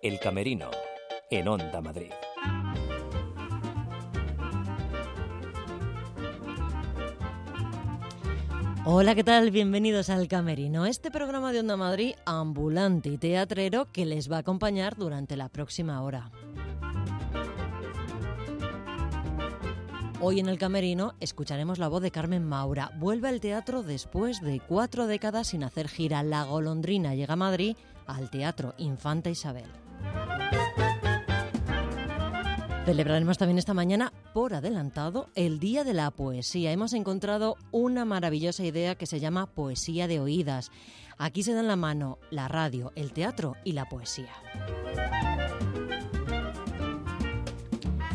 El 0.00 0.20
Camerino, 0.20 0.70
en 1.28 1.48
Onda 1.48 1.80
Madrid. 1.80 2.12
Hola, 8.84 9.16
¿qué 9.16 9.24
tal? 9.24 9.50
Bienvenidos 9.50 10.08
al 10.08 10.28
Camerino, 10.28 10.86
este 10.86 11.10
programa 11.10 11.50
de 11.50 11.58
Onda 11.58 11.76
Madrid 11.76 12.14
ambulante 12.26 13.08
y 13.08 13.18
teatrero 13.18 13.86
que 13.90 14.06
les 14.06 14.30
va 14.30 14.36
a 14.36 14.40
acompañar 14.40 14.94
durante 14.94 15.36
la 15.36 15.48
próxima 15.48 16.00
hora. 16.02 16.30
Hoy 20.20 20.38
en 20.38 20.48
el 20.48 20.58
Camerino 20.58 21.14
escucharemos 21.18 21.80
la 21.80 21.88
voz 21.88 22.02
de 22.02 22.12
Carmen 22.12 22.44
Maura. 22.44 22.92
Vuelve 22.98 23.28
al 23.28 23.40
teatro 23.40 23.82
después 23.82 24.40
de 24.42 24.60
cuatro 24.60 25.08
décadas 25.08 25.48
sin 25.48 25.64
hacer 25.64 25.88
gira. 25.88 26.22
La 26.22 26.44
golondrina 26.44 27.16
llega 27.16 27.34
a 27.34 27.36
Madrid 27.36 27.76
al 28.06 28.30
Teatro 28.30 28.74
Infanta 28.78 29.30
Isabel. 29.30 29.66
Celebraremos 32.88 33.36
también 33.36 33.58
esta 33.58 33.74
mañana, 33.74 34.14
por 34.32 34.54
adelantado, 34.54 35.28
el 35.34 35.60
Día 35.60 35.84
de 35.84 35.92
la 35.92 36.10
Poesía. 36.10 36.72
Hemos 36.72 36.94
encontrado 36.94 37.56
una 37.70 38.06
maravillosa 38.06 38.64
idea 38.64 38.94
que 38.94 39.04
se 39.04 39.20
llama 39.20 39.44
Poesía 39.44 40.08
de 40.08 40.20
Oídas. 40.20 40.70
Aquí 41.18 41.42
se 41.42 41.52
dan 41.52 41.66
la 41.66 41.76
mano 41.76 42.16
la 42.30 42.48
radio, 42.48 42.92
el 42.94 43.12
teatro 43.12 43.56
y 43.62 43.72
la 43.72 43.90
poesía. 43.90 44.30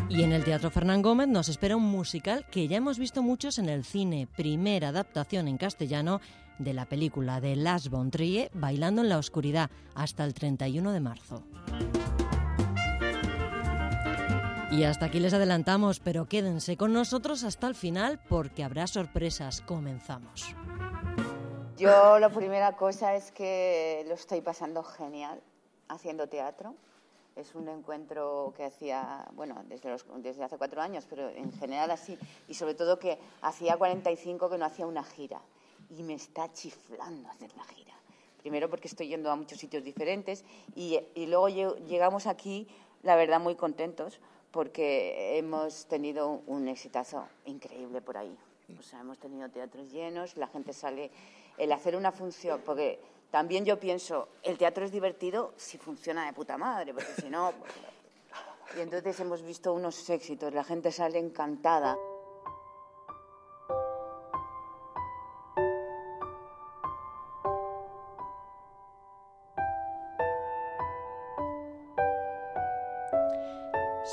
Y 0.09 0.23
en 0.23 0.31
el 0.31 0.43
Teatro 0.43 0.71
Fernán 0.71 1.03
Gómez 1.03 1.27
nos 1.27 1.49
espera 1.49 1.75
un 1.75 1.83
musical 1.83 2.45
que 2.49 2.67
ya 2.67 2.77
hemos 2.77 2.97
visto 2.97 3.21
muchos 3.21 3.59
en 3.59 3.69
el 3.69 3.83
cine, 3.83 4.27
primera 4.35 4.89
adaptación 4.89 5.47
en 5.47 5.57
castellano 5.57 6.19
de 6.57 6.73
la 6.73 6.85
película 6.85 7.41
de 7.41 7.55
Las 7.55 7.89
von 7.89 8.09
Bailando 8.53 9.03
en 9.03 9.09
la 9.09 9.19
Oscuridad, 9.19 9.69
hasta 9.93 10.25
el 10.25 10.33
31 10.33 10.91
de 10.93 10.99
marzo. 10.99 11.43
Y 14.75 14.85
hasta 14.85 15.05
aquí 15.05 15.19
les 15.19 15.35
adelantamos, 15.35 15.99
pero 15.99 16.25
quédense 16.25 16.77
con 16.77 16.93
nosotros 16.93 17.43
hasta 17.43 17.67
el 17.67 17.75
final 17.75 18.19
porque 18.27 18.63
habrá 18.63 18.87
sorpresas. 18.87 19.61
Comenzamos. 19.61 20.55
Yo 21.77 22.17
la 22.17 22.29
primera 22.29 22.75
cosa 22.75 23.13
es 23.13 23.31
que 23.31 24.03
lo 24.07 24.15
estoy 24.15 24.41
pasando 24.41 24.81
genial 24.81 25.39
haciendo 25.89 26.27
teatro 26.27 26.73
es 27.35 27.53
un 27.53 27.69
encuentro 27.69 28.51
que 28.57 28.63
hacía, 28.65 29.27
bueno, 29.33 29.63
desde, 29.67 29.89
los, 29.89 30.05
desde 30.17 30.43
hace 30.43 30.57
cuatro 30.57 30.81
años, 30.81 31.05
pero 31.07 31.29
en 31.29 31.51
general 31.53 31.91
así, 31.91 32.17
y 32.47 32.55
sobre 32.55 32.73
todo 32.73 32.97
que 32.97 33.19
hacía 33.41 33.77
45 33.77 34.49
que 34.49 34.57
no 34.57 34.65
hacía 34.65 34.87
una 34.87 35.03
gira, 35.03 35.41
y 35.95 36.01
me 36.01 36.15
está 36.15 36.51
chiflando 36.51 37.29
hacer 37.29 37.51
la 37.55 37.63
gira. 37.63 37.93
Primero 38.39 38.69
porque 38.69 38.87
estoy 38.87 39.07
yendo 39.07 39.31
a 39.31 39.35
muchos 39.35 39.59
sitios 39.59 39.83
diferentes, 39.83 40.43
y, 40.75 40.99
y 41.15 41.27
luego 41.27 41.49
llegamos 41.49 42.27
aquí, 42.27 42.67
la 43.01 43.15
verdad, 43.15 43.39
muy 43.39 43.55
contentos, 43.55 44.19
porque 44.53 45.39
hemos 45.39 45.87
tenido 45.87 46.43
un 46.45 46.67
exitazo 46.67 47.27
increíble 47.45 48.01
por 48.01 48.17
ahí. 48.17 48.37
O 48.79 48.83
sea, 48.83 48.99
hemos 48.99 49.17
tenido 49.17 49.49
teatros 49.49 49.91
llenos, 49.91 50.37
la 50.37 50.47
gente 50.47 50.73
sale, 50.73 51.09
el 51.57 51.71
hacer 51.71 51.95
una 51.95 52.11
función, 52.11 52.61
porque 52.63 52.99
también 53.31 53.65
yo 53.65 53.79
pienso, 53.79 54.29
el 54.43 54.59
teatro 54.59 54.85
es 54.85 54.91
divertido 54.91 55.53
si 55.57 55.79
funciona 55.79 56.27
de 56.27 56.33
puta 56.33 56.55
madre, 56.57 56.93
porque 56.93 57.13
si 57.19 57.29
no... 57.31 57.51
Y 58.77 58.81
entonces 58.81 59.19
hemos 59.19 59.41
visto 59.41 59.73
unos 59.73 60.07
éxitos, 60.07 60.53
la 60.53 60.63
gente 60.63 60.91
sale 60.91 61.17
encantada. 61.17 61.97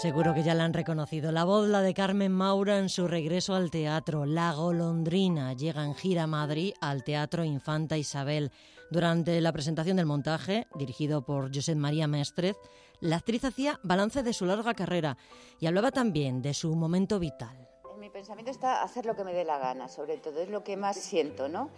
Seguro 0.01 0.33
que 0.33 0.43
ya 0.43 0.55
la 0.55 0.65
han 0.65 0.73
reconocido. 0.73 1.31
La 1.31 1.45
voz, 1.45 1.69
la 1.69 1.83
de 1.83 1.93
Carmen 1.93 2.33
Maura 2.33 2.79
en 2.79 2.89
su 2.89 3.07
regreso 3.07 3.55
al 3.55 3.71
teatro. 3.71 4.25
La 4.25 4.55
golondrina 4.55 5.53
llega 5.53 5.85
en 5.85 5.95
gira 5.95 6.23
a 6.23 6.27
Madrid 6.27 6.73
al 6.81 7.05
Teatro 7.05 7.45
Infanta 7.45 7.99
Isabel. 7.99 8.51
Durante 8.91 9.39
la 9.43 9.53
presentación 9.53 9.99
del 9.99 10.07
montaje, 10.07 10.67
dirigido 10.75 11.27
por 11.27 11.55
José 11.55 11.75
María 11.75 12.07
Méstrez, 12.07 12.57
la 13.01 13.17
actriz 13.17 13.45
hacía 13.45 13.79
balance 13.83 14.23
de 14.23 14.33
su 14.33 14.47
larga 14.47 14.73
carrera 14.73 15.19
y 15.59 15.67
hablaba 15.67 15.91
también 15.91 16.41
de 16.41 16.55
su 16.55 16.75
momento 16.75 17.19
vital. 17.19 17.70
Mi 18.11 18.15
pensamiento 18.15 18.51
está 18.51 18.83
hacer 18.83 19.07
lo 19.07 19.15
que 19.15 19.23
me 19.23 19.33
dé 19.33 19.45
la 19.45 19.59
gana, 19.59 19.89
sobre 19.89 20.17
todo, 20.17 20.41
es 20.41 20.49
lo 20.49 20.65
que 20.65 20.77
más 20.77 20.97
siento, 20.97 21.49
¿no? 21.49 21.71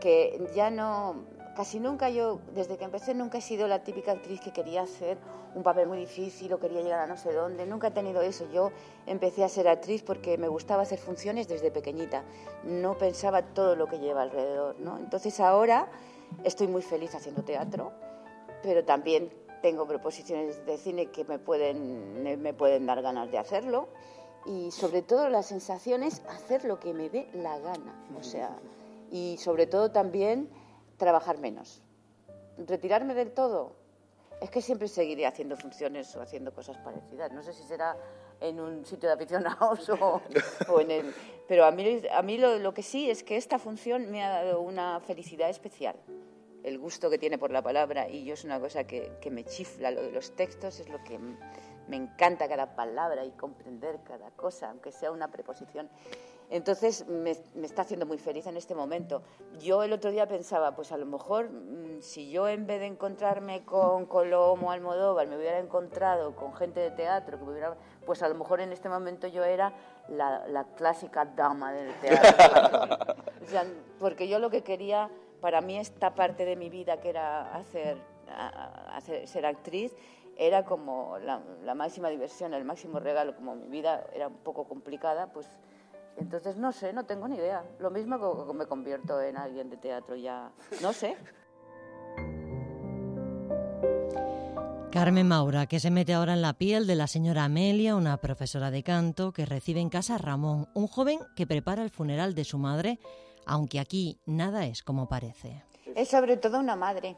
Que 0.00 0.50
ya 0.52 0.70
no 0.70 1.24
Casi 1.54 1.80
nunca 1.80 2.08
yo, 2.08 2.38
desde 2.54 2.76
que 2.76 2.84
empecé, 2.84 3.14
nunca 3.14 3.38
he 3.38 3.40
sido 3.40 3.66
la 3.66 3.82
típica 3.82 4.12
actriz 4.12 4.40
que 4.40 4.52
quería 4.52 4.82
hacer 4.82 5.18
un 5.56 5.64
papel 5.64 5.88
muy 5.88 5.98
difícil 5.98 6.52
o 6.52 6.60
quería 6.60 6.82
llegar 6.82 7.00
a 7.00 7.08
no 7.08 7.16
sé 7.16 7.32
dónde. 7.32 7.66
Nunca 7.66 7.88
he 7.88 7.90
tenido 7.90 8.22
eso. 8.22 8.48
Yo 8.52 8.70
empecé 9.06 9.42
a 9.42 9.48
ser 9.48 9.66
actriz 9.66 10.04
porque 10.04 10.38
me 10.38 10.46
gustaba 10.46 10.82
hacer 10.82 11.00
funciones 11.00 11.48
desde 11.48 11.72
pequeñita. 11.72 12.22
No 12.62 12.96
pensaba 12.96 13.42
todo 13.42 13.74
lo 13.74 13.88
que 13.88 13.98
lleva 13.98 14.22
alrededor, 14.22 14.78
¿no? 14.78 14.98
Entonces 14.98 15.40
ahora 15.40 15.90
estoy 16.44 16.68
muy 16.68 16.82
feliz 16.82 17.12
haciendo 17.16 17.42
teatro, 17.42 17.90
pero 18.62 18.84
también 18.84 19.28
tengo 19.60 19.84
proposiciones 19.84 20.64
de 20.64 20.78
cine 20.78 21.06
que 21.06 21.24
me 21.24 21.40
pueden, 21.40 22.40
me 22.40 22.54
pueden 22.54 22.86
dar 22.86 23.02
ganas 23.02 23.32
de 23.32 23.38
hacerlo. 23.38 23.88
Y 24.46 24.70
sobre 24.70 25.02
todo 25.02 25.28
la 25.28 25.42
sensación 25.42 26.02
es 26.02 26.22
hacer 26.28 26.64
lo 26.64 26.80
que 26.80 26.94
me 26.94 27.10
dé 27.10 27.28
la 27.34 27.58
gana. 27.58 27.94
O 28.18 28.22
sea, 28.22 28.56
y 29.10 29.36
sobre 29.38 29.66
todo 29.66 29.90
también 29.90 30.48
trabajar 30.96 31.38
menos. 31.38 31.82
Retirarme 32.58 33.14
del 33.14 33.32
todo, 33.32 33.76
es 34.40 34.50
que 34.50 34.62
siempre 34.62 34.88
seguiré 34.88 35.26
haciendo 35.26 35.56
funciones 35.56 36.14
o 36.16 36.20
haciendo 36.20 36.52
cosas 36.52 36.76
parecidas. 36.78 37.32
No 37.32 37.42
sé 37.42 37.52
si 37.52 37.62
será 37.64 37.96
en 38.40 38.60
un 38.60 38.84
sitio 38.86 39.08
de 39.08 39.14
aficionados 39.14 39.88
o, 39.90 40.22
o 40.68 40.80
en 40.80 40.90
el... 40.90 41.14
Pero 41.46 41.64
a 41.64 41.70
mí, 41.70 42.02
a 42.12 42.22
mí 42.22 42.38
lo, 42.38 42.74
que 42.74 42.82
sí 42.82 43.10
es 43.10 43.22
que 43.22 43.36
esta 43.36 43.58
función 43.58 44.10
me 44.10 44.22
ha 44.22 44.44
dado 44.44 44.60
una 44.60 45.00
felicidad 45.00 45.48
especial. 45.48 45.96
El 46.62 46.78
gusto 46.78 47.08
que 47.08 47.18
tiene 47.18 47.38
por 47.38 47.50
la 47.50 47.62
palabra 47.62 48.08
y 48.08 48.24
yo 48.24 48.34
es 48.34 48.44
una 48.44 48.60
cosa 48.60 48.84
que, 48.84 49.12
que 49.20 49.30
me 49.30 49.44
chifla, 49.44 49.90
lo 49.90 50.02
de 50.02 50.12
los 50.12 50.36
textos 50.36 50.80
es 50.80 50.88
lo 50.88 51.02
que 51.04 51.18
me 51.88 51.96
encanta 51.96 52.48
cada 52.48 52.76
palabra 52.76 53.24
y 53.24 53.30
comprender 53.32 54.00
cada 54.04 54.30
cosa, 54.30 54.70
aunque 54.70 54.92
sea 54.92 55.10
una 55.10 55.28
preposición. 55.28 55.88
Entonces 56.50 57.06
me, 57.06 57.32
está 57.62 57.82
haciendo 57.82 58.06
muy 58.06 58.16
feliz 58.16 58.46
en 58.46 58.56
este 58.56 58.74
momento. 58.74 59.22
Yo 59.60 59.82
el 59.82 59.92
otro 59.92 60.10
día 60.10 60.26
pensaba, 60.26 60.74
pues 60.74 60.92
a 60.92 60.96
lo 60.96 61.04
mejor 61.04 61.50
mm, 61.50 62.00
si 62.00 62.30
yo 62.30 62.48
en 62.48 62.66
vez 62.66 62.80
de 62.80 62.86
encontrarme 62.86 63.64
con 63.64 64.06
Colomo 64.06 64.70
Almodóvar 64.70 65.26
me 65.26 65.36
hubiera 65.36 65.58
encontrado 65.58 66.34
con 66.34 66.54
gente 66.54 66.80
de 66.80 66.90
teatro, 66.90 67.38
que 67.38 67.44
hubiera, 67.44 67.76
pues 68.06 68.22
a 68.22 68.28
lo 68.28 68.34
mejor 68.34 68.60
en 68.60 68.72
este 68.72 68.88
momento 68.88 69.26
yo 69.26 69.44
era 69.44 69.74
la, 70.08 70.66
clásica 70.74 71.26
dama 71.26 71.72
del 71.72 71.92
teatro. 72.00 72.96
porque 73.98 74.26
yo 74.26 74.38
lo 74.38 74.48
que 74.48 74.62
quería, 74.62 75.10
para 75.42 75.60
mí 75.60 75.78
esta 75.78 76.14
parte 76.14 76.46
de 76.46 76.56
mi 76.56 76.70
vida 76.70 76.98
que 76.98 77.10
era 77.10 77.54
hacer, 77.54 77.98
hacer 78.90 79.28
ser 79.28 79.44
actriz, 79.44 79.94
era 80.38 80.64
como 80.64 81.18
la, 81.18 81.42
la 81.64 81.74
máxima 81.74 82.08
diversión, 82.08 82.54
el 82.54 82.64
máximo 82.64 83.00
regalo, 83.00 83.34
como 83.34 83.56
mi 83.56 83.68
vida 83.68 84.06
era 84.14 84.28
un 84.28 84.38
poco 84.38 84.68
complicada, 84.68 85.32
pues 85.32 85.50
entonces, 86.16 86.56
no 86.56 86.72
sé, 86.72 86.92
no 86.92 87.04
tengo 87.04 87.28
ni 87.28 87.36
idea. 87.36 87.64
Lo 87.78 87.90
mismo 87.90 88.46
que 88.46 88.52
me 88.52 88.66
convierto 88.66 89.20
en 89.20 89.36
alguien 89.36 89.70
de 89.70 89.76
teatro 89.76 90.16
ya, 90.16 90.50
no 90.82 90.92
sé. 90.92 91.16
Carmen 94.90 95.28
Maura, 95.28 95.66
que 95.66 95.80
se 95.80 95.90
mete 95.90 96.14
ahora 96.14 96.32
en 96.32 96.42
la 96.42 96.54
piel 96.54 96.86
de 96.86 96.96
la 96.96 97.06
señora 97.06 97.44
Amelia, 97.44 97.94
una 97.94 98.16
profesora 98.16 98.70
de 98.70 98.82
canto 98.82 99.32
que 99.32 99.44
recibe 99.44 99.80
en 99.80 99.90
casa 99.90 100.14
a 100.14 100.18
Ramón, 100.18 100.66
un 100.74 100.88
joven 100.88 101.20
que 101.36 101.46
prepara 101.46 101.82
el 101.82 101.90
funeral 101.90 102.34
de 102.34 102.44
su 102.44 102.58
madre, 102.58 102.98
aunque 103.46 103.80
aquí 103.80 104.18
nada 104.26 104.66
es 104.66 104.82
como 104.82 105.08
parece. 105.08 105.62
Es 105.94 106.08
sobre 106.08 106.36
todo 106.36 106.58
una 106.58 106.74
madre, 106.74 107.16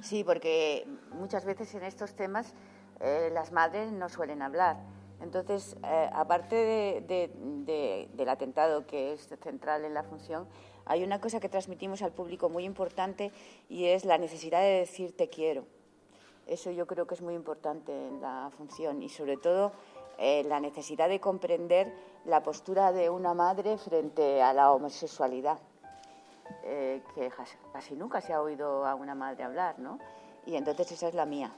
sí, 0.00 0.24
porque 0.24 0.86
muchas 1.12 1.44
veces 1.44 1.74
en 1.74 1.84
estos 1.84 2.14
temas 2.14 2.54
eh, 3.00 3.30
las 3.32 3.52
madres 3.52 3.92
no 3.92 4.08
suelen 4.08 4.42
hablar 4.42 4.76
entonces, 5.20 5.76
eh, 5.84 6.10
aparte 6.12 7.02
del 7.06 8.28
atentado 8.28 8.86
que 8.86 9.12
es 9.12 9.28
central 9.42 9.84
en 9.84 9.94
la 9.94 10.02
función, 10.02 10.48
hay 10.86 11.04
una 11.04 11.20
cosa 11.20 11.40
que 11.40 11.48
transmitimos 11.48 12.02
al 12.02 12.12
público 12.12 12.48
muy 12.48 12.64
importante 12.64 13.30
y 13.68 13.86
es 13.86 14.04
la 14.04 14.18
necesidad 14.18 14.60
de 14.60 14.80
decir 14.80 15.14
te 15.16 15.28
quiero. 15.28 15.66
Eso 16.46 16.70
yo 16.70 16.86
creo 16.86 17.06
que 17.06 17.14
es 17.14 17.22
muy 17.22 17.34
importante 17.34 17.92
en 17.92 18.20
la 18.20 18.50
función 18.56 19.02
y 19.02 19.08
sobre 19.08 19.36
todo 19.36 19.72
eh, 20.18 20.42
la 20.44 20.58
necesidad 20.58 21.08
de 21.08 21.20
comprender 21.20 21.92
la 22.24 22.42
postura 22.42 22.90
de 22.92 23.10
una 23.10 23.34
madre 23.34 23.76
frente 23.76 24.42
a 24.42 24.52
la 24.52 24.72
homosexualidad, 24.72 25.58
eh, 26.64 27.02
que 27.14 27.30
casi 27.72 27.94
nunca 27.94 28.20
se 28.20 28.32
ha 28.32 28.40
oído 28.40 28.86
a 28.86 28.94
una 28.94 29.14
madre 29.14 29.44
hablar, 29.44 29.78
¿no? 29.78 29.98
Y 30.46 30.56
entonces 30.56 30.92
esa 30.92 31.08
es 31.08 31.14
la 31.14 31.26
mía. 31.26 31.52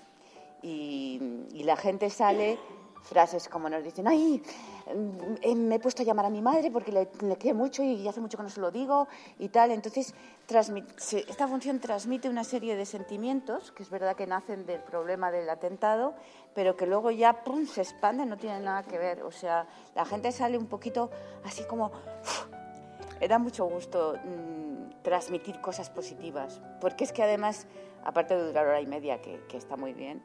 y 0.62 1.62
la 1.64 1.76
gente 1.76 2.08
sale 2.08 2.58
frases 3.02 3.48
como 3.48 3.68
nos 3.68 3.82
dicen, 3.82 4.06
ay, 4.08 4.42
mm, 4.86 5.34
eh, 5.42 5.54
me 5.54 5.76
he 5.76 5.78
puesto 5.78 6.02
a 6.02 6.04
llamar 6.04 6.26
a 6.26 6.30
mi 6.30 6.40
madre 6.40 6.70
porque 6.70 6.92
le, 6.92 7.08
le 7.20 7.36
quiero 7.36 7.56
mucho 7.56 7.82
y 7.82 8.06
hace 8.06 8.20
mucho 8.20 8.36
que 8.36 8.42
no 8.42 8.48
se 8.48 8.60
lo 8.60 8.70
digo 8.70 9.08
y 9.38 9.48
tal. 9.48 9.70
Entonces, 9.70 10.14
esta 10.48 11.48
función 11.48 11.80
transmite 11.80 12.28
una 12.28 12.44
serie 12.44 12.76
de 12.76 12.86
sentimientos, 12.86 13.72
que 13.72 13.82
es 13.82 13.90
verdad 13.90 14.16
que 14.16 14.26
nacen 14.26 14.66
del 14.66 14.80
problema 14.80 15.30
del 15.30 15.48
atentado, 15.50 16.14
pero 16.54 16.76
que 16.76 16.86
luego 16.86 17.10
ya 17.10 17.44
¡pum! 17.44 17.66
se 17.66 17.82
expanden, 17.82 18.28
no 18.28 18.36
tienen 18.36 18.64
nada 18.64 18.82
que 18.82 18.98
ver. 18.98 19.22
O 19.22 19.32
sea, 19.32 19.66
la 19.94 20.04
gente 20.04 20.32
sale 20.32 20.56
un 20.56 20.66
poquito 20.66 21.10
así 21.44 21.64
como... 21.64 21.92
da 23.28 23.38
mucho 23.38 23.66
gusto 23.66 24.16
mm, 24.24 25.02
transmitir 25.02 25.60
cosas 25.60 25.90
positivas, 25.90 26.60
porque 26.80 27.04
es 27.04 27.12
que 27.12 27.22
además, 27.22 27.66
aparte 28.04 28.36
de 28.36 28.46
durar 28.46 28.66
hora 28.66 28.80
y 28.80 28.86
media, 28.86 29.20
que, 29.20 29.56
está 29.56 29.76
muy 29.76 29.92
bien, 29.92 30.22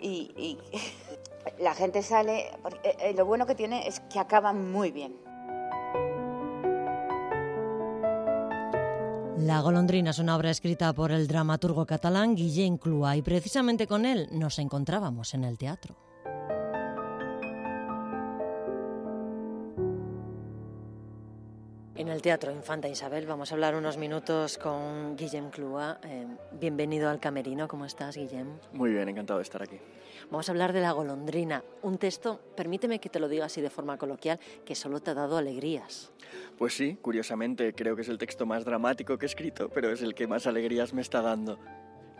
y, 0.00 0.58
la 1.58 1.74
gente 1.74 2.02
sale, 2.02 2.48
eh, 2.82 2.96
eh, 3.00 3.14
lo 3.16 3.26
bueno 3.26 3.46
que 3.46 3.54
tiene 3.54 3.86
es 3.86 4.00
que 4.00 4.18
acaban 4.18 4.70
muy 4.72 4.90
bien. 4.90 5.16
La 9.38 9.60
golondrina 9.60 10.10
es 10.10 10.18
una 10.18 10.36
obra 10.36 10.50
escrita 10.50 10.92
por 10.94 11.12
el 11.12 11.26
dramaturgo 11.26 11.84
catalán 11.84 12.34
Guillén 12.34 12.78
Clua 12.78 13.16
y 13.16 13.22
precisamente 13.22 13.86
con 13.86 14.06
él 14.06 14.28
nos 14.32 14.58
encontrábamos 14.58 15.34
en 15.34 15.44
el 15.44 15.58
teatro. 15.58 15.96
Teatro 22.24 22.50
Infanta 22.50 22.88
Isabel 22.88 23.26
vamos 23.26 23.52
a 23.52 23.54
hablar 23.54 23.74
unos 23.74 23.98
minutos 23.98 24.56
con 24.56 25.14
Guillem 25.14 25.50
Clua. 25.50 25.98
Eh, 26.02 26.26
bienvenido 26.52 27.10
al 27.10 27.20
Camerino, 27.20 27.68
¿cómo 27.68 27.84
estás, 27.84 28.16
Guillem? 28.16 28.46
Muy 28.72 28.92
bien, 28.92 29.10
encantado 29.10 29.40
de 29.40 29.42
estar 29.42 29.62
aquí. 29.62 29.76
Vamos 30.30 30.48
a 30.48 30.52
hablar 30.52 30.72
de 30.72 30.80
La 30.80 30.92
golondrina, 30.92 31.62
un 31.82 31.98
texto, 31.98 32.40
permíteme 32.56 32.98
que 32.98 33.10
te 33.10 33.20
lo 33.20 33.28
diga 33.28 33.44
así 33.44 33.60
de 33.60 33.68
forma 33.68 33.98
coloquial, 33.98 34.40
que 34.64 34.74
solo 34.74 35.00
te 35.00 35.10
ha 35.10 35.14
dado 35.14 35.36
alegrías. 35.36 36.12
Pues 36.56 36.72
sí, 36.72 36.96
curiosamente 37.02 37.74
creo 37.74 37.94
que 37.94 38.00
es 38.00 38.08
el 38.08 38.16
texto 38.16 38.46
más 38.46 38.64
dramático 38.64 39.18
que 39.18 39.26
he 39.26 39.28
escrito, 39.28 39.68
pero 39.68 39.92
es 39.92 40.00
el 40.00 40.14
que 40.14 40.26
más 40.26 40.46
alegrías 40.46 40.94
me 40.94 41.02
está 41.02 41.20
dando. 41.20 41.58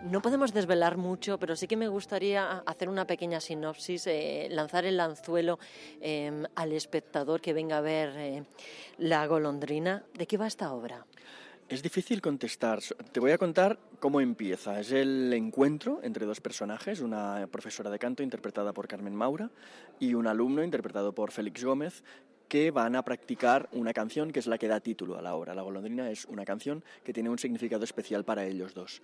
No 0.02 0.20
podemos 0.20 0.52
desvelar 0.52 0.99
mucho, 0.99 1.38
pero 1.38 1.56
sí 1.56 1.67
que 1.67 1.76
me 1.76 1.88
gustaría 1.88 2.58
hacer 2.67 2.88
una 2.88 3.06
pequeña 3.06 3.41
sinopsis, 3.41 4.06
eh, 4.06 4.49
lanzar 4.50 4.85
el 4.85 5.00
anzuelo 5.00 5.58
em, 6.00 6.44
al 6.55 6.73
espectador 6.73 7.41
que 7.41 7.55
venga 7.55 7.79
a 7.79 7.81
ver 7.81 8.12
eh, 8.17 8.44
la 8.99 9.26
golondrina. 9.26 10.05
¿De 10.12 10.26
qué 10.26 10.37
va 10.37 10.46
esta 10.46 10.73
obra? 10.73 11.06
Es 11.67 11.82
difícil 11.82 12.20
contestar. 12.20 12.81
Te 13.12 13.20
voy 13.20 13.31
a 13.31 13.38
contar 13.38 13.79
cómo 13.99 14.20
empieza. 14.20 14.79
Es 14.79 14.93
el 14.93 15.32
encuentro 15.32 16.00
entre 16.02 16.26
dos 16.26 16.43
personajes, 16.43 17.00
una 17.00 17.49
profesora 17.50 17.88
de 17.88 17.99
canto 17.99 18.23
interpretada 18.23 18.75
por 18.75 18.87
Carmen 18.87 19.14
Maura 19.14 19.50
y 19.99 20.12
un 20.12 20.26
alumno 20.26 20.62
interpretado 20.62 21.14
por 21.14 21.31
Félix 21.31 21.64
Gómez, 21.64 22.05
que 22.49 22.70
van 22.70 22.96
a 22.96 23.02
practicar 23.02 23.70
una 23.73 23.94
canción 23.94 24.31
que 24.31 24.41
es 24.41 24.46
la 24.46 24.58
que 24.58 24.69
da 24.69 24.81
título 24.81 25.17
a 25.17 25.23
la 25.23 25.35
obra. 25.35 25.55
La 25.55 25.62
golondrina 25.62 26.11
es 26.11 26.26
una 26.26 26.44
canción 26.44 26.85
que 27.02 27.14
tiene 27.14 27.31
un 27.31 27.38
significado 27.38 27.85
especial 27.85 28.25
para 28.25 28.44
ellos 28.44 28.75
dos. 28.75 29.00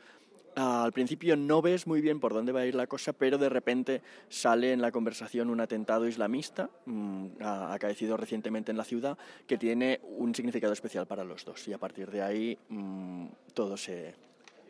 Al 0.57 0.93
principio 0.93 1.37
no 1.37 1.63
ves 1.63 1.87
muy 1.87 2.01
bien 2.01 2.21
por 2.21 2.35
dónde 2.35 2.53
va 2.53 2.61
a 2.61 2.67
ir 2.67 2.75
la 2.75 2.87
cosa, 2.87 3.13
pero 3.13 3.39
de 3.39 3.49
repente 3.49 4.03
sale 4.29 4.73
en 4.73 4.81
la 4.81 4.91
conversación 4.91 5.49
un 5.49 5.61
atentado 5.61 6.09
islamista 6.09 6.71
mm, 6.87 7.27
acaecido 7.41 8.17
recientemente 8.17 8.71
en 8.71 8.77
la 8.77 8.85
ciudad 8.85 9.17
que 9.47 9.59
tiene 9.59 10.01
un 10.03 10.35
significado 10.35 10.73
especial 10.73 11.07
para 11.07 11.25
los 11.25 11.45
dos 11.45 11.67
y 11.69 11.73
a 11.73 11.79
partir 11.79 12.11
de 12.11 12.23
ahí 12.23 12.59
mm, 12.69 13.27
todo 13.55 13.77
se, 13.77 14.15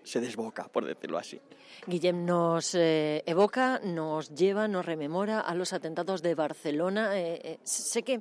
se 0.03 0.21
desboca, 0.21 0.69
por 0.69 0.85
decirlo 0.85 1.19
así. 1.19 1.41
Guillem 1.87 2.25
nos 2.25 2.75
eh, 2.75 3.23
evoca, 3.27 3.81
nos 3.83 4.35
lleva, 4.35 4.69
nos 4.69 4.85
rememora 4.85 5.41
a 5.41 5.55
los 5.55 5.73
atentados 5.73 6.23
de 6.23 6.35
Barcelona. 6.35 7.19
Eh, 7.19 7.41
eh, 7.43 7.59
sé 7.63 8.03
que 8.03 8.21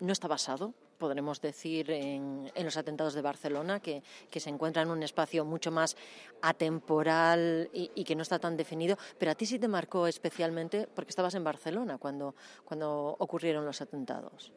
no 0.00 0.12
está 0.12 0.28
basado 0.28 0.74
podremos 0.98 1.40
decir, 1.40 1.90
en, 1.90 2.50
los 2.62 2.76
atentados 2.76 3.14
de 3.14 3.22
Barcelona, 3.22 3.80
que, 3.80 4.02
se 4.34 4.50
encuentra 4.50 4.82
en 4.82 4.90
un 4.90 5.02
espacio 5.02 5.44
mucho 5.44 5.70
más 5.70 5.96
atemporal 6.42 7.70
y, 7.72 8.04
que 8.04 8.14
no 8.14 8.22
está 8.22 8.38
tan 8.38 8.56
definido, 8.56 8.96
pero 9.18 9.30
a 9.30 9.34
ti 9.34 9.46
sí 9.46 9.58
te 9.58 9.68
marcó 9.68 10.06
especialmente 10.06 10.88
porque 10.94 11.10
estabas 11.10 11.34
en 11.34 11.44
Barcelona 11.44 11.98
cuando, 11.98 12.34
cuando 12.64 13.16
ocurrieron 13.18 13.64
los 13.64 13.80
atentados. 13.80 14.52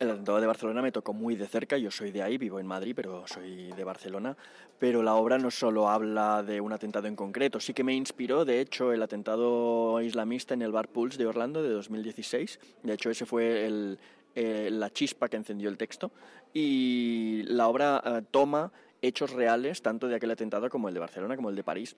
El 0.00 0.08
atentado 0.08 0.40
de 0.40 0.46
Barcelona 0.46 0.80
me 0.80 0.92
tocó 0.92 1.12
muy 1.12 1.36
de 1.36 1.46
cerca, 1.46 1.76
yo 1.76 1.90
soy 1.90 2.10
de 2.10 2.22
ahí, 2.22 2.38
vivo 2.38 2.58
en 2.58 2.64
Madrid, 2.64 2.94
pero 2.96 3.26
soy 3.26 3.70
de 3.70 3.84
Barcelona, 3.84 4.34
pero 4.78 5.02
la 5.02 5.14
obra 5.14 5.36
no 5.36 5.50
solo 5.50 5.90
habla 5.90 6.42
de 6.42 6.58
un 6.62 6.72
atentado 6.72 7.06
en 7.06 7.14
concreto, 7.14 7.60
sí 7.60 7.74
que 7.74 7.84
me 7.84 7.94
inspiró, 7.94 8.46
de 8.46 8.62
hecho, 8.62 8.94
el 8.94 9.02
atentado 9.02 10.00
islamista 10.00 10.54
en 10.54 10.62
el 10.62 10.72
Bar 10.72 10.88
Pulse 10.88 11.18
de 11.18 11.26
Orlando 11.26 11.62
de 11.62 11.68
2016, 11.68 12.60
de 12.82 12.94
hecho 12.94 13.10
ese 13.10 13.26
fue 13.26 13.66
el, 13.66 13.98
eh, 14.34 14.68
la 14.70 14.90
chispa 14.90 15.28
que 15.28 15.36
encendió 15.36 15.68
el 15.68 15.78
texto 15.78 16.10
y 16.52 17.42
la 17.44 17.68
obra 17.68 18.02
eh, 18.04 18.22
toma 18.30 18.72
hechos 19.02 19.32
reales 19.32 19.82
tanto 19.82 20.08
de 20.08 20.16
aquel 20.16 20.30
atentado 20.30 20.68
como 20.68 20.88
el 20.88 20.94
de 20.94 21.00
Barcelona 21.00 21.36
como 21.36 21.50
el 21.50 21.56
de 21.56 21.64
París 21.64 21.96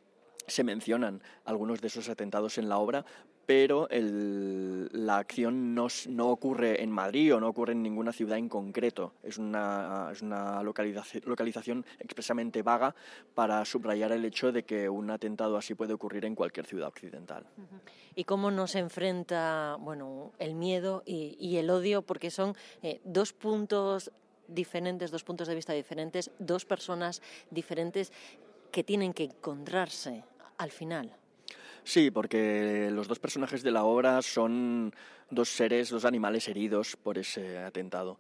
se 0.52 0.64
mencionan 0.64 1.20
algunos 1.44 1.81
de 1.81 1.88
esos 1.88 2.08
atentados 2.08 2.58
en 2.58 2.69
la 2.69 2.78
obra, 2.78 3.04
pero 3.46 3.88
la 3.90 5.19
acción 5.19 5.75
no, 5.75 5.88
ocurre 6.28 6.82
en 6.82 6.90
Madrid 6.90 7.34
o 7.34 7.40
no 7.40 7.49
ocurre 7.49 7.72
en 7.72 7.82
ninguna 7.82 8.12
ciudad 8.12 8.38
en 8.38 8.49
concreto. 8.49 9.14
Es 9.22 9.37
una, 9.37 10.10
es 10.12 10.22
una 10.22 10.62
localización, 10.62 11.84
expresamente 11.99 12.62
vaga 12.62 12.94
para 13.34 13.64
subrayar 13.64 14.12
el 14.12 14.25
hecho 14.25 14.52
de 14.52 14.62
que 14.62 14.88
un 14.88 15.10
atentado 15.10 15.56
así 15.56 15.75
puede 15.75 15.93
ocurrir 15.93 16.25
en 16.25 16.34
cualquier 16.34 16.66
ciudad 16.66 16.88
occidental. 16.88 17.44
¿Y 18.14 18.25
cómo 18.25 18.50
nos 18.50 18.75
enfrenta 18.76 19.76
bueno, 19.81 20.32
el 20.38 20.54
miedo 20.54 21.02
y, 21.04 21.56
el 21.56 21.70
odio? 21.70 22.02
Porque 22.02 22.31
son 22.31 22.54
eh, 22.82 23.00
dos 23.04 23.32
puntos 23.32 24.12
diferentes, 24.46 25.10
dos 25.10 25.25
puntos 25.25 25.49
de 25.49 25.54
vista 25.54 25.72
diferentes, 25.72 26.31
dos 26.38 26.64
personas 26.64 27.22
diferentes 27.50 28.12
que 28.70 28.84
tienen 28.84 29.12
que 29.12 29.25
encontrarse 29.25 30.25
al 30.62 30.70
final. 30.70 31.14
Sí, 31.85 32.11
porque 32.11 32.91
los 32.93 33.09
dos 33.09 33.19
personajes 33.19 33.62
de 33.62 33.73
la 33.73 33.85
obra 33.85 34.23
son 34.23 34.94
dos 35.31 35.49
seres, 35.49 35.91
dos 35.91 36.05
animales 36.05 36.49
heridos 36.49 36.97
por 36.97 37.19
ese 37.19 37.59
atentado. 37.59 38.19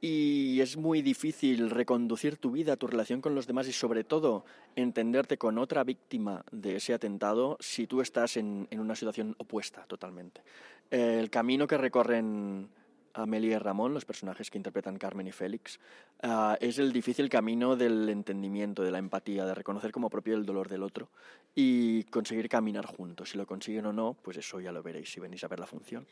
Y 0.00 0.60
es 0.60 0.76
muy 0.76 1.02
difícil 1.02 1.70
reconducir 1.70 2.36
tu 2.36 2.52
vida, 2.52 2.76
tu 2.76 2.86
relación 2.86 3.20
con 3.20 3.34
los 3.34 3.48
demás 3.48 3.66
y 3.66 3.72
sobre 3.72 4.04
todo 4.04 4.44
entenderte 4.76 5.38
con 5.38 5.58
otra 5.58 5.82
víctima 5.82 6.44
de 6.52 6.76
ese 6.76 6.94
atentado 6.94 7.56
si 7.58 7.88
tú 7.88 8.00
estás 8.00 8.36
en, 8.36 8.68
en 8.70 8.78
una 8.78 8.94
situación 8.94 9.34
opuesta 9.38 9.84
totalmente. 9.86 10.42
El 10.90 11.30
camino 11.30 11.66
que 11.66 11.78
recorren 11.78 12.68
Amelia 13.14 13.56
y 13.56 13.58
Ramón, 13.58 13.94
los 13.94 14.04
personajes 14.04 14.50
que 14.50 14.58
interpretan 14.58 14.98
Carmen 14.98 15.26
y 15.26 15.32
Félix, 15.32 15.80
ah, 16.22 16.56
es 16.60 16.78
el 16.78 16.92
difícil 16.92 17.28
camino 17.28 17.76
del 17.76 18.08
entendimiento, 18.08 18.82
de 18.82 18.90
la 18.90 18.98
empatía, 18.98 19.44
de 19.44 19.54
reconocer 19.54 19.92
como 19.92 20.10
propio 20.10 20.36
el 20.36 20.46
dolor 20.46 20.68
del 20.68 20.82
otro 20.82 21.08
y 21.54 22.04
conseguir 22.04 22.48
caminar 22.48 22.86
juntos. 22.86 23.30
Si 23.30 23.38
lo 23.38 23.46
consiguen 23.46 23.86
o 23.86 23.92
no, 23.92 24.16
pues 24.22 24.36
eso 24.36 24.60
ya 24.60 24.72
lo 24.72 24.82
veréis 24.82 25.10
si 25.10 25.20
venís 25.20 25.42
a 25.44 25.48
ver 25.48 25.60
la 25.60 25.66
función. 25.66 26.06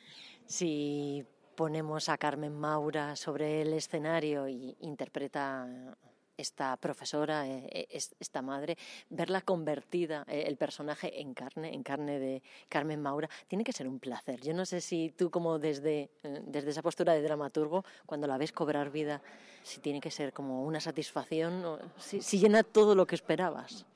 Si 0.47 1.25
ponemos 1.55 2.09
a 2.09 2.19
Carmen 2.19 2.55
Maura 2.59 3.17
sobre 3.17 3.63
el 3.63 3.73
escenario 3.73 4.49
y 4.49 4.77
interpreta 4.81 5.67
esta 6.37 6.77
profesora, 6.77 7.47
eh, 7.47 7.69
eh, 7.71 8.01
esta 8.21 8.43
madre, 8.43 8.77
verla 9.11 9.41
convertida, 9.41 10.25
eh, 10.29 10.45
el 10.47 10.57
personaje 10.57 11.21
en 11.21 11.35
carne, 11.35 11.75
en 11.75 11.83
carne 11.83 12.19
de 12.19 12.43
Carmen 12.69 13.01
Maura, 13.01 13.29
tiene 13.49 13.65
que 13.65 13.73
ser 13.73 13.89
un 13.89 13.99
placer. 13.99 14.41
Yo 14.41 14.55
no 14.55 14.67
sé 14.67 14.81
si 14.81 15.13
tú 15.17 15.31
como 15.31 15.59
desde, 15.59 16.11
desde 16.23 16.71
esa 16.71 16.83
postura 16.83 17.15
de 17.15 17.23
dramaturgo, 17.23 17.85
cuando 18.05 18.27
la 18.27 18.39
ves 18.39 18.53
cobrar 18.53 18.91
vida, 18.91 19.23
si 19.63 19.81
tiene 19.81 20.01
que 20.01 20.11
ser 20.11 20.33
como 20.33 20.65
una 20.65 20.81
satisfacción, 20.81 21.79
si, 21.99 22.21
si 22.21 22.39
llena 22.39 22.63
todo 22.63 22.95
lo 22.95 23.07
que 23.07 23.15
esperabas. 23.15 23.87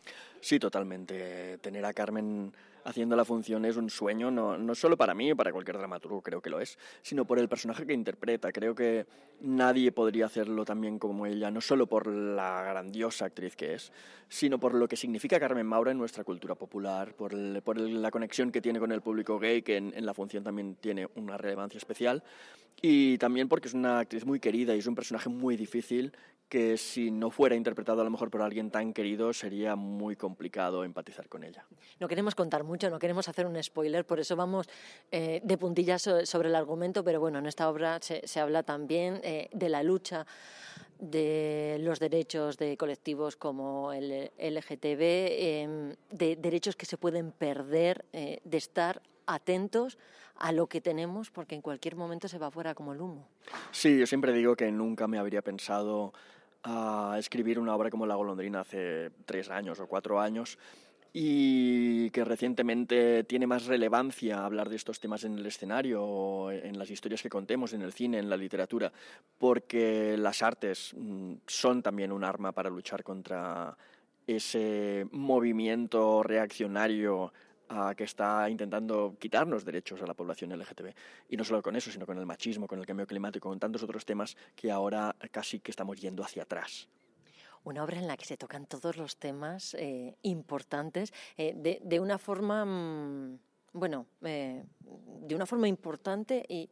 Sí, 0.41 0.59
totalmente. 0.59 1.59
Tener 1.59 1.85
a 1.85 1.93
Carmen 1.93 2.53
haciendo 2.85 3.17
la 3.17 3.25
función 3.25 3.65
es 3.65 3.77
un 3.77 3.91
sueño, 3.91 4.31
no, 4.31 4.57
no 4.59 4.75
solo 4.75 4.97
para 4.97 5.15
mí, 5.15 5.35
para 5.35 5.53
cualquier 5.53 5.79
dramaturgo 5.79 6.23
creo 6.23 6.41
que 6.41 6.51
lo 6.51 6.61
es, 6.61 6.79
sino 7.03 7.25
por 7.25 7.39
el 7.39 7.49
personaje 7.49 7.87
que 7.87 7.93
interpreta. 7.93 8.53
Creo 8.53 8.75
que 8.75 9.07
nadie 9.41 9.93
podría 9.93 10.27
hacerlo 10.27 10.65
tan 10.65 10.81
bien 10.81 10.99
como 10.99 11.27
ella, 11.27 11.51
no 11.51 11.61
solo 11.61 11.87
por 11.87 12.07
la 12.07 12.63
grandiosa 12.63 13.27
actriz 13.27 13.57
que 13.57 13.75
es, 13.75 13.93
sino 14.29 14.59
por 14.59 14.75
lo 14.75 14.89
que 14.89 14.97
significa 14.97 15.41
Carmen 15.41 15.67
Maura 15.67 15.91
en 15.91 15.99
nuestra 15.99 16.25
cultura 16.25 16.55
popular, 16.55 17.15
por, 17.15 17.33
la 17.35 18.11
conexión 18.11 18.53
que 18.53 18.61
tiene 18.61 18.79
con 18.79 18.93
el 18.93 19.01
público 19.01 19.39
gay, 19.39 19.63
que 19.63 19.77
en 19.77 20.07
la 20.07 20.15
función 20.15 20.45
también 20.45 20.77
tiene 20.77 21.09
una 21.15 21.37
relevancia 21.37 21.79
especial, 21.79 22.23
y 22.83 23.19
también 23.19 23.49
porque 23.49 23.69
es 23.69 23.75
una 23.75 23.99
actriz 23.99 24.25
muy 24.25 24.41
querida 24.41 24.75
y 24.75 24.79
es 24.79 24.87
un 24.87 24.95
personaje 24.95 25.29
muy 25.29 25.57
difícil 25.57 26.13
que 26.51 26.77
si 26.77 27.13
no 27.13 27.31
fuera 27.31 27.55
interpretado 27.55 28.01
a 28.01 28.05
lo 28.05 28.11
mejor 28.11 28.29
por 28.29 28.43
alguien 28.43 28.71
tan 28.71 28.93
querido 28.93 29.33
sería 29.33 29.77
muy 29.77 30.17
complicado 30.17 30.85
empatizar 30.85 31.29
con 31.29 31.45
ella. 31.45 31.65
No 32.01 32.09
queremos 32.09 32.35
contar 32.35 32.65
mucho, 32.65 32.91
no 32.91 32.99
queremos 32.99 33.29
hacer 33.29 33.47
un 33.47 33.63
spoiler, 33.63 34.05
por 34.05 34.19
eso 34.19 34.35
vamos 34.35 34.69
eh, 35.13 35.41
de 35.45 35.57
puntillas 35.57 36.03
sobre 36.25 36.49
el 36.49 36.57
argumento, 36.57 37.05
pero 37.05 37.21
bueno, 37.21 37.39
en 37.39 37.47
esta 37.47 37.71
obra 37.71 38.01
se, 38.03 38.41
habla 38.41 38.65
también 38.65 39.21
eh, 39.23 39.49
de 39.53 39.69
la 39.69 39.83
lucha 39.85 40.27
de 40.99 41.79
los 41.81 42.01
derechos 42.01 42.59
de 42.59 42.77
colectivos 42.77 43.37
como 43.37 43.93
el 43.93 44.33
LGTB, 44.37 45.01
em, 45.01 45.95
de 46.11 46.37
derechos 46.37 46.75
que 46.75 46.85
se 46.85 46.99
pueden 46.99 47.31
perder, 47.31 48.05
eh, 48.13 48.41
de 48.45 48.59
estar 48.59 49.01
atentos 49.27 49.99
a 50.37 50.53
lo 50.53 50.67
que 50.67 50.81
tenemos 50.81 51.31
porque 51.31 51.55
en 51.55 51.63
cualquier 51.63 51.97
momento 51.97 52.27
se 52.27 52.39
va 52.39 52.51
fuera 52.51 52.75
como 52.75 52.93
el 52.93 53.01
humo. 53.01 53.29
Sí, 53.71 53.99
yo 53.99 54.07
siempre 54.07 54.33
digo 54.33 54.57
que 54.57 54.73
nunca 54.73 55.07
me 55.07 55.19
habría 55.19 55.43
pensado 55.43 56.13
a 56.63 57.17
escribir 57.19 57.59
una 57.59 57.75
obra 57.75 57.91
como 57.91 58.07
La 58.07 58.15
golondrina 58.15 58.61
hace 58.61 59.11
tres 59.25 59.51
años 59.51 59.81
o 59.81 59.87
cuatro 59.87 60.21
años 60.21 60.59
y 61.13 62.11
que 62.11 62.25
recientemente 62.25 63.25
tiene 63.25 63.47
más 63.47 63.67
relevancia 63.67 64.45
hablar 64.45 64.69
de 64.69 64.77
estos 64.77 65.01
temas 65.01 65.25
en 65.25 65.39
el 65.39 65.47
escenario, 65.47 66.51
en 66.53 66.79
las 66.79 66.91
historias 66.91 67.23
que 67.23 67.29
contemos, 67.29 67.73
en 67.73 67.83
el 67.83 67.93
cine, 67.93 68.19
en 68.19 68.31
la 68.31 68.37
literatura, 68.37 68.93
porque 69.39 70.17
las 70.17 70.43
artes 70.43 70.95
mm, 70.97 71.35
son 71.47 71.83
también 71.83 72.13
un 72.13 72.23
arma 72.23 72.53
para 72.53 72.71
luchar 72.71 73.03
contra 73.03 73.77
ese 74.27 75.07
movimiento 75.11 76.23
reaccionario 76.23 77.33
que 77.97 78.05
está 78.05 78.49
intentando 78.51 79.17
quitarnos 79.19 79.65
derechos 79.65 80.03
a 80.03 80.07
la 80.07 80.15
población 80.15 80.51
LGTB. 80.59 80.93
Y 81.29 81.37
no 81.37 81.45
solo 81.45 81.63
con 81.63 81.77
eso, 81.77 81.91
sino 81.91 82.07
con 82.07 82.19
el 82.19 82.27
machismo, 82.27 82.67
con 82.67 82.79
el 82.79 82.87
cambio 82.87 83.07
climático, 83.07 83.49
con 83.49 83.59
tantos 83.59 83.83
otros 83.83 84.05
temas 84.05 84.37
que 84.57 84.71
ahora 84.71 85.15
casi 85.31 85.61
que 85.61 85.71
estamos 85.71 86.01
yendo 86.01 86.25
hacia 86.25 86.43
atrás 86.43 86.89
una 87.63 87.85
obra 87.85 87.99
en 87.99 88.07
la 88.07 88.17
que 88.17 88.25
se 88.25 88.39
tocan 88.39 88.67
todos 88.67 88.97
los 88.97 89.19
temas 89.19 89.75
eh, 89.75 90.17
importantes 90.23 91.13
eh, 91.37 91.53
de, 91.55 91.79
de, 91.85 92.01
una 92.01 92.17
forma, 92.17 92.65
mm, 92.65 93.39
bueno, 93.75 94.07
eh, 94.23 94.65
de 94.81 95.35
una 95.35 95.45
forma 95.45 95.69
importante 95.69 96.43
y, 96.49 96.71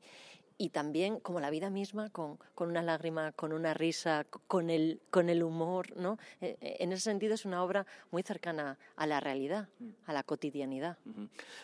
y 0.58 0.70
también 0.70 1.20
como 1.20 1.38
la 1.40 1.50
vida 1.50 1.70
misma, 1.70 2.10
con, 2.10 2.38
con, 2.56 2.68
una 2.68 2.82
lágrima, 2.82 3.30
con 3.32 3.52
una 3.52 3.74
risa, 3.74 4.26
con 4.48 4.70
el, 4.70 5.00
con 5.10 5.28
el 5.28 5.44
humor, 5.44 5.96
¿no? 5.96 6.18
Eh, 6.40 6.56
eh, 6.60 6.76
en 6.80 6.92
ese 6.92 7.02
sentido 7.02 7.34
es 7.34 7.44
una 7.44 7.62
obra 7.62 7.86
muy 8.10 8.24
cercana 8.24 8.76
a 8.96 9.06
la 9.06 9.20
realidad, 9.20 9.68
a 10.06 10.12
la 10.12 10.24
cotidianidad. 10.24 10.98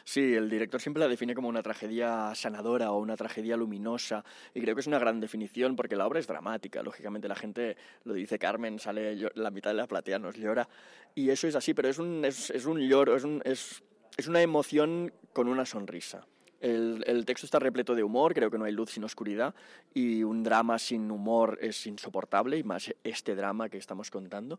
Sí, 0.05 0.35
el 0.35 0.49
director 0.49 0.81
siempre 0.81 1.01
la 1.01 1.09
define 1.09 1.35
como 1.35 1.49
una 1.49 1.63
tragedia 1.63 2.33
sanadora 2.37 2.93
o 2.93 2.99
una 2.99 3.17
tragedia 3.17 3.57
luminosa 3.57 4.25
y 4.55 4.61
creo 4.61 4.77
que 4.77 4.81
es 4.81 4.87
una 4.87 5.01
gran 5.01 5.19
definición 5.19 5.75
porque 5.75 5.97
la 5.97 6.07
obra 6.07 6.21
es 6.21 6.29
dramática, 6.29 6.83
lógicamente 6.83 7.27
la 7.27 7.35
gente, 7.35 7.77
lo 8.05 8.15
dice 8.15 8.39
Carmen, 8.39 8.79
sale 8.79 9.17
la 9.35 9.51
mitad 9.51 9.71
de 9.71 9.75
la 9.75 9.89
platea 9.89 10.21
nos 10.21 10.37
llora 10.37 10.69
y 11.17 11.31
eso 11.31 11.49
es 11.49 11.57
así, 11.57 11.75
pero 11.75 11.89
es 11.89 11.99
un, 11.99 12.25
es, 12.25 12.51
es 12.51 12.65
un 12.65 12.79
lloro, 12.79 13.17
es, 13.17 13.25
un, 13.25 13.43
es, 13.45 13.83
es 14.17 14.29
una 14.29 14.41
emoción 14.41 15.13
con 15.33 15.49
una 15.49 15.67
sonrisa. 15.67 16.27
El, 16.65 17.25
texto 17.27 17.45
está 17.45 17.59
repleto 17.59 17.95
de 17.95 18.03
humor, 18.03 18.33
creo 18.33 18.51
que 18.51 18.57
no 18.57 18.65
hay 18.65 18.73
luz 18.73 18.93
sin 18.93 19.05
oscuridad, 19.05 19.55
y 19.93 20.23
un 20.23 20.43
drama 20.43 20.79
sin 20.79 21.11
humor 21.11 21.59
es 21.61 21.87
insoportable, 21.87 22.57
y 22.57 22.63
más 22.63 22.91
este 23.05 23.35
drama 23.35 23.69
que 23.69 23.77
estamos 23.77 24.11
contando. 24.11 24.59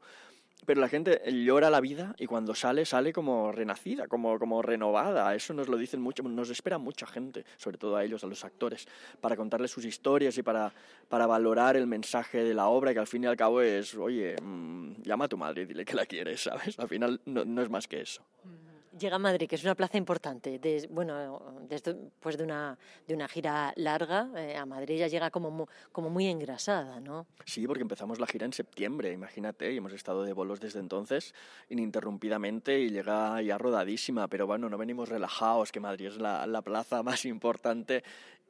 Pero 0.67 0.81
la 0.81 0.87
gente 0.87 1.21
llora 1.31 1.69
la 1.69 1.81
vida 1.81 2.15
y 2.17 2.27
cuando 2.27 2.55
sale, 2.55 2.85
sale 2.85 3.11
como 3.11 3.51
renacida, 3.51 4.07
como, 4.07 4.37
como 4.39 4.61
renovada. 4.61 5.33
Eso 5.35 5.53
nos 5.53 5.67
lo 5.67 5.77
dicen 5.77 5.99
mucho, 5.99 6.23
nos 6.23 6.49
espera 6.49 6.77
mucha 6.77 7.07
gente, 7.07 7.43
sobre 7.57 7.77
todo 7.77 7.95
a 7.97 8.03
ellos, 8.03 8.23
a 8.23 8.27
los 8.27 8.45
actores, 8.45 8.87
para 9.19 9.35
contarles 9.35 9.71
sus 9.71 9.85
historias 9.85 10.37
y 10.37 10.43
para, 10.43 10.73
para 11.09 11.25
valorar 11.27 11.75
el 11.75 11.87
mensaje 11.87 12.43
de 12.43 12.53
la 12.53 12.67
obra, 12.67 12.93
que 12.93 12.99
al 12.99 13.07
fin 13.07 13.23
y 13.23 13.27
al 13.27 13.35
cabo 13.35 13.61
es, 13.61 13.95
oye, 13.95 14.35
mm, 14.41 15.01
llama 15.03 15.25
a 15.25 15.27
tu 15.27 15.37
madre 15.37 15.63
y 15.63 15.65
dile 15.65 15.85
que 15.85 15.95
la 15.95 16.05
quieres, 16.05 16.41
¿sabes? 16.43 16.79
Al 16.79 16.87
final 16.87 17.19
no, 17.25 17.45
no 17.45 17.61
es 17.61 17.69
más 17.69 17.87
que 17.87 18.01
eso. 18.01 18.23
Mm 18.43 18.64
llega 18.97 19.15
a 19.15 19.19
Madrid, 19.19 19.47
que 19.47 19.55
es 19.55 19.63
una 19.63 19.75
plaza 19.75 19.97
importante, 19.97 20.59
bueno, 20.89 21.41
después 21.67 22.37
de 22.37 22.43
una, 22.43 22.77
de 23.07 23.13
una 23.13 23.27
gira 23.27 23.73
larga, 23.75 24.29
eh, 24.35 24.55
a 24.55 24.65
Madrid 24.65 24.97
ya 24.97 25.07
llega 25.07 25.29
como, 25.31 25.67
como 25.91 26.09
muy 26.09 26.27
engrasada, 26.27 26.99
¿no? 26.99 27.27
Sí, 27.45 27.67
porque 27.67 27.81
empezamos 27.81 28.19
la 28.19 28.27
gira 28.27 28.45
en 28.45 28.53
septiembre, 28.53 29.11
imagínate, 29.11 29.71
y 29.71 29.77
hemos 29.77 29.93
estado 29.93 30.23
de 30.23 30.33
bolos 30.33 30.59
desde 30.59 30.79
entonces 30.79 31.33
ininterrumpidamente 31.69 32.79
y 32.79 32.89
llega 32.89 33.41
ya 33.41 33.57
rodadísima, 33.57 34.27
pero 34.27 34.47
bueno, 34.47 34.69
no 34.69 34.77
venimos 34.77 35.09
relajados, 35.09 35.71
que 35.71 35.79
Madrid 35.79 36.07
es 36.07 36.17
la, 36.17 36.45
la 36.47 36.61
plaza 36.61 37.03
más 37.03 37.25
importante 37.25 38.03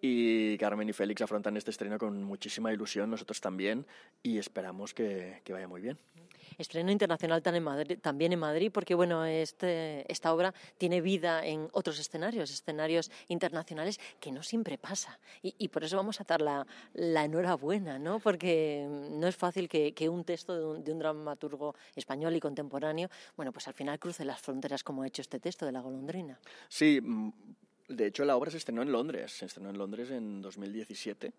y 0.05 0.57
Carmen 0.57 0.87
y 0.89 0.93
Félix 0.93 1.21
afrontan 1.21 1.57
este 1.57 1.71
estreno 1.71 1.97
con 1.97 2.23
muchísima 2.23 2.71
ilusión, 2.71 3.09
nosotros 3.09 3.41
también, 3.41 3.85
y 4.21 4.37
esperamos 4.37 4.93
que, 4.93 5.41
que 5.43 5.53
vaya 5.53 5.67
muy 5.67 5.81
bien 5.81 5.97
estreno 6.57 6.91
internacional 6.91 7.41
también 7.41 8.33
en 8.33 8.39
Madrid, 8.39 8.71
porque 8.73 8.95
bueno, 8.95 9.25
este, 9.25 10.09
esta 10.11 10.33
obra 10.33 10.53
tiene 10.77 11.01
vida 11.01 11.45
en 11.45 11.69
otros 11.71 11.99
escenarios, 11.99 12.51
escenarios 12.51 13.11
internacionales, 13.27 13.99
que 14.19 14.31
no 14.31 14.43
siempre 14.43 14.77
pasa. 14.77 15.19
Y, 15.41 15.67
por 15.69 15.83
eso 15.83 15.97
vamos 15.97 16.21
a 16.21 16.23
dar 16.23 16.41
la, 16.41 16.65
enhorabuena, 16.93 17.99
¿no? 17.99 18.19
porque 18.19 18.87
no 19.11 19.27
es 19.27 19.35
fácil 19.35 19.67
que, 19.67 20.09
un 20.09 20.23
texto 20.23 20.55
de 20.55 20.65
un, 20.65 20.83
de 20.83 20.91
un, 20.91 20.99
dramaturgo 20.99 21.75
español 21.95 22.35
y 22.35 22.39
contemporáneo, 22.39 23.09
bueno, 23.35 23.51
pues 23.51 23.67
al 23.67 23.73
final 23.73 23.99
cruce 23.99 24.23
las 24.23 24.39
fronteras 24.39 24.83
como 24.83 25.03
ha 25.03 25.07
hecho 25.07 25.21
este 25.21 25.39
texto 25.39 25.65
de 25.65 25.71
La 25.71 25.81
golondrina. 25.81 26.39
Sí, 26.69 27.01
de 27.87 28.07
hecho, 28.07 28.25
la 28.25 28.35
obra 28.35 28.51
se 28.51 28.57
estrenó 28.57 28.81
en 28.81 28.91
Londres, 28.91 29.31
se 29.31 29.45
estrenó 29.45 29.69
en 29.69 29.77
Londres 29.77 30.09
en 30.11 30.41
2017 30.41 31.33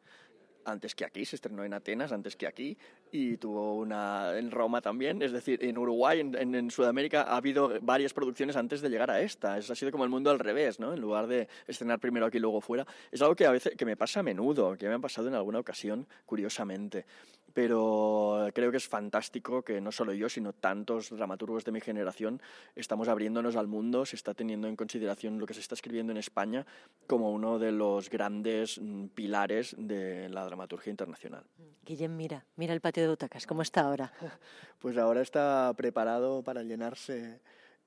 antes 0.66 0.94
que 0.94 1.04
aquí, 1.04 1.24
se 1.24 1.36
estrenó 1.36 1.64
en 1.64 1.72
Atenas 1.72 2.12
antes 2.12 2.36
que 2.36 2.46
aquí 2.46 2.76
y 3.10 3.36
tuvo 3.36 3.76
una 3.76 4.36
en 4.36 4.50
Roma 4.50 4.80
también, 4.80 5.22
es 5.22 5.32
decir, 5.32 5.64
en 5.64 5.78
Uruguay, 5.78 6.20
en, 6.20 6.70
Sudamérica 6.70 7.22
ha 7.22 7.36
habido 7.36 7.78
varias 7.80 8.12
producciones 8.12 8.56
antes 8.56 8.80
de 8.80 8.90
llegar 8.90 9.10
a 9.10 9.20
esta, 9.20 9.58
es, 9.58 9.70
ha 9.70 9.74
sido 9.74 9.92
como 9.92 10.04
el 10.04 10.10
mundo 10.10 10.30
al 10.30 10.38
revés, 10.38 10.80
¿no? 10.80 10.92
En 10.92 11.00
lugar 11.00 11.28
de 11.28 11.48
estrenar 11.66 12.00
primero 12.00 12.26
aquí 12.26 12.38
y 12.38 12.40
luego 12.40 12.60
fuera, 12.60 12.86
es 13.10 13.22
algo 13.22 13.36
que 13.36 13.46
a 13.46 13.52
veces 13.52 13.74
que 13.76 13.84
me 13.84 13.96
pasa 13.96 14.20
a 14.20 14.22
menudo, 14.22 14.76
que 14.76 14.88
me 14.88 14.94
ha 14.94 14.98
pasado 14.98 15.28
en 15.28 15.34
alguna 15.34 15.60
ocasión, 15.60 16.06
curiosamente 16.26 17.06
pero 17.56 18.50
creo 18.52 18.70
que 18.70 18.76
es 18.76 18.86
fantástico 18.86 19.62
que 19.62 19.80
no 19.80 19.90
solo 19.90 20.12
yo, 20.12 20.28
sino 20.28 20.52
tantos 20.52 21.08
dramaturgos 21.08 21.64
de 21.64 21.72
mi 21.72 21.80
generación 21.80 22.42
estamos 22.74 23.08
abriéndonos 23.08 23.56
al 23.56 23.66
mundo, 23.66 24.04
se 24.04 24.14
está 24.14 24.34
teniendo 24.34 24.68
en 24.68 24.76
consideración 24.76 25.38
lo 25.38 25.46
que 25.46 25.54
se 25.54 25.60
está 25.60 25.74
escribiendo 25.74 26.12
en 26.12 26.18
España 26.18 26.66
como 27.06 27.32
uno 27.32 27.58
de 27.58 27.72
los 27.72 28.10
grandes 28.10 28.78
mm, 28.78 29.06
pilares 29.06 29.74
de 29.78 30.28
la 30.28 30.44
dramaturgia 30.44 30.90
internacional. 30.90 31.44
Guillem, 31.86 32.14
mira, 32.14 32.44
mira 32.56 32.74
el 32.74 32.82
patio 32.82 33.04
de 33.04 33.08
butacas, 33.08 33.46
¿cómo 33.46 33.62
está 33.62 33.80
ahora? 33.80 34.12
Pues 34.78 34.98
ahora 34.98 35.22
está 35.22 35.72
preparado 35.78 36.42
para 36.42 36.62
llenarse 36.62 37.40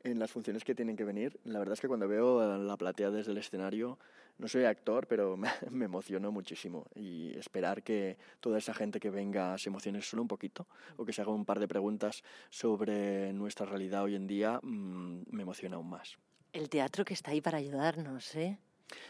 en 0.03 0.17
las 0.17 0.31
funciones 0.31 0.63
que 0.63 0.73
tienen 0.73 0.97
que 0.97 1.03
venir. 1.03 1.39
La 1.43 1.59
verdad 1.59 1.73
es 1.73 1.79
que 1.79 1.87
cuando 1.87 2.07
veo 2.07 2.57
la 2.57 2.75
platea 2.75 3.11
desde 3.11 3.31
el 3.31 3.37
escenario 3.37 3.99
no 4.39 4.47
soy 4.47 4.63
actor, 4.63 5.05
pero 5.05 5.37
me, 5.37 5.49
me, 5.69 5.85
emociono 5.85 6.31
muchísimo 6.31 6.87
y 6.95 7.37
esperar 7.37 7.83
que 7.83 8.17
toda 8.39 8.57
esa 8.57 8.73
gente 8.73 8.99
que 8.99 9.09
venga 9.09 9.57
se 9.57 9.69
emocione 9.69 10.01
solo 10.01 10.23
un 10.23 10.27
poquito 10.27 10.65
o 10.97 11.05
que 11.05 11.13
se 11.13 11.21
haga 11.21 11.31
un 11.31 11.45
par 11.45 11.59
de 11.59 11.67
preguntas 11.67 12.23
sobre 12.49 13.31
nuestra 13.33 13.65
realidad 13.65 14.03
hoy 14.03 14.15
en 14.15 14.25
día 14.25 14.59
mm, 14.63 15.23
me 15.29 15.43
emociona 15.43 15.75
aún 15.75 15.89
más. 15.89 16.17
El 16.51 16.69
teatro 16.69 17.05
que 17.05 17.13
está 17.13 17.31
ahí 17.31 17.41
para 17.41 17.59
ayudarnos, 17.59 18.35
¿eh? 18.35 18.57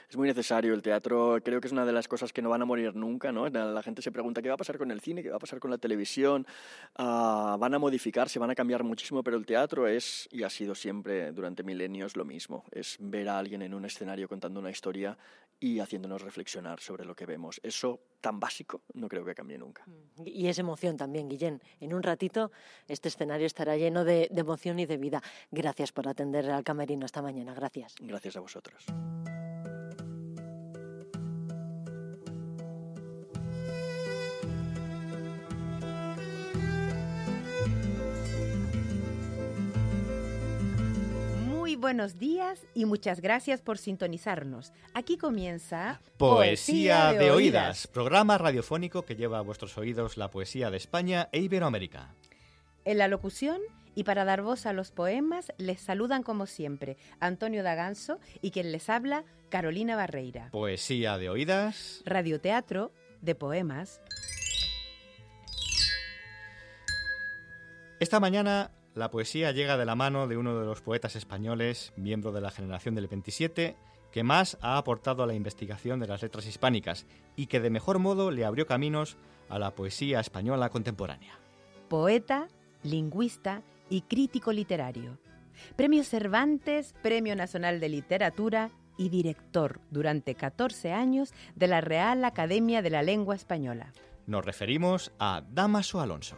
Es 0.09 0.17
muy 0.17 0.27
necesario 0.27 0.74
el 0.74 0.81
teatro, 0.81 1.38
creo 1.43 1.62
que 1.62 1.67
es 1.67 1.71
una 1.71 1.86
de 1.86 1.91
las 1.91 2.07
cosas 2.07 2.33
que 2.33 2.41
no 2.41 2.50
van 2.50 2.62
a 2.62 2.65
morir 2.65 2.95
nunca, 2.95 3.31
¿no? 3.31 3.48
La 3.48 3.83
gente 3.83 4.01
se 4.01 4.12
pregunta 4.12 4.41
qué 4.41 4.50
va 4.50 4.55
a 4.55 4.57
pasar 4.57 4.77
con 4.77 4.91
el 4.91 5.01
cine, 5.01 5.21
qué 5.21 5.29
va 5.29 5.38
a 5.38 5.39
pasar 5.39 5.59
con 5.59 5.71
la 5.71 5.77
televisión, 5.77 6.45
uh, 6.98 7.57
van 7.57 7.74
a 7.74 7.79
modificarse, 7.79 8.39
van 8.39 8.50
a 8.50 8.55
cambiar 8.55 8.83
muchísimo, 8.83 9.24
pero 9.24 9.38
el 9.38 9.45
teatro 9.45 9.88
es 9.88 10.27
y 10.31 10.43
ha 10.43 10.50
sido 10.50 10.75
siempre 10.75 11.31
durante 11.31 11.63
milenios 11.63 12.15
lo 12.15 12.25
mismo, 12.25 12.65
es 12.71 12.98
ver 13.00 13.29
a 13.29 13.38
alguien 13.38 13.62
en 13.62 13.74
un 13.74 13.86
escenario 13.86 14.27
contando 14.27 14.59
una 14.59 14.71
historia 14.71 15.17
y 15.59 15.79
haciéndonos 15.79 16.21
reflexionar 16.21 16.79
sobre 16.79 17.05
lo 17.05 17.15
que 17.15 17.25
vemos. 17.25 17.59
Eso 17.63 18.00
tan 18.21 18.39
básico 18.39 18.81
no 18.93 19.09
creo 19.09 19.25
que 19.25 19.36
cambie 19.36 19.57
nunca. 19.57 19.83
Y 20.24 20.48
es 20.48 20.57
emoción 20.57 20.98
también, 20.98 21.27
Guillén. 21.27 21.62
En 21.79 21.93
un 21.93 22.01
ratito 22.01 22.51
este 22.88 23.09
escenario 23.09 23.45
estará 23.45 23.75
lleno 23.75 24.05
de, 24.05 24.29
de 24.31 24.41
emoción 24.41 24.79
y 24.79 24.86
de 24.86 24.98
vida. 24.98 25.21
Gracias 25.51 25.91
por 25.91 26.07
atender 26.07 26.50
al 26.50 26.63
camerino 26.63 27.05
esta 27.05 27.21
mañana. 27.21 27.53
Gracias. 27.53 27.95
Gracias 28.00 28.38
a 28.38 28.39
vosotros. 28.39 28.86
Buenos 41.79 42.19
días 42.19 42.65
y 42.75 42.86
muchas 42.86 43.21
gracias 43.21 43.62
por 43.62 43.77
sintonizarnos. 43.77 44.74
Aquí 44.93 45.17
comienza 45.17 46.01
Poesía, 46.17 47.13
de, 47.13 47.31
oídas, 47.31 47.88
programa 47.88 48.38
radiofónico 48.38 49.03
que 49.03 49.15
lleva 49.15 49.39
a 49.39 49.41
vuestros 49.41 49.77
oídos 49.77 50.17
la 50.17 50.29
poesía 50.29 50.69
de 50.69 50.77
España 50.77 51.29
e 51.31 51.39
Iberoamérica. 51.39 52.13
En 52.86 52.98
la 52.98 53.07
locución 53.07 53.62
y 53.95 54.03
para 54.03 54.25
dar 54.25 54.41
voz 54.41 54.65
a 54.65 54.74
los 54.74 54.91
poemas 54.91 55.53
les 55.57 55.79
saludan 55.79 56.21
como 56.21 56.45
siempre 56.45 56.98
Antonio 57.19 57.63
Daganzo 57.63 58.19
y 58.41 58.51
quien 58.51 58.71
les 58.71 58.89
habla 58.89 59.24
Carolina 59.50 59.95
Barreira. 59.95 60.50
Poesía 60.51 61.17
de 61.17 61.29
oídas. 61.29 62.01
Radioteatro 62.05 62.91
de 63.21 63.36
poemas. 63.36 64.01
Esta 68.00 68.19
mañana 68.19 68.71
la 68.96 69.12
poesía 69.12 69.51
llega 69.51 69.77
de 69.77 69.86
la 69.86 69.96
mano 69.96 70.27
de 70.27 70.38
uno 70.38 70.60
de 70.60 70.65
los 70.65 70.81
poetas 70.81 71.15
españoles, 71.15 71.93
miembro 71.96 72.31
de 72.31 72.41
la 72.41 72.51
generación 72.51 72.96
del 72.96 73.08
27, 73.08 73.75
que 74.12 74.24
más 74.24 74.58
ha 74.62 74.77
aportado 74.77 75.24
a 75.24 75.27
la 75.27 75.36
investigación 75.36 76.00
de 76.00 76.08
las 76.08 76.22
letras 76.22 76.48
hispánicas 76.48 77.05
y 77.36 77.48
que 77.48 77.60
de 77.60 77.69
mejor 77.69 78.00
modo 78.00 78.31
le 78.31 78.46
abrió 78.46 78.65
caminos 78.65 79.17
a 79.50 79.60
la 79.60 79.75
poesía 79.75 80.19
española 80.19 80.69
contemporánea. 80.69 81.39
Poeta, 81.88 82.48
lingüista 82.84 83.62
y 83.89 84.01
crítico 84.01 84.51
literario. 84.51 85.17
Premio 85.75 86.03
Cervantes, 86.03 86.93
Premio 87.01 87.36
Nacional 87.36 87.79
de 87.79 87.89
Literatura 87.89 88.69
y 88.98 89.10
director 89.10 89.79
durante 89.91 90.36
14 90.36 90.93
años 90.93 91.34
de 91.55 91.67
la 91.67 91.81
Real 91.81 92.24
Academia 92.25 92.81
de 92.81 92.89
la 92.89 93.03
Lengua 93.03 93.36
Española. 93.36 93.93
Nos 94.25 94.46
referimos 94.46 95.12
a 95.19 95.43
Damaso 95.50 96.01
Alonso. 96.01 96.38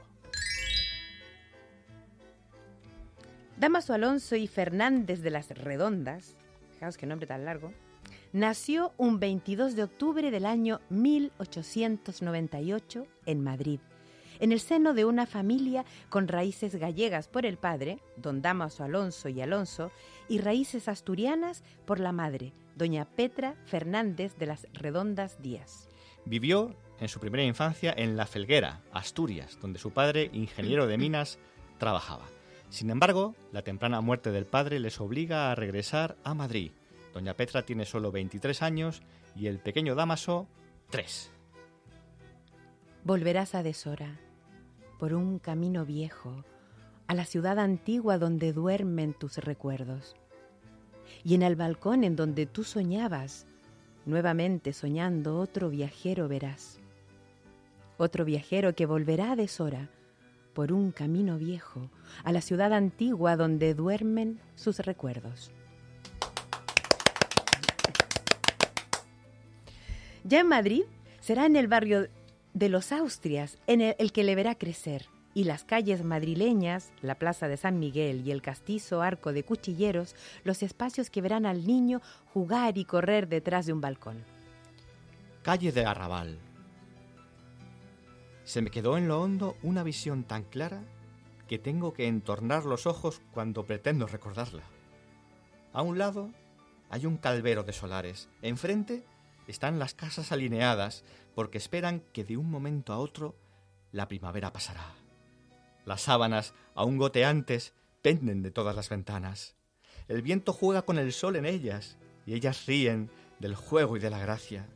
Damaso 3.62 3.94
Alonso 3.94 4.36
y 4.36 4.48
Fernández 4.48 5.22
de 5.22 5.30
las 5.30 5.52
Redondas, 5.52 6.36
fijaos 6.74 6.98
qué 6.98 7.06
nombre 7.06 7.28
tan 7.28 7.46
largo, 7.46 7.72
nació 8.34 8.92
un 8.98 9.20
22 9.20 9.76
de 9.76 9.84
octubre 9.84 10.32
del 10.32 10.48
año 10.48 10.82
1898 10.90 13.06
en 13.28 13.44
Madrid, 13.44 13.80
en 14.40 14.52
el 14.52 14.60
seno 14.60 14.96
de 14.96 15.06
una 15.06 15.28
familia 15.28 15.86
con 16.10 16.28
raíces 16.28 16.78
gallegas 16.78 17.28
por 17.28 17.46
el 17.46 17.58
padre, 17.58 18.00
don 18.18 18.42
Damaso 18.42 18.84
Alonso 18.84 19.30
y 19.30 19.42
Alonso, 19.42 19.92
y 20.28 20.40
raíces 20.40 20.88
asturianas 20.88 21.64
por 21.86 22.00
la 22.00 22.14
madre, 22.14 22.54
doña 22.76 23.06
Petra 23.06 23.54
Fernández 23.66 24.36
de 24.38 24.48
las 24.48 24.66
Redondas 24.74 25.40
Díaz. 25.40 25.88
Vivió 26.26 26.76
en 27.00 27.10
su 27.10 27.20
primera 27.20 27.44
infancia 27.44 27.94
en 27.96 28.18
La 28.18 28.26
Felguera, 28.26 28.82
Asturias, 28.92 29.60
donde 29.62 29.78
su 29.78 29.92
padre, 29.92 30.32
ingeniero 30.34 30.88
de 30.88 30.98
minas, 30.98 31.38
trabajaba. 31.78 32.26
Sin 32.72 32.90
embargo, 32.90 33.36
la 33.52 33.64
temprana 33.64 34.00
muerte 34.00 34.32
del 34.32 34.46
padre 34.46 34.80
les 34.80 35.02
obliga 35.02 35.52
a 35.52 35.56
regresar 35.56 36.16
a 36.24 36.34
Madrid. 36.34 36.72
Doña 37.14 37.34
Petra 37.34 37.64
tiene 37.64 37.84
solo 37.84 38.14
23 38.14 38.62
años 38.62 39.02
y 39.36 39.48
el 39.48 39.60
pequeño 39.60 39.94
Damaso, 39.94 40.48
3. 40.90 41.32
Volverás 43.04 43.56
a 43.56 43.64
deshora, 43.64 44.18
por 45.00 45.14
un 45.14 45.38
camino 45.38 45.86
viejo, 45.86 46.46
a 47.08 47.14
la 47.14 47.26
ciudad 47.26 47.60
antigua 47.60 48.18
donde 48.18 48.54
duermen 48.54 49.14
tus 49.14 49.38
recuerdos. 49.38 50.16
Y 51.26 51.36
en 51.36 51.42
el 51.42 51.58
balcón 51.58 52.06
en 52.06 52.16
donde 52.16 52.46
tú 52.46 52.64
soñabas, 52.64 53.48
nuevamente 54.06 54.72
soñando 54.72 55.40
otro 55.40 55.70
viajero 55.70 56.30
verás. 56.30 56.80
Otro 57.98 58.24
viajero 58.24 58.76
que 58.76 58.86
volverá 58.86 59.34
a 59.34 59.36
deshora, 59.36 59.90
por 60.54 60.72
un 60.72 60.92
camino 60.92 61.38
viejo 61.38 61.90
a 62.24 62.32
la 62.32 62.42
ciudad 62.42 62.74
antigua 62.74 63.36
donde 63.36 63.74
duermen 63.74 64.40
sus 64.56 64.80
recuerdos. 64.80 65.52
Ya 70.24 70.42
en 70.42 70.48
Madrid 70.48 70.84
será 71.20 71.46
en 71.46 71.56
el 71.56 71.68
barrio 71.68 72.08
de 72.54 72.70
los 72.70 72.92
Austrias 72.92 73.58
en 73.68 73.82
el, 73.82 74.12
que 74.12 74.24
le 74.24 74.36
verá 74.36 74.56
crecer 74.56 75.08
y 75.34 75.46
las 75.46 75.64
calles 75.64 76.04
madrileñas, 76.04 76.92
la 77.02 77.16
Plaza 77.16 77.48
de 77.48 77.58
San 77.58 77.80
Miguel 77.80 78.28
y 78.28 78.32
el 78.32 78.42
castizo 78.42 79.02
Arco 79.02 79.32
de 79.32 79.44
Cuchilleros, 79.44 80.16
los 80.44 80.62
espacios 80.62 81.10
que 81.10 81.22
verán 81.22 81.46
al 81.46 81.66
niño 81.66 82.02
jugar 82.34 82.78
y 82.78 82.86
correr 82.86 83.30
detrás 83.30 83.66
de 83.66 83.74
un 83.74 83.82
balcón. 83.82 84.24
Calle 85.42 85.72
de 85.72 85.86
Arrabal, 85.86 86.38
se 88.44 88.62
me 88.62 88.72
quedó 88.72 88.98
en 88.98 89.08
lo 89.08 89.22
hondo 89.22 89.58
una 89.64 89.84
visión 89.84 90.24
tan 90.24 90.44
clara 90.44 90.84
que 91.48 91.60
tengo 91.60 91.94
que 91.94 92.08
entornar 92.08 92.66
los 92.66 92.86
ojos 92.86 93.22
cuando 93.34 93.66
pretendo 93.66 94.08
recordarla. 94.08 94.64
A 95.74 95.82
un 95.82 95.98
lado 95.98 96.32
hay 96.90 97.06
un 97.06 97.18
calvero 97.18 97.64
de 97.64 97.74
solares. 97.74 98.30
Enfrente 98.42 99.04
están 99.48 99.80
las 99.80 99.94
casas 99.94 100.32
alineadas 100.32 101.04
porque 101.36 101.58
esperan 101.58 102.04
que 102.14 102.24
de 102.24 102.38
un 102.38 102.50
momento 102.50 102.94
a 102.94 103.00
otro 103.00 103.36
la 103.92 104.08
primavera 104.08 104.54
pasará. 104.54 104.96
Las 105.86 106.02
sábanas, 106.02 106.54
aún 106.76 106.98
goteantes, 106.98 107.74
penden 108.02 108.44
de 108.44 108.52
todas 108.52 108.76
las 108.76 108.90
ventanas. 108.90 109.56
El 110.08 110.22
viento 110.22 110.54
juega 110.54 110.84
con 110.84 110.98
el 110.98 111.14
sol 111.14 111.36
en 111.36 111.46
ellas 111.46 111.98
y 112.26 112.34
ellas 112.34 112.66
ríen 112.66 113.10
del 113.40 113.56
juego 113.56 113.98
y 113.98 114.00
de 114.00 114.10
la 114.10 114.20
gracia. 114.20 114.68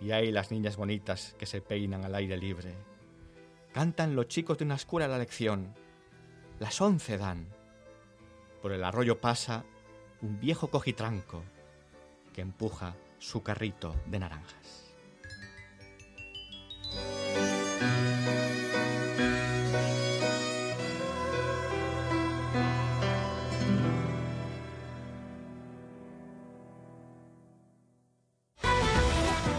Y 0.00 0.10
hay 0.12 0.30
las 0.32 0.50
niñas 0.50 0.76
bonitas 0.76 1.34
que 1.38 1.46
se 1.46 1.60
peinan 1.60 2.04
al 2.04 2.14
aire 2.14 2.36
libre. 2.36 2.74
Cantan 3.72 4.14
los 4.14 4.28
chicos 4.28 4.58
de 4.58 4.64
una 4.64 4.76
escuela 4.76 5.08
la 5.08 5.18
lección. 5.18 5.74
Las 6.58 6.80
once 6.80 7.18
dan. 7.18 7.48
Por 8.62 8.72
el 8.72 8.84
arroyo 8.84 9.20
pasa 9.20 9.64
un 10.22 10.40
viejo 10.40 10.68
cojitranco 10.68 11.42
que 12.32 12.40
empuja 12.40 12.94
su 13.18 13.42
carrito 13.42 13.94
de 14.06 14.18
naranjas. 14.18 14.84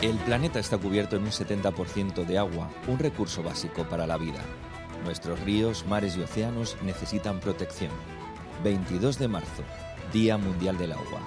El 0.06 0.18
planeta 0.18 0.60
está 0.60 0.78
cubierto 0.78 1.16
en 1.16 1.24
un 1.24 1.32
70% 1.32 2.26
de 2.26 2.38
agua, 2.38 2.70
un 2.88 3.00
recurso 3.00 3.42
básico 3.42 3.86
para 3.86 4.06
la 4.06 4.18
vida. 4.18 4.40
Nuestros 5.04 5.40
ríos, 5.40 5.84
mares 5.88 6.16
y 6.16 6.22
océanos 6.22 6.78
necesitan 6.84 7.40
protección. 7.40 7.90
22 8.64 9.18
de 9.18 9.28
marzo, 9.28 9.64
Día 10.14 10.38
Mundial 10.38 10.78
del 10.78 10.92
Agua. 10.92 11.22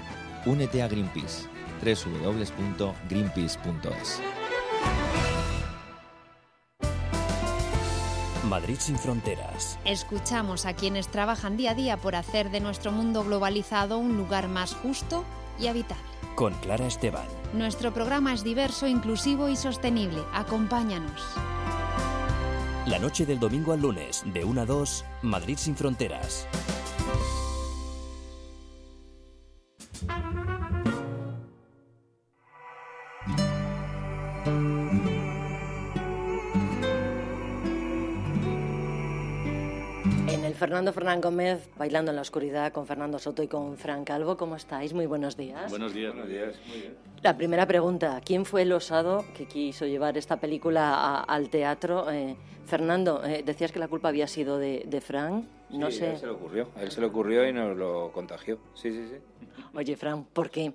Únete 0.47 0.81
a 0.81 0.87
Greenpeace. 0.87 1.49
www.greenpeace.es. 1.83 4.23
Madrid 8.45 8.77
sin 8.79 8.97
fronteras. 8.97 9.77
Escuchamos 9.85 10.67
a 10.67 10.75
quienes 10.75 11.09
trabajan 11.09 11.57
día 11.57 11.73
a 11.73 11.75
día 11.75 11.97
por 11.97 12.15
hacer 12.15 12.53
de 12.53 12.61
nuestro 12.61 12.93
mundo 12.93 13.25
globalizado 13.25 13.99
un 13.99 14.17
lugar 14.17 14.47
más 14.47 14.75
justo 14.75 15.25
y 15.59 15.67
habitable. 15.67 16.18
Con 16.39 16.55
Clara 16.55 16.87
Esteban. 16.87 17.27
Nuestro 17.53 17.93
programa 17.93 18.33
es 18.33 18.45
diverso, 18.45 18.87
inclusivo 18.87 19.49
y 19.49 19.57
sostenible. 19.57 20.21
Acompáñanos. 20.33 21.21
La 22.87 23.01
noche 23.01 23.27
del 23.27 23.41
domingo 23.41 23.73
al 23.73 23.81
lunes, 23.81 24.23
de 24.25 24.45
1 24.45 24.61
a 24.61 24.65
2, 24.65 25.05
Madrid 25.23 25.57
sin 25.59 25.75
fronteras. 25.75 26.47
Fernando 40.69 40.93
Fernán 40.93 41.23
Gómez, 41.23 41.67
bailando 41.79 42.11
en 42.11 42.17
la 42.17 42.21
oscuridad 42.21 42.75
con 42.75 42.87
Fernando 42.87 43.19
Soto 43.19 43.43
y 43.43 43.49
con 43.49 43.79
Fran 43.79 44.05
Calvo, 44.05 44.37
¿cómo 44.37 44.55
estáis? 44.55 44.93
Muy 44.93 45.07
buenos 45.07 45.35
días. 45.35 45.71
Buenos 45.71 45.95
días, 45.95 46.13
buenos 46.13 46.29
días. 46.29 46.57
Muy 46.69 46.81
bien. 46.81 46.95
La 47.23 47.35
primera 47.39 47.67
pregunta, 47.67 48.21
¿quién 48.23 48.45
fue 48.45 48.61
el 48.61 48.73
osado 48.75 49.25
que 49.35 49.47
quiso 49.47 49.87
llevar 49.87 50.19
esta 50.19 50.37
película 50.37 50.93
a- 50.93 51.23
al 51.23 51.49
teatro? 51.49 52.11
Eh, 52.11 52.37
Fernando, 52.67 53.25
eh, 53.25 53.43
decías 53.47 53.73
que 53.73 53.79
la 53.79 53.89
culpa 53.89 54.09
había 54.09 54.27
sido 54.27 54.59
de, 54.59 54.85
de 54.87 55.01
Fran. 55.01 55.49
No 55.71 55.91
Sí, 55.91 56.01
sé. 56.01 56.09
A 56.09 56.13
él 56.13 56.19
se 56.19 56.27
le 56.27 56.33
ocurrió, 56.33 56.69
a 56.77 56.83
él 56.83 56.91
se 56.91 57.01
le 57.01 57.07
ocurrió 57.07 57.49
y 57.49 57.53
nos 57.55 57.75
lo 57.75 58.13
contagió. 58.13 58.59
Sí, 58.75 58.93
sí, 58.93 59.09
sí. 59.09 59.17
Oye, 59.73 59.97
Fran, 59.97 60.27
porque 60.35 60.75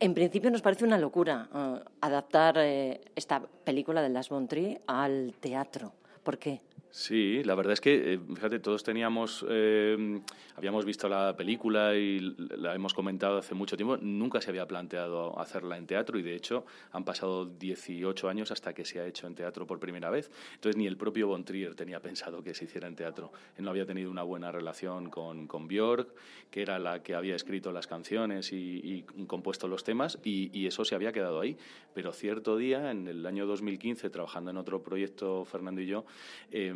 en 0.00 0.12
principio 0.12 0.50
nos 0.50 0.60
parece 0.60 0.84
una 0.84 0.98
locura 0.98 1.48
eh, 1.54 1.80
adaptar 2.02 2.56
eh, 2.58 3.00
esta 3.16 3.40
película 3.40 4.02
de 4.02 4.10
Las 4.10 4.30
Montry 4.30 4.78
al 4.86 5.32
teatro. 5.40 5.94
¿Por 6.22 6.36
qué? 6.36 6.60
Sí, 6.92 7.44
la 7.44 7.54
verdad 7.54 7.74
es 7.74 7.80
que, 7.80 8.14
eh, 8.14 8.20
fíjate, 8.34 8.58
todos 8.58 8.82
teníamos, 8.82 9.46
eh, 9.48 10.20
habíamos 10.56 10.84
visto 10.84 11.08
la 11.08 11.36
película 11.36 11.94
y 11.94 12.18
la 12.36 12.74
hemos 12.74 12.94
comentado 12.94 13.38
hace 13.38 13.54
mucho 13.54 13.76
tiempo, 13.76 13.96
nunca 13.98 14.40
se 14.40 14.50
había 14.50 14.66
planteado 14.66 15.38
hacerla 15.38 15.76
en 15.76 15.86
teatro 15.86 16.18
y 16.18 16.22
de 16.22 16.34
hecho 16.34 16.66
han 16.90 17.04
pasado 17.04 17.46
18 17.46 18.28
años 18.28 18.50
hasta 18.50 18.74
que 18.74 18.84
se 18.84 18.98
ha 18.98 19.06
hecho 19.06 19.28
en 19.28 19.36
teatro 19.36 19.68
por 19.68 19.78
primera 19.78 20.10
vez. 20.10 20.32
Entonces 20.54 20.76
ni 20.76 20.88
el 20.88 20.96
propio 20.96 21.28
Von 21.28 21.44
Trier 21.44 21.76
tenía 21.76 22.00
pensado 22.00 22.42
que 22.42 22.54
se 22.54 22.64
hiciera 22.64 22.88
en 22.88 22.96
teatro. 22.96 23.30
Él 23.56 23.64
no 23.64 23.70
había 23.70 23.86
tenido 23.86 24.10
una 24.10 24.24
buena 24.24 24.50
relación 24.50 25.10
con, 25.10 25.46
con 25.46 25.68
Björk, 25.68 26.08
que 26.50 26.60
era 26.60 26.80
la 26.80 27.04
que 27.04 27.14
había 27.14 27.36
escrito 27.36 27.70
las 27.70 27.86
canciones 27.86 28.52
y, 28.52 28.80
y 28.82 29.02
compuesto 29.28 29.68
los 29.68 29.84
temas 29.84 30.18
y, 30.24 30.50
y 30.58 30.66
eso 30.66 30.84
se 30.84 30.96
había 30.96 31.12
quedado 31.12 31.38
ahí. 31.38 31.56
Pero 31.94 32.12
cierto 32.12 32.56
día, 32.56 32.90
en 32.90 33.06
el 33.06 33.24
año 33.26 33.46
2015, 33.46 34.10
trabajando 34.10 34.50
en 34.50 34.56
otro 34.56 34.82
proyecto, 34.82 35.44
Fernando 35.44 35.80
y 35.80 35.86
yo, 35.86 36.04
eh, 36.50 36.74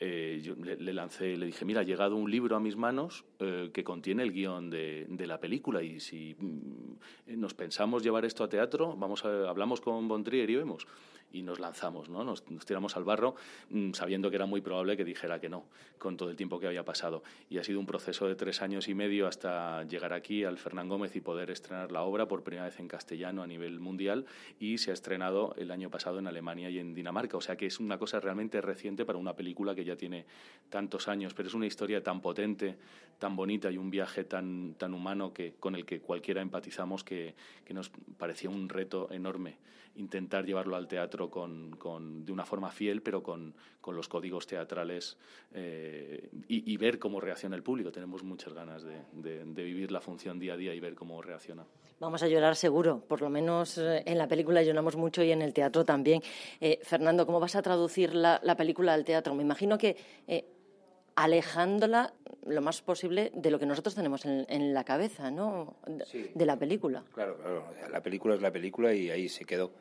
eh, 0.00 0.40
yo 0.42 0.54
le, 0.56 0.92
lancé, 0.92 1.36
le 1.36 1.46
dije, 1.46 1.64
mira, 1.64 1.80
ha 1.80 1.84
llegado 1.84 2.16
un 2.16 2.30
libro 2.30 2.56
a 2.56 2.60
mis 2.60 2.76
manos 2.76 3.24
eh, 3.38 3.70
que 3.72 3.84
contiene 3.84 4.22
el 4.22 4.32
guion 4.32 4.70
de, 4.70 5.06
de 5.08 5.26
la 5.26 5.40
película 5.40 5.82
y 5.82 6.00
si 6.00 6.34
mm, 6.38 7.40
nos 7.40 7.54
pensamos 7.54 8.02
llevar 8.02 8.24
esto 8.24 8.44
a 8.44 8.48
teatro, 8.48 8.96
vamos 8.96 9.24
a, 9.24 9.48
hablamos 9.48 9.80
con 9.80 10.08
Von 10.08 10.24
Trier 10.24 10.50
y 10.50 10.56
vemos. 10.56 10.86
Y 11.34 11.42
nos 11.42 11.58
lanzamos, 11.58 12.08
¿no? 12.08 12.22
Nos, 12.22 12.48
nos 12.48 12.64
tiramos 12.64 12.96
al 12.96 13.02
barro 13.02 13.34
mm, 13.70 13.92
sabiendo 13.92 14.30
que 14.30 14.36
era 14.36 14.46
muy 14.46 14.60
probable 14.60 14.96
que 14.96 15.04
dijera 15.04 15.40
que 15.40 15.48
no, 15.48 15.66
con 15.98 16.16
todo 16.16 16.30
el 16.30 16.36
tiempo 16.36 16.60
que 16.60 16.68
había 16.68 16.84
pasado. 16.84 17.24
Y 17.50 17.58
ha 17.58 17.64
sido 17.64 17.80
un 17.80 17.86
proceso 17.86 18.28
de 18.28 18.36
tres 18.36 18.62
años 18.62 18.88
y 18.88 18.94
medio 18.94 19.26
hasta 19.26 19.82
llegar 19.84 20.12
aquí 20.12 20.44
al 20.44 20.58
Fernán 20.58 20.88
Gómez 20.88 21.16
y 21.16 21.20
poder 21.20 21.50
estrenar 21.50 21.90
la 21.90 22.02
obra 22.02 22.28
por 22.28 22.44
primera 22.44 22.66
vez 22.66 22.78
en 22.78 22.86
castellano 22.86 23.42
a 23.42 23.46
nivel 23.46 23.80
mundial 23.80 24.26
y 24.60 24.78
se 24.78 24.90
ha 24.90 24.94
estrenado 24.94 25.54
el 25.58 25.70
año 25.70 25.90
pasado 25.90 26.20
en 26.20 26.26
Alemania 26.26 26.70
y 26.70 26.78
en 26.78 26.94
Dinamarca. 26.94 27.36
O 27.36 27.40
sea 27.40 27.56
que 27.56 27.66
es 27.66 27.80
una 27.80 27.98
cosa 27.98 28.20
realmente 28.20 28.60
reciente 28.60 29.04
para 29.04 29.18
una 29.18 29.34
película 29.34 29.74
que 29.74 29.84
ya 29.84 29.96
tiene 29.96 30.26
tantos 30.68 31.08
años, 31.08 31.34
pero 31.34 31.48
es 31.48 31.54
una 31.54 31.66
historia 31.66 32.02
tan 32.02 32.20
potente, 32.20 32.76
tan 33.24 33.36
bonita 33.36 33.70
y 33.70 33.78
un 33.78 33.88
viaje 33.88 34.24
tan, 34.24 34.74
tan 34.74 34.92
humano 34.92 35.32
que, 35.32 35.54
con 35.54 35.74
el 35.74 35.86
que 35.86 36.02
cualquiera 36.02 36.42
empatizamos 36.42 37.02
que, 37.04 37.34
que 37.64 37.72
nos 37.72 37.90
parecía 38.18 38.50
un 38.50 38.68
reto 38.68 39.10
enorme 39.10 39.56
intentar 39.96 40.44
llevarlo 40.44 40.76
al 40.76 40.88
teatro 40.88 41.30
con, 41.30 41.76
con, 41.76 42.26
de 42.26 42.32
una 42.32 42.44
forma 42.44 42.70
fiel, 42.70 43.00
pero 43.00 43.22
con, 43.22 43.54
con 43.80 43.96
los 43.96 44.08
códigos 44.08 44.46
teatrales 44.46 45.16
eh, 45.52 46.28
y, 46.48 46.70
y, 46.70 46.76
ver 46.76 46.98
cómo 46.98 47.20
reacciona 47.20 47.56
el 47.56 47.62
público. 47.62 47.92
Tenemos 47.92 48.22
muchas 48.24 48.52
ganas 48.52 48.82
de, 48.82 49.02
de, 49.12 49.44
de, 49.44 49.64
vivir 49.64 49.92
la 49.92 50.00
función 50.00 50.38
día 50.38 50.54
a 50.54 50.56
día 50.56 50.74
y 50.74 50.80
ver 50.80 50.94
cómo 50.94 51.22
reacciona. 51.22 51.64
Vamos 52.00 52.22
a 52.24 52.28
llorar 52.28 52.56
seguro, 52.56 53.04
por 53.06 53.22
lo 53.22 53.30
menos 53.30 53.78
eh, 53.78 54.02
en 54.04 54.18
la 54.18 54.26
película 54.26 54.62
lloramos 54.62 54.96
mucho 54.96 55.22
y 55.22 55.30
en 55.30 55.42
el 55.42 55.54
teatro 55.54 55.84
también. 55.84 56.22
Eh, 56.60 56.80
Fernando, 56.82 57.24
¿cómo 57.24 57.38
vas 57.38 57.54
a 57.54 57.62
traducir 57.62 58.14
la, 58.14 58.40
la, 58.42 58.56
película 58.56 58.94
al 58.94 59.04
teatro? 59.04 59.32
Me 59.34 59.44
imagino 59.44 59.78
que 59.78 59.96
eh, 60.26 60.44
alejándola 61.16 62.12
lo 62.46 62.60
más 62.60 62.82
posible 62.82 63.30
de 63.34 63.50
lo 63.50 63.58
que 63.58 63.66
nosotros 63.66 63.94
tenemos 63.94 64.24
en, 64.24 64.46
en 64.48 64.74
la 64.74 64.84
cabeza, 64.84 65.30
¿no? 65.30 65.76
Sí. 66.10 66.30
De 66.34 66.46
la 66.46 66.58
película. 66.58 67.04
Claro, 67.14 67.38
claro. 67.38 67.64
La 67.90 68.02
película 68.02 68.34
es 68.34 68.42
la 68.42 68.52
película 68.52 68.92
y 68.92 69.10
ahí 69.10 69.28
se 69.28 69.44
quedó. 69.44 69.72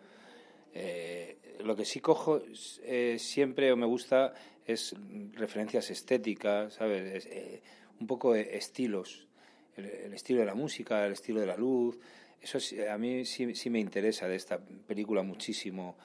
Eh, 0.73 1.37
lo 1.63 1.75
que 1.75 1.85
sí 1.85 1.99
cojo 1.99 2.41
eh, 2.83 3.17
siempre 3.19 3.71
o 3.71 3.75
me 3.75 3.85
gusta 3.85 4.33
es 4.65 4.95
referencias 5.33 5.89
estéticas, 5.91 6.73
¿sabes? 6.73 7.15
Es, 7.15 7.25
eh, 7.25 7.61
un 7.99 8.07
poco 8.07 8.35
estilos. 8.35 9.27
El, 9.75 9.85
el, 9.85 10.13
estilo 10.13 10.39
de 10.39 10.45
la 10.45 10.55
música, 10.55 11.05
el 11.05 11.13
estilo 11.13 11.41
de 11.41 11.47
la 11.47 11.57
luz. 11.57 11.99
Eso 12.41 12.59
a 12.89 12.97
mí 12.97 13.25
sí, 13.25 13.55
sí 13.55 13.69
me 13.69 13.79
interesa 13.79 14.27
de 14.27 14.35
esta 14.35 14.59
película 14.59 15.21
muchísimo. 15.23 15.95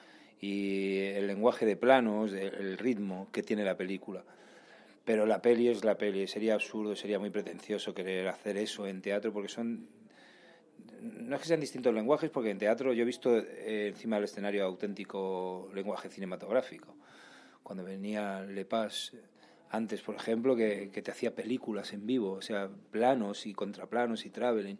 Y 0.41 0.97
el 0.99 1.27
lenguaje 1.27 1.65
de 1.65 1.75
planos, 1.75 2.31
el 2.31 2.77
ritmo 2.77 3.27
que 3.31 3.43
tiene 3.43 3.65
la 3.65 3.75
película 3.75 4.23
pero 5.05 5.25
la 5.25 5.41
peli 5.41 5.69
es 5.69 5.83
la 5.83 5.97
peli. 5.97 6.27
Sería 6.27 6.53
absurdo, 6.53 6.95
sería 6.95 7.19
muy 7.19 7.29
pretencioso 7.29 7.93
querer 7.93 8.27
hacer 8.27 8.57
eso 8.57 8.87
en 8.87 9.01
teatro 9.01 9.33
porque 9.33 9.49
son. 9.49 9.87
No 11.01 11.35
es 11.35 11.41
que 11.41 11.47
sean 11.47 11.61
distintos 11.61 11.93
lenguajes, 11.93 12.29
porque 12.29 12.49
en 12.49 12.57
teatro 12.57 12.93
yo 12.93 13.03
he 13.03 13.05
visto 13.05 13.37
eh, 13.37 13.87
encima 13.87 14.17
del 14.17 14.25
escenario 14.25 14.65
auténtico 14.65 15.69
lenguaje 15.73 16.09
cinematográfico. 16.09 16.95
Cuando 17.63 17.83
venía 17.83 18.41
Le 18.41 18.65
Paz 18.65 19.13
antes, 19.69 20.01
por 20.01 20.15
ejemplo, 20.15 20.55
que, 20.55 20.89
que 20.91 21.01
te 21.01 21.11
hacía 21.11 21.33
películas 21.33 21.93
en 21.93 22.05
vivo, 22.05 22.31
o 22.31 22.41
sea, 22.41 22.69
planos 22.91 23.45
y 23.45 23.53
contraplanos 23.53 24.25
y 24.25 24.29
traveling. 24.29 24.79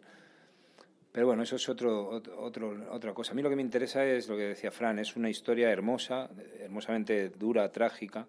Pero 1.12 1.26
bueno, 1.26 1.42
eso 1.42 1.56
es 1.56 1.68
otro, 1.68 2.08
otro, 2.38 2.86
otra 2.90 3.12
cosa. 3.12 3.32
A 3.32 3.34
mí 3.34 3.42
lo 3.42 3.50
que 3.50 3.56
me 3.56 3.62
interesa 3.62 4.04
es 4.04 4.28
lo 4.28 4.36
que 4.36 4.44
decía 4.44 4.70
Fran, 4.70 4.98
es 4.98 5.16
una 5.16 5.28
historia 5.28 5.70
hermosa, 5.70 6.30
hermosamente 6.60 7.30
dura, 7.30 7.70
trágica. 7.72 8.26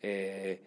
Eh, 0.00 0.60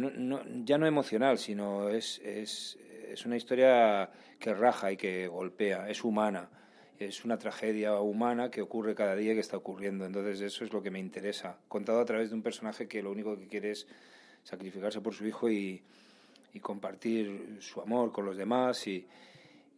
no, 0.00 0.10
no, 0.10 0.42
ya 0.64 0.78
no 0.78 0.86
emocional, 0.86 1.38
sino 1.38 1.88
es, 1.88 2.18
es, 2.24 2.78
es 3.08 3.26
una 3.26 3.36
historia 3.36 4.10
que 4.38 4.54
raja 4.54 4.92
y 4.92 4.96
que 4.96 5.28
golpea, 5.28 5.88
es 5.88 6.02
humana, 6.02 6.48
es 6.98 7.24
una 7.24 7.38
tragedia 7.38 7.98
humana 8.00 8.50
que 8.50 8.62
ocurre 8.62 8.94
cada 8.94 9.14
día 9.14 9.34
que 9.34 9.40
está 9.40 9.56
ocurriendo. 9.56 10.04
Entonces 10.06 10.40
eso 10.40 10.64
es 10.64 10.72
lo 10.72 10.82
que 10.82 10.90
me 10.90 10.98
interesa, 10.98 11.58
contado 11.68 12.00
a 12.00 12.04
través 12.04 12.30
de 12.30 12.36
un 12.36 12.42
personaje 12.42 12.88
que 12.88 13.02
lo 13.02 13.10
único 13.10 13.38
que 13.38 13.46
quiere 13.46 13.72
es 13.72 13.86
sacrificarse 14.42 15.00
por 15.00 15.14
su 15.14 15.26
hijo 15.26 15.50
y, 15.50 15.82
y 16.54 16.60
compartir 16.60 17.58
su 17.60 17.80
amor 17.80 18.12
con 18.12 18.24
los 18.24 18.36
demás 18.36 18.86
y, 18.86 19.06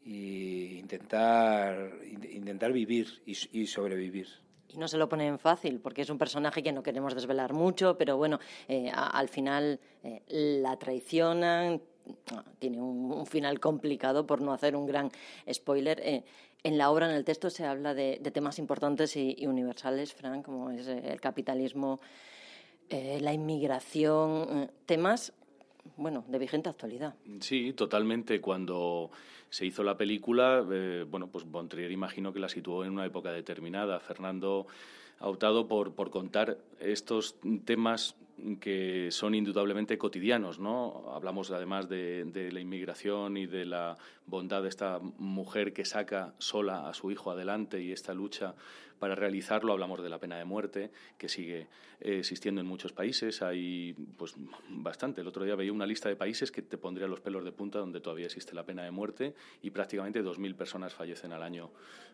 y 0.05 0.79
intentar, 0.79 1.93
intentar 2.31 2.73
vivir 2.73 3.09
y, 3.27 3.37
y 3.53 3.67
sobrevivir 3.67 4.42
y 4.73 4.79
no 4.79 4.89
se 4.89 4.97
lo 4.97 5.09
ponen 5.09 5.39
fácil 5.39 5.81
porque 5.81 6.03
es 6.03 6.11
un 6.11 6.19
personaje 6.19 6.63
que 6.63 6.73
no 6.73 6.83
queremos 6.83 7.15
desvelar 7.15 7.53
mucho, 7.53 7.97
pero 7.97 8.17
bueno, 8.17 8.39
eh, 8.69 8.91
al 8.95 9.29
final 9.29 9.81
eh, 10.03 10.23
la 10.29 10.79
traicionan, 10.79 11.81
tiene 12.59 12.81
un, 12.81 13.27
final 13.27 13.61
complicado 13.61 14.27
por 14.27 14.41
no 14.41 14.53
hacer 14.53 14.75
un 14.77 14.87
gran 14.87 15.11
spoiler. 15.53 16.01
Eh, 16.01 16.25
en 16.65 16.79
la 16.79 16.91
obra, 16.91 17.09
en 17.09 17.17
el 17.17 17.25
texto, 17.25 17.51
se 17.51 17.67
habla 17.67 17.95
de, 17.95 18.19
temas 18.33 18.59
importantes 18.59 19.17
y, 19.17 19.35
y, 19.37 19.47
universales, 19.47 20.15
Frank, 20.15 20.45
como 20.45 20.71
es 20.71 20.87
el 20.87 21.21
capitalismo, 21.21 22.01
la 22.89 23.33
inmigración, 23.33 24.71
temas 24.85 25.33
bueno, 25.97 26.25
de 26.29 26.39
vigente 26.39 26.69
actualidad. 26.69 27.15
Sí, 27.41 27.73
totalmente. 27.73 28.41
Cuando 28.41 29.11
se 29.51 29.67
hizo 29.67 29.83
la 29.83 29.97
película, 29.97 30.65
eh, 30.71 31.05
bueno, 31.09 31.29
pues 31.29 31.45
Bontrier 31.45 31.91
imagino 31.91 32.33
que 32.33 32.41
la 32.41 32.49
situó 32.49 32.85
en 32.85 32.93
una 32.93 33.05
época 33.05 33.33
determinada. 33.33 34.01
Fernando 34.01 34.67
ha 35.21 35.29
optado 35.29 35.69
por, 35.69 35.95
por 35.95 36.11
contar 36.11 36.59
estos 36.81 37.37
temas 37.65 38.17
que 38.61 39.09
son 39.11 39.35
indudablemente 39.35 39.99
cotidianos, 39.99 40.59
¿no? 40.59 41.13
Hablamos 41.15 41.51
además 41.51 41.89
de, 41.89 42.25
de, 42.25 42.51
la 42.51 42.61
inmigración 42.61 43.37
y 43.37 43.47
de 43.47 43.65
la 43.65 43.99
bondad 44.27 44.63
de 44.63 44.69
esta 44.69 44.99
mujer 45.19 45.73
que 45.73 45.85
saca 45.85 46.35
sola 46.39 46.89
a 46.89 46.95
su 46.95 47.11
hijo 47.11 47.31
adelante 47.31 47.81
y 47.81 47.93
esta 47.93 48.15
lucha 48.15 48.55
para 49.03 49.17
realizarlo. 49.17 49.73
Hablamos 49.73 50.01
de 50.01 50.09
la 50.09 50.21
pena 50.21 50.39
de 50.39 50.45
muerte, 50.45 50.93
que 51.19 51.29
sigue 51.29 51.67
eh, 52.01 52.19
existiendo 52.21 52.61
en 52.61 52.69
muchos 52.69 52.93
países. 52.93 53.43
Hay 53.43 53.97
pues 54.17 54.37
bastante. 54.69 55.23
El 55.23 55.27
otro 55.27 55.43
día 55.43 55.57
veía 55.57 55.73
una 55.73 55.87
lista 55.87 56.09
de 56.09 56.15
países 56.15 56.53
que 56.53 56.63
te 56.63 56.79
pondría 56.79 57.09
los 57.09 57.19
pelos 57.19 57.45
de 57.45 57.51
punta 57.51 57.81
donde 57.81 58.01
todavía 58.01 58.27
existe 58.27 58.55
la 58.55 58.65
pena 58.65 58.85
de 58.85 58.93
muerte 58.93 59.35
y 59.61 59.71
prácticamente 59.71 60.23
2.000 60.23 60.55
personas 60.55 60.95
fallecen 60.95 61.33
al 61.33 61.43
año 61.43 61.73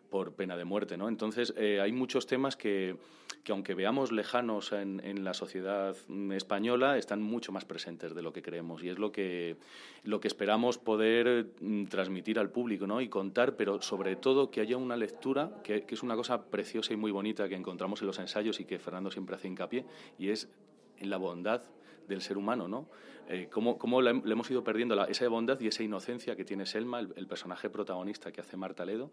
por 0.08 0.32
pena 0.32 0.56
de 0.56 0.64
muerte. 0.64 0.96
¿no? 0.96 1.08
Entonces, 1.08 1.52
eh, 1.56 1.80
hay 1.80 1.92
muchos 1.92 2.26
temas 2.26 2.56
que, 2.56 2.96
que 3.44 3.52
aunque 3.52 3.74
veamos 3.74 4.12
lejanos 4.12 4.72
en, 4.72 5.00
en, 5.04 5.24
la 5.24 5.34
sociedad 5.34 5.94
española, 6.32 6.98
están 6.98 7.22
mucho 7.22 7.52
más 7.52 7.64
presentes 7.64 8.14
de 8.14 8.22
lo 8.22 8.32
que 8.32 8.42
creemos. 8.42 8.82
Y 8.82 8.88
es 8.88 8.98
lo 8.98 9.12
que, 9.12 9.56
lo 10.04 10.20
que 10.20 10.28
esperamos 10.28 10.78
poder 10.78 11.48
mm, 11.60 11.84
transmitir 11.84 12.38
al 12.38 12.50
público 12.50 12.86
¿no? 12.86 13.00
y 13.00 13.08
contar, 13.08 13.56
pero 13.56 13.82
sobre 13.82 14.16
todo 14.16 14.50
que 14.50 14.60
haya 14.60 14.76
una 14.76 14.96
lectura, 14.96 15.50
que, 15.62 15.84
que 15.84 15.94
es 15.94 16.02
una 16.02 16.16
cosa 16.16 16.46
preciosa 16.46 16.77
y 16.90 16.96
muy 16.96 17.10
bonita 17.10 17.48
que 17.48 17.54
encontramos 17.54 18.00
en 18.00 18.06
los 18.06 18.18
ensayos 18.18 18.60
y 18.60 18.64
que 18.64 18.78
Fernando 18.78 19.10
siempre 19.10 19.36
hace 19.36 19.48
hincapié, 19.48 19.84
y 20.18 20.30
es 20.30 20.48
en 20.98 21.10
la 21.10 21.16
bondad 21.16 21.62
del 22.06 22.22
ser 22.22 22.38
humano, 22.38 22.68
¿no? 22.68 22.88
Eh, 23.28 23.48
cómo, 23.50 24.00
le, 24.00 24.10
hemos 24.10 24.50
ido 24.50 24.64
perdiendo 24.64 25.04
esa 25.04 25.28
bondad 25.28 25.60
y 25.60 25.66
esa 25.66 25.82
inocencia 25.82 26.34
que 26.34 26.46
tiene 26.46 26.64
Selma, 26.64 27.00
el, 27.00 27.26
personaje 27.26 27.68
protagonista 27.68 28.32
que 28.32 28.40
hace 28.40 28.56
Marta 28.56 28.86
Ledo, 28.86 29.12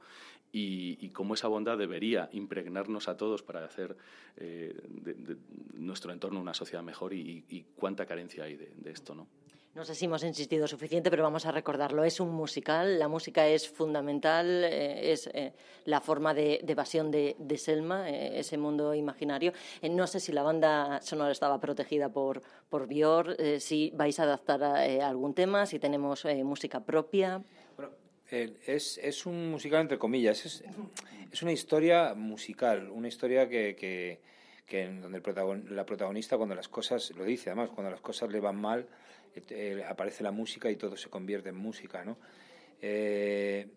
y, 0.53 0.97
y, 1.05 1.09
cómo 1.09 1.33
esa 1.33 1.49
bondad 1.49 1.77
debería 1.77 2.29
impregnarnos 2.31 3.09
a 3.09 3.17
todos 3.17 3.43
para 3.43 3.65
hacer 3.65 3.97
eh, 4.37 4.73
de, 4.87 5.35
nuestro 5.73 6.13
entorno 6.13 6.39
una 6.39 6.53
sociedad 6.53 6.81
mejor 6.81 7.13
y, 7.13 7.65
cuánta 7.75 8.05
carencia 8.05 8.45
hay 8.45 8.55
de 8.55 8.91
esto, 8.91 9.13
¿no? 9.15 9.27
No 9.75 9.83
sé 9.83 9.93
si 9.93 10.05
hemos 10.05 10.23
insistido 10.23 10.69
suficiente, 10.69 11.09
pero 11.09 11.23
vamos 11.23 11.45
a 11.45 11.51
recordarlo. 11.51 12.05
Es 12.05 12.21
un 12.21 12.29
musical, 12.29 12.97
la 12.97 13.09
música 13.09 13.45
es 13.45 13.67
fundamental, 13.67 14.63
eh, 14.63 15.11
es 15.11 15.27
eh, 15.33 15.51
la 15.83 15.99
forma 15.99 16.33
de, 16.33 16.61
de 16.63 16.71
evasión 16.71 17.11
de, 17.11 17.57
Selma, 17.57 18.09
eh, 18.09 18.39
ese 18.39 18.57
mundo 18.57 18.95
imaginario. 18.95 19.51
No 19.81 20.07
sé 20.07 20.21
si 20.21 20.31
la 20.31 20.43
banda 20.43 21.01
sonora 21.01 21.33
estaba 21.33 21.59
protegida 21.59 22.07
por, 22.07 22.41
por 22.69 22.87
Bior, 22.87 23.35
si 23.59 23.91
vais 23.93 24.17
a 24.21 24.23
adaptar 24.23 24.63
algún 24.63 25.33
tema, 25.33 25.65
si 25.65 25.77
tenemos 25.77 26.23
música 26.23 26.79
propia. 26.79 27.43
Es, 28.31 28.97
es, 28.97 29.25
un 29.25 29.51
musical 29.51 29.81
entre 29.81 29.99
comillas, 29.99 30.45
es, 30.45 30.63
es, 31.33 31.41
una 31.43 31.51
historia 31.51 32.13
musical, 32.13 32.89
una 32.89 33.09
historia 33.09 33.49
que, 33.49 33.75
que, 34.65 34.87
donde 35.01 35.21
la 35.69 35.85
protagonista 35.85 36.37
cuando 36.37 36.55
las 36.55 36.69
cosas, 36.69 37.11
lo 37.11 37.25
dice 37.25 37.49
además, 37.49 37.71
cuando 37.75 37.91
las 37.91 38.01
cosas 38.01 38.31
le 38.31 38.39
van 38.39 38.55
mal, 38.55 38.87
eh, 39.49 39.83
aparece 39.87 40.23
la 40.23 40.31
música 40.31 40.69
y 40.69 40.75
todo 40.75 40.95
se 40.97 41.09
convierte 41.09 41.49
en 41.49 41.55
música, 41.55 42.03
¿no? 42.03 42.17
Eh, 42.81 43.67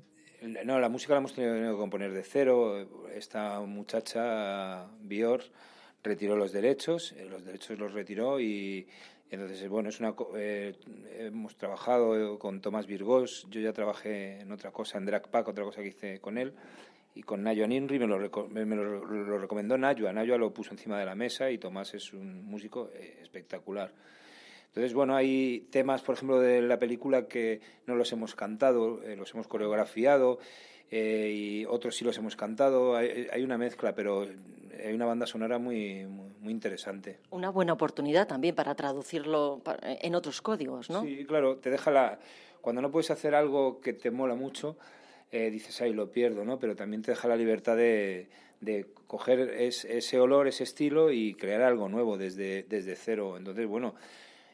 no, 0.42 0.78
la 0.78 0.88
música 0.88 1.14
la 1.14 1.18
hemos 1.18 1.34
tenido 1.34 1.72
que 1.72 1.76
componer 1.76 2.12
de 2.12 2.22
cero. 2.22 3.08
Esta 3.14 3.60
muchacha, 3.60 4.86
Bior, 5.00 5.42
retiró 6.02 6.36
los 6.36 6.52
derechos, 6.52 7.12
eh, 7.12 7.26
los 7.28 7.44
derechos 7.44 7.78
los 7.78 7.92
retiró 7.92 8.40
y 8.40 8.86
entonces, 9.30 9.68
bueno, 9.68 9.90
es 9.90 10.00
una, 10.00 10.14
eh, 10.36 10.74
hemos 11.18 11.56
trabajado 11.56 12.38
con 12.38 12.62
Tomás 12.62 12.86
Virgos, 12.86 13.46
yo 13.50 13.60
ya 13.60 13.74
trabajé 13.74 14.40
en 14.40 14.52
otra 14.52 14.70
cosa, 14.70 14.96
en 14.96 15.04
Drag 15.04 15.28
Pack, 15.28 15.48
otra 15.48 15.64
cosa 15.64 15.82
que 15.82 15.88
hice 15.88 16.18
con 16.20 16.38
él, 16.38 16.54
y 17.14 17.22
con 17.22 17.42
Nayo 17.42 17.66
Ninri 17.66 17.98
me 17.98 18.06
lo, 18.06 18.18
me 18.48 18.64
lo, 18.64 19.04
lo 19.04 19.38
recomendó 19.38 19.76
Nayo, 19.76 20.10
Nayo 20.12 20.38
lo 20.38 20.54
puso 20.54 20.70
encima 20.70 20.98
de 20.98 21.04
la 21.04 21.14
mesa 21.14 21.50
y 21.50 21.58
Tomás 21.58 21.92
es 21.92 22.12
un 22.14 22.44
músico 22.44 22.90
eh, 22.94 23.18
espectacular. 23.20 23.92
Entonces, 24.68 24.94
bueno, 24.94 25.16
hay 25.16 25.66
temas, 25.70 26.02
por 26.02 26.14
ejemplo, 26.14 26.40
de 26.40 26.62
la 26.62 26.78
película 26.78 27.26
que 27.26 27.60
no 27.86 27.96
los 27.96 28.12
hemos 28.12 28.34
cantado, 28.34 29.02
eh, 29.02 29.16
los 29.16 29.34
hemos 29.34 29.48
coreografiado 29.48 30.38
eh, 30.90 31.32
y 31.34 31.64
otros 31.64 31.96
sí 31.96 32.04
los 32.04 32.16
hemos 32.18 32.36
cantado. 32.36 32.96
Hay, 32.96 33.26
hay, 33.32 33.42
una 33.42 33.58
mezcla, 33.58 33.94
pero 33.94 34.26
hay 34.84 34.94
una 34.94 35.06
banda 35.06 35.26
sonora 35.26 35.58
muy, 35.58 36.06
muy, 36.06 36.30
muy, 36.40 36.52
interesante. 36.52 37.18
Una 37.30 37.50
buena 37.50 37.72
oportunidad 37.72 38.26
también 38.26 38.54
para 38.54 38.74
traducirlo 38.74 39.62
en 39.84 40.14
otros 40.14 40.40
códigos, 40.42 40.90
¿no? 40.90 41.02
Sí, 41.02 41.24
claro, 41.26 41.56
te 41.56 41.70
deja 41.70 41.90
la... 41.90 42.18
Cuando 42.60 42.82
no 42.82 42.90
puedes 42.90 43.10
hacer 43.10 43.34
algo 43.34 43.80
que 43.80 43.92
te 43.92 44.10
mola 44.10 44.34
mucho, 44.34 44.76
eh, 45.30 45.50
dices, 45.50 45.80
ay, 45.80 45.92
lo 45.92 46.10
pierdo, 46.10 46.44
¿no? 46.44 46.58
Pero 46.58 46.74
también 46.74 47.02
te 47.02 47.12
deja 47.12 47.28
la 47.28 47.36
libertad 47.36 47.76
de, 47.76 48.28
de 48.60 48.86
coger 49.06 49.40
es, 49.40 49.84
ese 49.84 50.18
olor, 50.18 50.48
ese 50.48 50.64
estilo 50.64 51.10
y 51.12 51.34
crear 51.34 51.62
algo 51.62 51.88
nuevo 51.88 52.16
desde, 52.16 52.64
desde 52.64 52.96
cero. 52.96 53.36
Entonces, 53.36 53.66
bueno, 53.66 53.94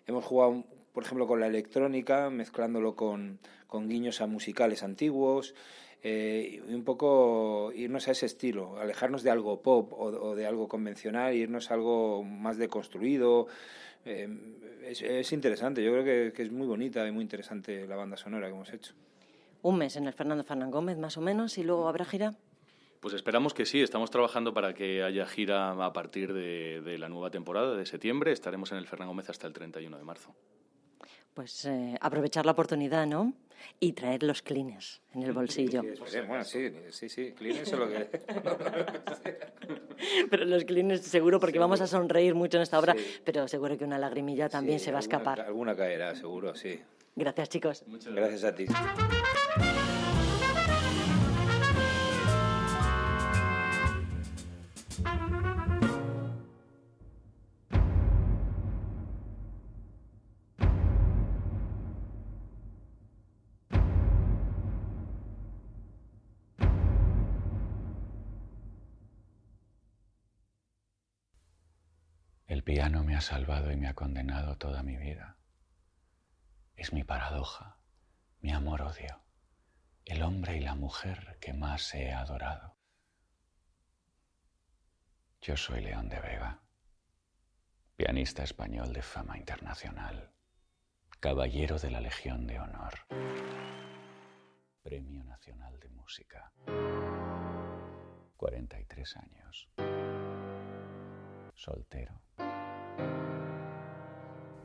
hemos 0.07 0.25
jugado 0.25 0.65
por 0.95 1.03
ejemplo, 1.03 1.27
con 1.27 1.41
la 1.41 1.49
electrónica, 1.49 2.31
mezclándolo 2.31 2.95
con, 2.95 3.41
con 3.67 3.89
guiños 3.89 4.21
a 4.21 4.29
musicales 4.29 4.85
antiguos. 4.85 5.55
Eh, 6.05 6.63
y 6.69 6.73
un 6.73 6.85
poco 6.85 7.73
irnos 7.75 8.07
a 8.07 8.13
ese 8.13 8.27
estilo, 8.27 8.79
alejarnos 8.79 9.23
de 9.23 9.31
algo 9.31 9.61
pop 9.61 9.93
o, 9.93 10.37
de 10.37 10.47
algo 10.47 10.69
convencional, 10.69 11.35
irnos 11.35 11.71
a 11.71 11.75
algo 11.75 12.23
más 12.23 12.59
deconstruido. 12.59 13.49
Eh, 14.05 14.29
es, 14.87 15.33
interesante, 15.33 15.83
yo 15.83 15.91
creo 15.93 16.05
que, 16.05 16.33
que, 16.33 16.43
es 16.43 16.53
muy 16.53 16.67
bonita 16.67 17.09
y 17.09 17.11
muy 17.11 17.23
interesante 17.23 17.89
la 17.89 17.97
banda 17.97 18.17
sonora 18.17 18.47
que 18.47 18.53
hemos 18.55 18.73
hecho. 18.73 18.95
Un 19.63 19.79
mes 19.79 19.97
en 19.97 20.07
el 20.07 20.13
Fernando 20.13 20.45
Fernán 20.45 20.71
Gómez, 20.71 20.97
más 20.97 21.17
o 21.17 21.23
menos, 21.23 21.59
y 21.59 21.65
luego 21.65 21.89
habrá 21.89 22.05
gira. 22.05 22.35
Pues 23.05 23.13
esperamos 23.13 23.53
que 23.53 23.67
sí, 23.67 23.83
estamos 23.83 24.11
trabajando 24.11 24.55
para 24.55 24.73
que 24.73 25.03
haya 25.03 25.27
gira 25.27 25.73
a 25.73 25.93
partir 25.93 26.33
de, 26.33 26.97
la 26.99 27.11
nueva 27.11 27.31
temporada 27.31 27.77
de 27.77 27.85
septiembre. 27.85 28.33
Estaremos 28.33 28.73
en 28.73 28.79
el 28.79 28.87
Fernán 28.87 29.09
Gómez 29.09 29.29
hasta 29.29 29.47
el 29.47 29.53
31 29.53 29.99
de 29.99 30.05
marzo. 30.05 30.35
Pues 31.35 31.67
eh, 31.67 31.99
aprovechar 32.01 32.47
la 32.47 32.53
oportunidad, 32.53 33.07
¿no? 33.07 33.35
Y 33.79 33.93
traer 33.93 34.23
los 34.23 34.41
clines 34.41 35.03
en 35.13 35.23
el 35.23 35.35
bolsillo. 35.35 35.83
Sí, 36.07 36.19
bueno, 36.27 36.45
sí, 36.45 36.73
sí, 36.93 37.11
sí, 37.11 37.33
clines 37.33 37.71
es 37.71 37.79
lo 37.79 37.91
que... 37.91 38.09
pero 40.31 40.47
los 40.47 40.65
clines 40.65 41.03
seguro, 41.03 41.39
porque 41.39 41.59
vamos 41.59 41.83
a 41.83 41.87
sonreír 41.87 42.35
mucho 42.35 42.57
en 42.57 42.63
esta 42.63 42.79
obra, 42.79 42.97
pero 43.23 43.47
seguro 43.49 43.77
que 43.77 43.85
una 43.85 43.99
lagrimilla 43.99 44.49
también 44.49 44.81
se 44.81 44.93
va 44.93 44.97
a 44.97 45.01
escapar. 45.01 45.43
Alguna 45.43 45.77
caerá, 45.77 46.15
seguro, 46.15 46.55
sí. 46.55 46.81
Gracias, 47.15 47.51
chicos. 47.51 47.85
Muchas 47.87 48.15
gracias 48.15 48.45
a 48.45 48.55
ti. 48.55 48.65
Piano 72.75 73.05
me 73.05 73.15
ha 73.15 73.21
salvado 73.21 73.71
y 73.71 73.77
me 73.77 73.87
ha 73.87 73.95
condenado 73.95 74.59
toda 74.59 74.83
mi 74.83 74.97
vida. 74.97 75.39
Es 76.75 76.93
mi 76.93 77.05
paradoja, 77.05 77.79
mi 78.41 78.51
amor-odio, 78.51 79.23
el 80.05 80.25
hombre 80.25 80.57
y 80.57 80.61
la 80.61 80.75
mujer 80.75 81.39
que 81.41 81.53
más 81.53 81.95
he 81.95 82.13
adorado. 82.13 82.77
Yo 85.41 85.57
soy 85.57 85.83
León 85.83 86.09
de 86.09 86.19
Vega, 86.19 86.65
pianista 87.95 88.43
español 88.43 88.93
de 88.93 89.03
fama 89.03 89.39
internacional, 89.39 90.33
caballero 91.21 91.79
de 91.79 91.93
la 91.93 92.01
Legión 92.01 92.45
de 92.45 92.59
Honor, 92.59 92.95
Premio 94.83 95.23
Nacional 95.23 95.79
de 95.79 95.91
Música, 95.91 96.53
43 98.37 99.17
años, 99.19 99.69
soltero 101.55 102.25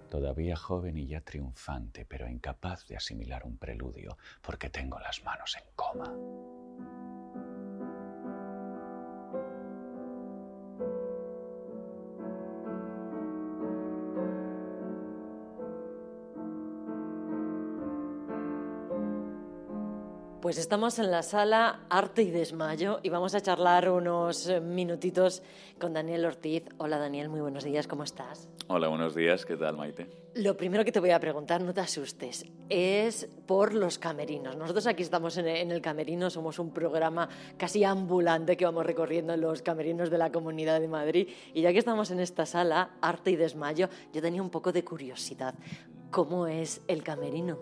todavía 0.10 0.56
joven 0.56 0.98
y 0.98 1.08
ya 1.08 1.22
triunfante, 1.22 2.06
pero 2.06 2.28
incapaz 2.28 2.88
de 2.88 2.98
asimilar 2.98 3.45
un 3.45 3.58
preludio 3.58 4.17
porque 4.41 4.69
tengo 4.69 5.00
las 5.00 5.24
manos 5.24 5.56
en 5.56 5.63
coma. 5.76 6.13
Pues 20.41 20.58
estamos 20.58 20.98
en 20.98 21.12
la 21.12 21.22
sala 21.22 21.82
Arte 21.89 22.24
y 22.24 22.32
Desmayo 22.32 23.02
y 23.04 23.10
vamos 23.10 23.36
a 23.36 23.41
charlar 23.41 23.89
unos 23.89 24.48
eh, 24.48 24.60
minutitos 24.60 25.43
con 25.80 25.93
Daniel 25.93 26.26
Ortiz. 26.26 26.63
Hola 26.78 26.98
Daniel, 26.98 27.30
muy 27.30 27.39
buenos 27.39 27.65
días, 27.65 27.86
¿cómo 27.88 28.04
estás? 28.04 28.50
Hola, 28.71 28.88
buenos 28.88 29.15
días, 29.15 29.47
¿qué 29.47 29.58
tal 29.58 29.77
Maite? 29.77 30.05
Lo 30.36 30.55
primero 30.55 30.86
que 30.86 30.91
te 30.91 30.99
voy 30.99 31.10
a 31.10 31.19
preguntar, 31.19 31.60
no 31.60 31.73
te 31.73 31.82
asustes, 31.82 32.45
es 32.69 33.27
por 33.47 33.73
los 33.73 33.97
camerinos. 33.97 34.58
Nosotros 34.58 34.86
aquí 34.86 35.01
estamos 35.01 35.38
en 35.38 35.71
el 35.71 35.82
camerino, 35.82 36.29
somos 36.29 36.60
un 36.60 36.71
programa 36.71 37.27
casi 37.58 37.84
ambulante 37.84 38.58
que 38.58 38.65
vamos 38.65 38.86
recorriendo 38.86 39.36
los 39.38 39.63
camerinos 39.63 40.12
de 40.12 40.19
la 40.19 40.32
Comunidad 40.32 40.79
de 40.82 40.88
Madrid 40.88 41.29
y 41.51 41.63
ya 41.63 41.73
que 41.73 41.79
estamos 41.79 42.12
en 42.12 42.19
esta 42.19 42.45
sala 42.45 42.91
Arte 43.01 43.32
y 43.32 43.38
Desmayo, 43.38 43.89
yo 44.13 44.21
tenía 44.21 44.43
un 44.43 44.51
poco 44.51 44.71
de 44.71 44.84
curiosidad. 44.84 45.55
¿Cómo 46.12 46.45
es 46.45 46.84
el 46.88 47.01
camerino? 47.01 47.58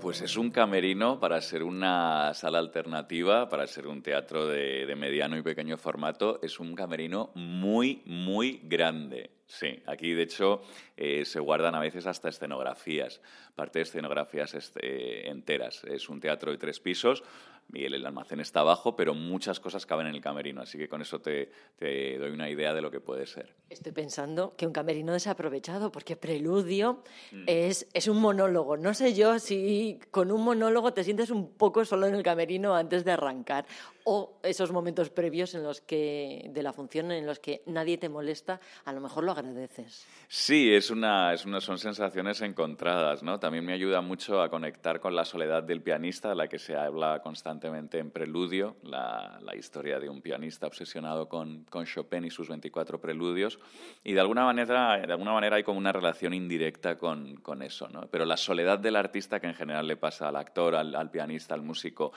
Pues 0.00 0.20
es 0.20 0.36
un 0.36 0.50
camerino 0.50 1.18
para 1.18 1.40
ser 1.40 1.64
una 1.64 2.34
sala 2.34 2.60
alternativa, 2.60 3.48
para 3.48 3.66
ser 3.66 3.88
un 3.88 4.00
teatro 4.00 4.46
de, 4.46 4.92
mediano 4.96 5.36
y 5.36 5.42
pequeño 5.42 5.76
formato. 5.76 6.40
Es 6.40 6.60
un 6.60 6.76
camerino 6.76 7.30
muy, 7.34 8.02
muy 8.06 8.60
grande. 8.64 9.41
Sí, 9.52 9.82
aquí 9.84 10.14
de 10.14 10.22
hecho 10.22 10.62
eh, 10.96 11.26
se 11.26 11.38
guardan 11.38 11.74
a 11.74 11.78
veces 11.78 12.06
hasta 12.06 12.30
escenografías, 12.30 13.20
parte 13.54 13.80
de 13.80 13.82
escenografías 13.82 14.54
este, 14.54 15.28
enteras. 15.28 15.84
Es 15.84 16.08
un 16.08 16.20
teatro 16.20 16.52
de 16.52 16.56
tres 16.56 16.80
pisos, 16.80 17.22
y 17.72 17.84
el 17.84 18.04
almacén 18.04 18.40
está 18.40 18.60
abajo, 18.60 18.94
pero 18.96 19.14
muchas 19.14 19.58
cosas 19.58 19.86
caben 19.86 20.06
en 20.06 20.14
el 20.14 20.20
camerino, 20.20 20.60
así 20.60 20.76
que 20.76 20.88
con 20.88 21.00
eso 21.00 21.20
te, 21.20 21.50
doy 21.80 22.30
una 22.30 22.50
idea 22.50 22.74
de 22.74 22.82
lo 22.82 22.90
que 22.90 23.00
puede 23.00 23.26
ser. 23.26 23.54
Estoy 23.70 23.92
pensando 23.92 24.54
que 24.56 24.66
un 24.66 24.72
camerino 24.72 25.12
desaprovechado, 25.12 25.90
porque 25.90 26.16
Preludio 26.16 27.02
mm. 27.32 27.44
es, 27.46 27.88
es 27.94 28.08
un 28.08 28.20
monólogo. 28.20 28.76
No 28.76 28.92
sé 28.92 29.14
yo 29.14 29.38
si 29.38 29.98
con 30.10 30.30
un 30.30 30.42
monólogo 30.44 30.92
te 30.92 31.02
sientes 31.02 31.30
un 31.30 31.52
poco 31.54 31.84
solo 31.84 32.06
en 32.06 32.14
el 32.14 32.22
camerino 32.22 32.74
antes 32.74 33.04
de 33.04 33.12
arrancar, 33.12 33.66
o 34.04 34.38
esos 34.42 34.72
momentos 34.72 35.10
previos 35.10 35.54
en 35.54 35.62
los 35.62 35.80
que 35.80 36.50
de 36.52 36.62
la 36.62 36.72
función 36.72 37.12
en 37.12 37.26
los 37.26 37.38
que 37.38 37.62
nadie 37.66 37.98
te 37.98 38.08
molesta, 38.08 38.60
a 38.84 38.92
lo 38.92 39.00
mejor 39.00 39.24
lo 39.24 39.32
agradeces. 39.32 40.06
Sí, 40.28 40.72
es 40.74 40.90
una, 40.90 41.32
es 41.32 41.44
una, 41.44 41.60
son 41.60 41.78
sensaciones 41.78 42.40
encontradas, 42.40 43.22
¿no? 43.22 43.38
También 43.38 43.64
me 43.64 43.72
ayuda 43.72 44.00
mucho 44.00 44.42
a 44.42 44.50
conectar 44.50 45.00
con 45.00 45.14
la 45.14 45.24
soledad 45.24 45.62
del 45.62 45.82
pianista, 45.82 46.30
de 46.30 46.36
la 46.36 46.48
que 46.48 46.58
se 46.58 46.76
habla 46.76 47.20
en 47.60 48.10
Preludio, 48.10 48.76
la, 48.82 49.38
historia 49.56 50.00
de 50.00 50.08
un 50.08 50.22
pianista 50.22 50.66
obsesionado 50.66 51.28
con, 51.28 51.66
Chopin 51.84 52.24
y 52.24 52.30
sus 52.30 52.48
24 52.48 53.00
preludios, 53.00 53.58
y 54.02 54.12
de 54.12 54.20
alguna 54.20 54.44
manera, 54.44 54.98
de 54.98 55.12
alguna 55.12 55.32
manera 55.32 55.56
hay 55.56 55.62
como 55.62 55.78
una 55.78 55.92
relación 55.92 56.32
indirecta 56.34 56.96
con, 56.96 57.62
eso, 57.62 57.88
¿no? 57.88 58.08
Pero 58.10 58.24
la 58.24 58.36
soledad 58.36 58.78
del 58.78 58.96
artista 58.96 59.40
que 59.40 59.46
en 59.46 59.54
general 59.54 59.86
le 59.86 59.96
pasa 59.96 60.28
al 60.28 60.36
actor, 60.36 60.74
al 60.74 61.10
pianista, 61.10 61.54
al 61.54 61.62
músico, 61.62 62.12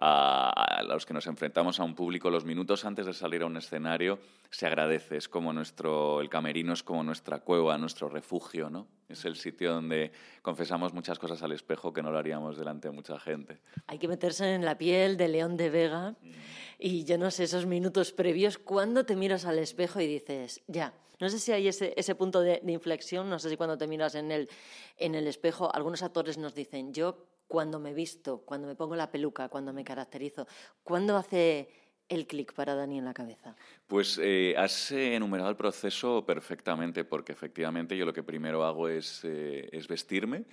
a, 0.00 0.82
los 0.86 1.04
que 1.04 1.12
nos 1.12 1.26
enfrentamos 1.26 1.78
a 1.78 1.84
un 1.84 1.94
público 1.94 2.30
los 2.30 2.44
minutos 2.44 2.84
antes 2.86 3.04
de 3.04 3.12
salir 3.12 3.42
a 3.42 3.46
un 3.46 3.56
escenario 3.58 4.18
se 4.50 4.66
agradece. 4.66 5.18
Es 5.18 5.28
como 5.28 5.52
nuestro, 5.52 6.20
el 6.20 6.30
camerino 6.30 6.72
es 6.72 6.82
como 6.82 7.02
nuestra 7.04 7.40
cueva, 7.40 7.76
nuestro 7.76 8.08
refugio, 8.08 8.70
¿no? 8.70 8.86
Es 9.08 9.24
el 9.26 9.36
sitio 9.36 9.74
donde 9.74 10.10
confesamos 10.40 10.94
muchas 10.94 11.18
cosas 11.18 11.42
al 11.42 11.52
espejo 11.52 11.92
que 11.92 12.02
no 12.02 12.10
lo 12.10 12.18
haríamos 12.18 12.56
delante 12.56 12.88
de 12.88 12.92
mucha 12.92 13.20
gente. 13.20 13.58
Hay 13.86 13.98
que 13.98 14.08
meterse 14.08 14.54
en 14.54 14.64
la 14.64 14.78
piel 14.78 15.16
de 15.16 15.28
León 15.28 15.56
de 15.56 15.68
Vega 15.68 16.12
mm. 16.12 16.30
y 16.78 17.04
yo 17.04 17.18
no 17.18 17.30
sé, 17.30 17.44
esos 17.44 17.66
minutos 17.66 18.12
previos, 18.12 18.56
cuando 18.56 19.04
te 19.04 19.16
miras 19.16 19.44
al 19.44 19.58
espejo 19.58 20.00
y 20.00 20.06
dices, 20.06 20.62
ya, 20.66 20.94
no 21.20 21.28
sé 21.28 21.38
si 21.38 21.52
hay 21.52 21.68
ese, 21.68 21.92
ese 21.96 22.14
punto 22.14 22.40
de, 22.40 22.60
de, 22.62 22.72
inflexión, 22.72 23.28
no 23.28 23.38
sé 23.38 23.50
si 23.50 23.56
cuando 23.58 23.76
te 23.76 23.86
miras 23.86 24.14
en 24.14 24.32
el, 24.32 24.48
en 24.96 25.14
el 25.14 25.26
espejo, 25.26 25.74
algunos 25.74 26.02
actores 26.02 26.38
nos 26.38 26.54
dicen, 26.54 26.94
yo 26.94 27.29
cuando 27.50 27.80
me 27.80 27.92
visto, 27.92 28.42
cuando 28.42 28.68
me 28.68 28.76
pongo 28.76 28.94
la 28.94 29.10
peluca, 29.10 29.48
cuando 29.48 29.72
me 29.72 29.82
caracterizo? 29.82 30.46
¿Cuándo 30.84 31.16
hace 31.16 31.68
el 32.08 32.28
clic 32.28 32.54
para 32.54 32.76
Dani 32.76 32.98
en 32.98 33.04
la 33.04 33.12
cabeza? 33.12 33.56
Pues 33.88 34.20
eh, 34.22 34.54
has 34.56 34.92
enumerado 34.92 35.50
el 35.50 35.56
proceso 35.56 36.24
perfectamente, 36.24 37.02
porque 37.02 37.32
efectivamente 37.32 37.96
yo 37.96 38.06
lo 38.06 38.12
que 38.12 38.22
primero 38.22 38.64
hago 38.64 38.88
es, 38.88 39.22
eh, 39.24 39.68
vestirme 39.88 40.44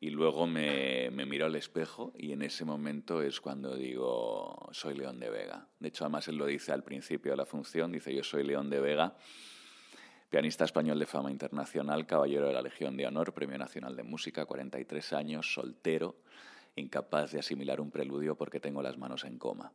y 0.00 0.10
luego 0.10 0.48
me, 0.48 1.08
miro 1.12 1.46
al 1.46 1.54
espejo 1.54 2.12
y 2.16 2.32
en 2.32 2.42
ese 2.42 2.64
momento 2.64 3.22
es 3.22 3.40
cuando 3.40 3.76
digo, 3.76 4.70
soy 4.72 4.96
León 4.96 5.20
de 5.20 5.30
Vega. 5.30 5.68
De 5.78 5.86
hecho, 5.86 6.02
además 6.02 6.26
él 6.26 6.34
lo 6.34 6.46
dice 6.46 6.72
al 6.72 6.82
principio 6.82 7.30
de 7.30 7.36
la 7.36 7.46
función, 7.46 7.92
dice, 7.92 8.12
yo 8.12 8.24
soy 8.24 8.42
León 8.42 8.70
de 8.70 8.80
Vega 8.80 9.14
pianista 10.30 10.64
español 10.64 10.98
de 10.98 11.06
fama 11.06 11.30
internacional, 11.30 12.06
caballero 12.06 12.46
de 12.46 12.52
la 12.52 12.62
Legión 12.62 12.96
de 12.96 13.06
Honor, 13.06 13.34
Premio 13.34 13.58
Nacional 13.58 13.96
de 13.96 14.04
Música, 14.04 14.46
43 14.46 15.12
años, 15.12 15.52
soltero, 15.52 16.16
incapaz 16.76 17.32
de 17.32 17.40
asimilar 17.40 17.80
un 17.80 17.90
preludio 17.90 18.36
porque 18.36 18.60
tengo 18.60 18.80
las 18.80 18.96
manos 18.96 19.24
en 19.24 19.38
coma. 19.38 19.72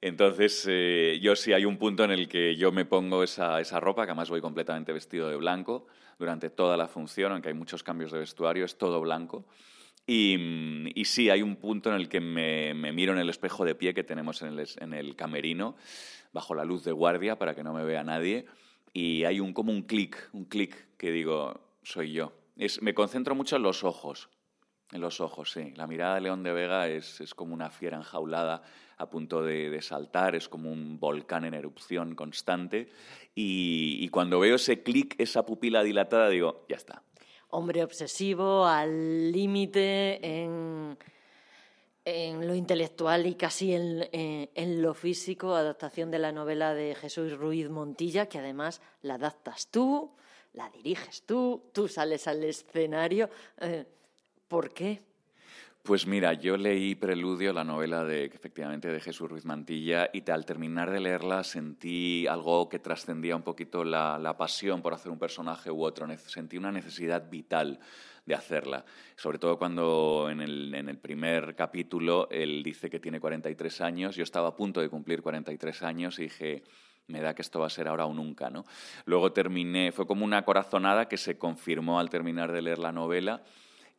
Entonces, 0.00 0.66
eh, 0.68 1.20
yo 1.22 1.36
sí 1.36 1.52
hay 1.52 1.66
un 1.66 1.76
punto 1.76 2.02
en 2.02 2.10
el 2.10 2.28
que 2.28 2.56
yo 2.56 2.72
me 2.72 2.86
pongo 2.86 3.22
esa, 3.22 3.60
esa, 3.60 3.78
ropa, 3.78 4.04
que 4.04 4.10
además 4.10 4.30
voy 4.30 4.40
completamente 4.40 4.92
vestido 4.92 5.28
de 5.28 5.36
blanco 5.36 5.86
durante 6.18 6.50
toda 6.50 6.76
la 6.76 6.88
función, 6.88 7.30
aunque 7.30 7.48
hay 7.48 7.54
muchos 7.54 7.84
cambios 7.84 8.10
de 8.10 8.18
vestuario, 8.18 8.64
es 8.64 8.78
todo 8.78 9.00
blanco. 9.00 9.44
Y, 10.06 10.90
y 10.98 11.04
sí, 11.04 11.30
hay 11.30 11.42
un 11.42 11.56
punto 11.56 11.90
en 11.90 11.96
el 11.96 12.08
que 12.08 12.20
me, 12.20 12.74
me, 12.74 12.90
miro 12.90 13.12
en 13.12 13.20
el 13.20 13.28
espejo 13.28 13.64
de 13.64 13.76
pie 13.76 13.94
que 13.94 14.02
tenemos 14.02 14.42
en 14.42 14.58
el, 14.58 14.68
en 14.80 14.94
el 14.94 15.14
camerino, 15.14 15.76
bajo 16.32 16.54
la 16.54 16.64
luz 16.64 16.82
de 16.82 16.90
guardia, 16.90 17.38
para 17.38 17.54
que 17.54 17.62
no 17.62 17.72
me 17.72 17.84
vea 17.84 18.02
nadie 18.02 18.46
y 18.92 19.24
hay 19.24 19.40
un 19.40 19.52
como 19.52 19.72
un 19.72 19.82
clic, 19.82 20.28
un 20.32 20.44
clic 20.44 20.96
que 20.96 21.10
digo, 21.10 21.60
soy 21.82 22.12
yo, 22.12 22.32
Es, 22.56 22.82
me 22.82 22.94
concentro 22.94 23.34
mucho 23.34 23.56
en 23.56 23.62
los 23.62 23.84
ojos. 23.84 24.28
En 24.92 25.00
los 25.00 25.20
ojos, 25.20 25.52
sí. 25.52 25.72
La 25.74 25.86
mirada 25.86 26.16
de 26.16 26.20
León 26.20 26.42
de 26.42 26.52
Vega 26.52 26.86
es, 26.86 27.22
es 27.22 27.34
como 27.34 27.54
una 27.54 27.70
fiera 27.70 27.96
enjaulada 27.96 28.62
a 28.98 29.08
punto 29.08 29.42
de, 29.42 29.70
de, 29.70 29.80
saltar, 29.80 30.36
es 30.36 30.50
como 30.50 30.70
un 30.70 31.00
volcán 31.00 31.46
en 31.46 31.54
erupción 31.54 32.14
constante. 32.14 32.90
Y, 33.34 33.96
y 34.00 34.08
cuando 34.08 34.38
veo 34.38 34.56
ese 34.56 34.82
clic, 34.82 35.14
esa 35.18 35.46
pupila 35.46 35.82
dilatada, 35.82 36.28
digo, 36.28 36.66
ya 36.68 36.76
está. 36.76 37.02
Hombre 37.48 37.82
obsesivo, 37.82 38.66
al 38.66 39.32
límite 39.32 40.20
en 40.26 40.98
en 42.04 42.46
lo 42.46 42.54
intelectual 42.54 43.26
y 43.26 43.34
casi 43.34 43.74
en, 43.74 44.08
en, 44.12 44.50
en, 44.54 44.82
lo 44.82 44.94
físico, 44.94 45.54
adaptación 45.54 46.10
de 46.10 46.18
la 46.18 46.32
novela 46.32 46.74
de 46.74 46.94
Jesús 46.94 47.36
Ruiz 47.36 47.68
Montilla, 47.68 48.26
que 48.26 48.38
además 48.38 48.80
la 49.02 49.14
adaptas 49.14 49.68
tú, 49.68 50.10
la 50.52 50.68
diriges 50.70 51.22
tú, 51.22 51.62
tú 51.72 51.88
sales 51.88 52.26
al 52.26 52.42
escenario. 52.44 53.30
Eh, 53.60 53.86
¿Por 54.48 54.72
qué? 54.74 55.02
Pues 55.82 56.06
mira, 56.06 56.32
yo 56.34 56.56
leí 56.56 56.94
Preludio, 56.94 57.52
la 57.52 57.64
novela 57.64 58.04
de 58.04 58.26
efectivamente 58.26 58.88
de 58.88 59.00
Jesús 59.00 59.28
Ruiz 59.28 59.44
Mantilla, 59.44 60.10
y 60.12 60.28
al 60.30 60.46
terminar 60.46 60.90
de 60.90 61.00
leerla 61.00 61.42
sentí 61.42 62.24
algo 62.28 62.68
que 62.68 62.78
trascendía 62.78 63.34
un 63.34 63.42
poquito 63.42 63.82
la, 63.82 64.16
la 64.18 64.36
pasión 64.36 64.80
por 64.80 64.94
hacer 64.94 65.10
un 65.10 65.18
personaje 65.18 65.72
u 65.72 65.82
otro. 65.82 66.06
Sentí 66.18 66.56
una 66.56 66.70
necesidad 66.70 67.28
vital 67.28 67.80
de 68.24 68.34
hacerla. 68.34 68.84
Sobre 69.16 69.38
todo 69.38 69.58
cuando 69.58 70.28
en 70.30 70.40
el, 70.40 70.74
en 70.74 70.88
el, 70.88 70.98
primer 70.98 71.54
capítulo 71.54 72.28
él 72.30 72.62
dice 72.62 72.88
que 72.88 73.00
tiene 73.00 73.20
43 73.20 73.80
años, 73.80 74.16
yo 74.16 74.22
estaba 74.22 74.48
a 74.48 74.56
punto 74.56 74.80
de 74.80 74.88
cumplir 74.88 75.22
43 75.22 75.82
años 75.82 76.18
y 76.18 76.24
dije, 76.24 76.62
me 77.08 77.20
da 77.20 77.34
que 77.34 77.42
esto 77.42 77.60
va 77.60 77.66
a 77.66 77.70
ser 77.70 77.88
ahora 77.88 78.06
o 78.06 78.14
nunca, 78.14 78.50
¿no? 78.50 78.64
Luego 79.04 79.32
terminé, 79.32 79.92
fue 79.92 80.06
como 80.06 80.24
una 80.24 80.44
corazonada 80.44 81.08
que 81.08 81.16
se 81.16 81.36
confirmó 81.36 81.98
al 81.98 82.10
terminar 82.10 82.52
de 82.52 82.62
leer 82.62 82.78
la 82.78 82.92
novela 82.92 83.42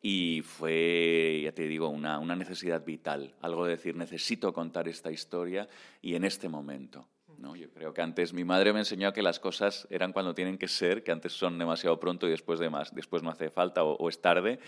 y 0.01 0.41
fue, 0.41 1.41
ya 1.43 1.51
te 1.53 1.67
digo, 1.67 1.89
una, 1.89 2.19
una 2.19 2.35
necesidad 2.35 2.83
vital, 2.83 3.35
algo 3.41 3.65
de 3.65 3.71
decir, 3.71 3.95
necesito 3.95 4.53
contar 4.53 4.87
esta 4.87 5.11
historia 5.11 5.67
y 6.01 6.15
en 6.15 6.25
este 6.25 6.49
momento. 6.49 7.07
¿No? 7.43 7.55
Yo 7.55 7.69
creo 7.69 7.93
que 7.93 8.01
antes 8.01 8.33
mi 8.33 8.43
madre 8.43 8.73
me 8.73 8.79
enseñó 8.79 9.13
que 9.13 9.21
las 9.21 9.39
cosas 9.39 9.85
eran 9.91 10.13
cuando 10.13 10.33
tienen 10.33 10.57
que 10.57 10.67
ser, 10.67 11.03
que 11.03 11.11
antes 11.11 11.33
son 11.33 11.59
demasiado 11.59 11.99
pronto 11.99 12.25
y 12.25 12.31
después, 12.31 12.59
de 12.59 12.69
más, 12.71 12.95
después 12.95 13.21
no 13.21 13.29
hace 13.29 13.51
falta 13.51 13.83
o, 13.83 13.95
o 13.97 14.09
es 14.09 14.21
tarde 14.21 14.59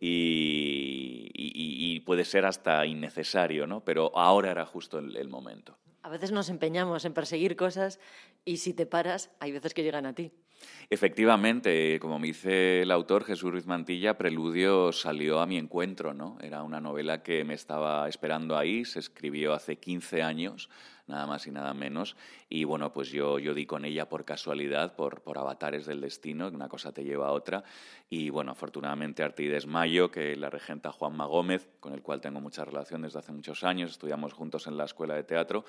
y, 0.00 1.30
y, 1.32 1.94
y, 1.94 2.00
puede 2.00 2.24
ser 2.24 2.46
hasta 2.46 2.84
innecesario, 2.86 3.66
¿no? 3.66 3.84
pero 3.84 4.10
ahora 4.16 4.50
era 4.50 4.66
justo 4.66 4.98
el, 4.98 5.16
el 5.16 5.28
momento. 5.28 5.76
A 6.02 6.08
veces 6.08 6.32
nos 6.32 6.48
empeñamos 6.48 7.04
en 7.04 7.14
perseguir 7.14 7.56
cosas 7.56 8.00
y 8.44 8.56
si 8.56 8.74
te 8.74 8.86
paras, 8.86 9.30
hay 9.38 9.52
veces 9.52 9.72
que 9.72 9.82
llegan 9.82 10.06
a 10.06 10.14
ti. 10.14 10.32
Efectivamente, 10.90 11.98
como 12.00 12.18
me 12.18 12.28
dice 12.28 12.82
el 12.82 12.90
autor 12.90 13.24
Jesús 13.24 13.50
Ruiz 13.50 13.66
Mantilla, 13.66 14.16
Preludio 14.16 14.92
salió 14.92 15.40
a 15.40 15.46
mi 15.46 15.56
encuentro, 15.56 16.14
¿no? 16.14 16.38
Era 16.40 16.62
una 16.62 16.80
novela 16.80 17.22
que 17.22 17.44
me 17.44 17.54
estaba 17.54 18.08
esperando 18.08 18.56
ahí, 18.56 18.84
se 18.84 18.98
escribió 18.98 19.54
hace 19.54 19.76
15 19.76 20.22
años, 20.22 20.68
nada 21.06 21.26
más 21.26 21.46
y 21.46 21.50
nada 21.50 21.74
menos. 21.74 22.16
Y 22.48 22.64
bueno, 22.64 22.92
pues 22.92 23.10
yo, 23.10 23.38
yo 23.38 23.54
di 23.54 23.66
con 23.66 23.84
ella 23.84 24.08
por 24.08 24.24
casualidad, 24.24 24.94
por, 24.96 25.22
por 25.22 25.38
avatares 25.38 25.86
del 25.86 26.00
destino, 26.00 26.48
una 26.48 26.68
cosa 26.68 26.92
te 26.92 27.04
lleva 27.04 27.28
a 27.28 27.32
otra. 27.32 27.64
Y 28.08 28.30
bueno, 28.30 28.52
afortunadamente 28.52 29.22
Artides 29.22 29.66
Mayo, 29.66 30.10
que 30.10 30.36
la 30.36 30.50
regenta 30.50 30.92
Juanma 30.92 31.26
Gómez, 31.26 31.68
con 31.80 31.92
el 31.92 32.02
cual 32.02 32.20
tengo 32.20 32.40
mucha 32.40 32.64
relación 32.64 33.02
desde 33.02 33.18
hace 33.18 33.32
muchos 33.32 33.64
años, 33.64 33.90
estudiamos 33.90 34.32
juntos 34.32 34.66
en 34.66 34.76
la 34.76 34.84
escuela 34.84 35.14
de 35.14 35.24
teatro, 35.24 35.64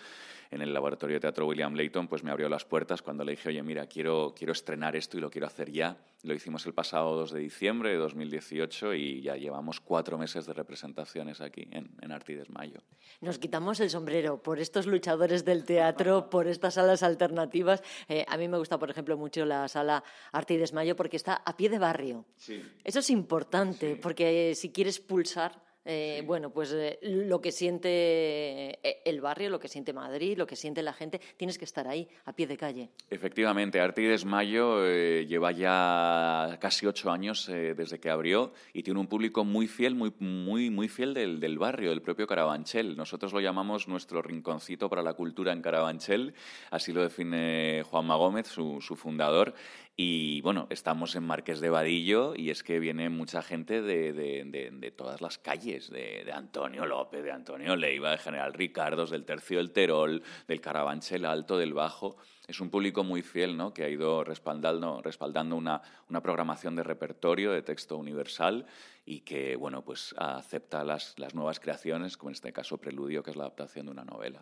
en 0.52 0.62
el 0.62 0.74
laboratorio 0.74 1.16
de 1.16 1.22
teatro 1.22 1.48
William 1.48 1.74
Layton, 1.74 2.08
pues 2.08 2.24
me 2.24 2.32
abrió 2.32 2.50
las 2.50 2.66
puertas 2.66 3.02
cuando 3.02 3.24
le 3.24 3.32
dije, 3.32 3.50
oye, 3.50 3.64
mira, 3.64 3.88
quiero, 3.88 4.34
quiero 4.36 4.54
estrenar 4.54 4.96
esto 4.96 5.18
y 5.18 5.22
lo 5.22 5.30
quiero 5.30 5.48
hacer 5.48 5.72
ya. 5.72 5.98
Lo 6.26 6.34
hicimos 6.34 6.66
el 6.66 6.74
pasado 6.74 7.16
2 7.16 7.32
de 7.34 7.40
diciembre 7.40 7.92
de 7.92 7.98
2018 7.98 8.96
y 8.96 9.22
ya 9.22 9.36
llevamos 9.36 9.80
cuatro 9.80 10.18
meses 10.18 10.48
de 10.48 10.54
representaciones 10.54 11.40
aquí 11.40 11.68
en, 11.72 11.92
en 12.02 12.12
Artides 12.12 12.50
Mayo. 12.50 12.82
Nos 13.22 13.38
quitamos 13.38 13.80
el 13.80 13.92
sombrero 13.92 14.42
por 14.42 14.60
estos 14.60 14.88
luchadores 14.88 15.46
del 15.46 15.64
teatro, 15.66 16.30
por 16.32 16.48
estas 16.48 16.74
salas 16.74 17.04
alternativas. 17.04 17.84
Eh, 18.10 18.26
a 18.28 18.38
mí 18.38 18.48
me 18.48 18.58
gusta, 18.58 18.80
por 18.80 18.90
ejemplo, 18.90 19.16
mucho 19.18 19.46
la 19.46 19.68
sala 19.68 20.04
Artides 20.32 20.74
Mayo 20.74 20.96
porque 20.96 21.18
está 21.18 21.36
a 21.36 21.56
pie 21.56 21.70
de 21.70 21.78
barrio. 21.78 22.26
Sí. 22.38 22.62
Eso 22.84 23.00
es 23.00 23.10
importante 23.12 23.94
Sí. 23.96 24.00
porque 24.02 24.54
si 24.56 24.72
quieres 24.72 25.00
pulsar 25.00 25.62
eh, 25.86 26.18
Sí. 26.20 26.26
bueno, 26.26 26.50
pues 26.50 26.72
eh, 26.74 27.00
lo 27.02 27.42
que 27.42 27.52
siente 27.52 27.90
eh, 27.90 29.02
el 29.06 29.22
barrio, 29.22 29.50
lo 29.50 29.60
que 29.60 29.68
siente 29.68 29.94
Madrid, 29.94 30.38
lo 30.38 30.48
que 30.48 30.56
siente 30.56 30.82
la 30.82 30.94
gente, 30.94 31.20
tienes 31.38 31.58
que 31.58 31.66
estar 31.66 31.88
ahí, 31.88 32.08
a 32.26 32.34
pie 32.34 32.48
de 32.48 32.58
calle. 32.58 32.90
Efectivamente, 33.10 33.80
Artides 33.80 34.26
Mayo 34.26 34.86
eh, 34.86 35.26
lleva 35.26 35.52
ya 35.52 36.58
casi 36.60 36.86
ocho 36.86 37.12
años 37.12 37.48
desde 37.48 38.00
que 38.00 38.10
abrió 38.10 38.54
y 38.74 38.84
tiene 38.84 39.00
un 39.00 39.08
público 39.08 39.44
muy 39.46 39.68
fiel, 39.68 39.96
muy, 39.96 40.14
muy, 40.20 40.70
muy 40.70 40.88
fiel 40.88 41.14
del, 41.14 41.40
del, 41.40 41.58
barrio, 41.58 41.90
del 41.92 42.02
propio 42.02 42.28
Carabanchel. 42.28 42.96
Nosotros 42.98 43.34
lo 43.34 43.40
llamamos 43.40 43.88
nuestro 43.88 44.22
rinconcito 44.22 44.90
para 44.90 45.02
la 45.04 45.14
cultura 45.14 45.54
en 45.54 45.62
Carabanchel, 45.62 46.34
así 46.72 46.92
lo 46.94 47.02
define 47.02 47.84
Juanma 47.84 48.16
Gómez, 48.16 48.48
su, 48.48 48.82
su 48.82 48.96
fundador. 48.96 49.54
Y 49.98 50.42
bueno, 50.42 50.68
estamos 50.72 51.16
en 51.16 51.24
Marqués 51.24 51.62
de 51.62 51.70
Vadillo 51.70 52.34
y 52.36 52.50
es 52.50 52.64
que 52.64 52.80
viene 52.80 53.10
mucha 53.10 53.42
gente 53.42 53.82
de, 53.82 54.12
de, 54.12 54.44
de, 54.74 54.92
todas 54.92 55.22
las 55.22 55.38
calles, 55.38 55.90
de, 55.90 56.30
Antonio 56.34 56.86
López, 56.86 57.24
de 57.24 57.32
Antonio 57.32 57.78
Leiva, 57.78 58.12
de 58.12 58.18
General 58.18 58.54
Ricardos, 58.54 59.10
del 59.10 59.24
Tercio 59.24 59.58
del 59.58 59.72
Terol, 59.72 60.22
del 60.50 60.60
Carabanchel 60.60 61.24
Alto, 61.24 61.58
del 61.58 61.74
Bajo. 61.74 62.18
Es 62.46 62.60
un 62.60 62.70
público 62.70 63.06
muy 63.06 63.22
fiel, 63.22 63.56
¿no? 63.56 63.74
Que 63.74 63.86
ha 63.86 63.90
ido 63.90 64.26
respaldando, 64.26 65.02
respaldando 65.02 65.56
una, 65.56 65.82
una 66.10 66.22
programación 66.22 66.76
de 66.76 66.84
repertorio, 66.84 67.54
de 67.54 67.62
texto 67.62 67.96
universal 67.96 68.66
y 69.06 69.22
que, 69.22 69.56
bueno, 69.56 69.86
pues 69.86 70.14
acepta 70.18 70.84
las, 70.84 71.18
las 71.20 71.36
nuevas 71.36 71.62
creaciones, 71.62 72.18
como 72.18 72.32
en 72.32 72.34
este 72.34 72.52
caso 72.52 72.78
Preludio, 72.78 73.24
que 73.24 73.32
es 73.32 73.38
la 73.38 73.44
adaptación 73.44 73.86
de 73.86 73.94
una 73.94 74.04
novela. 74.04 74.42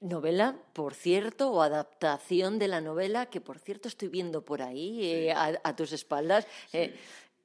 Novela, 0.00 0.56
por 0.72 0.94
cierto, 0.94 1.52
o 1.52 1.60
adaptación 1.60 2.58
de 2.58 2.68
la 2.68 2.80
novela, 2.80 3.26
que 3.26 3.40
por 3.40 3.58
cierto 3.58 3.86
estoy 3.88 4.08
viendo 4.08 4.42
por 4.42 4.62
ahí, 4.62 5.00
sí. 5.00 5.06
eh, 5.06 5.32
a, 5.32 5.60
a, 5.62 5.76
tus 5.76 5.92
espaldas. 5.92 6.46
Sí. 6.70 6.78
Eh, 6.78 6.94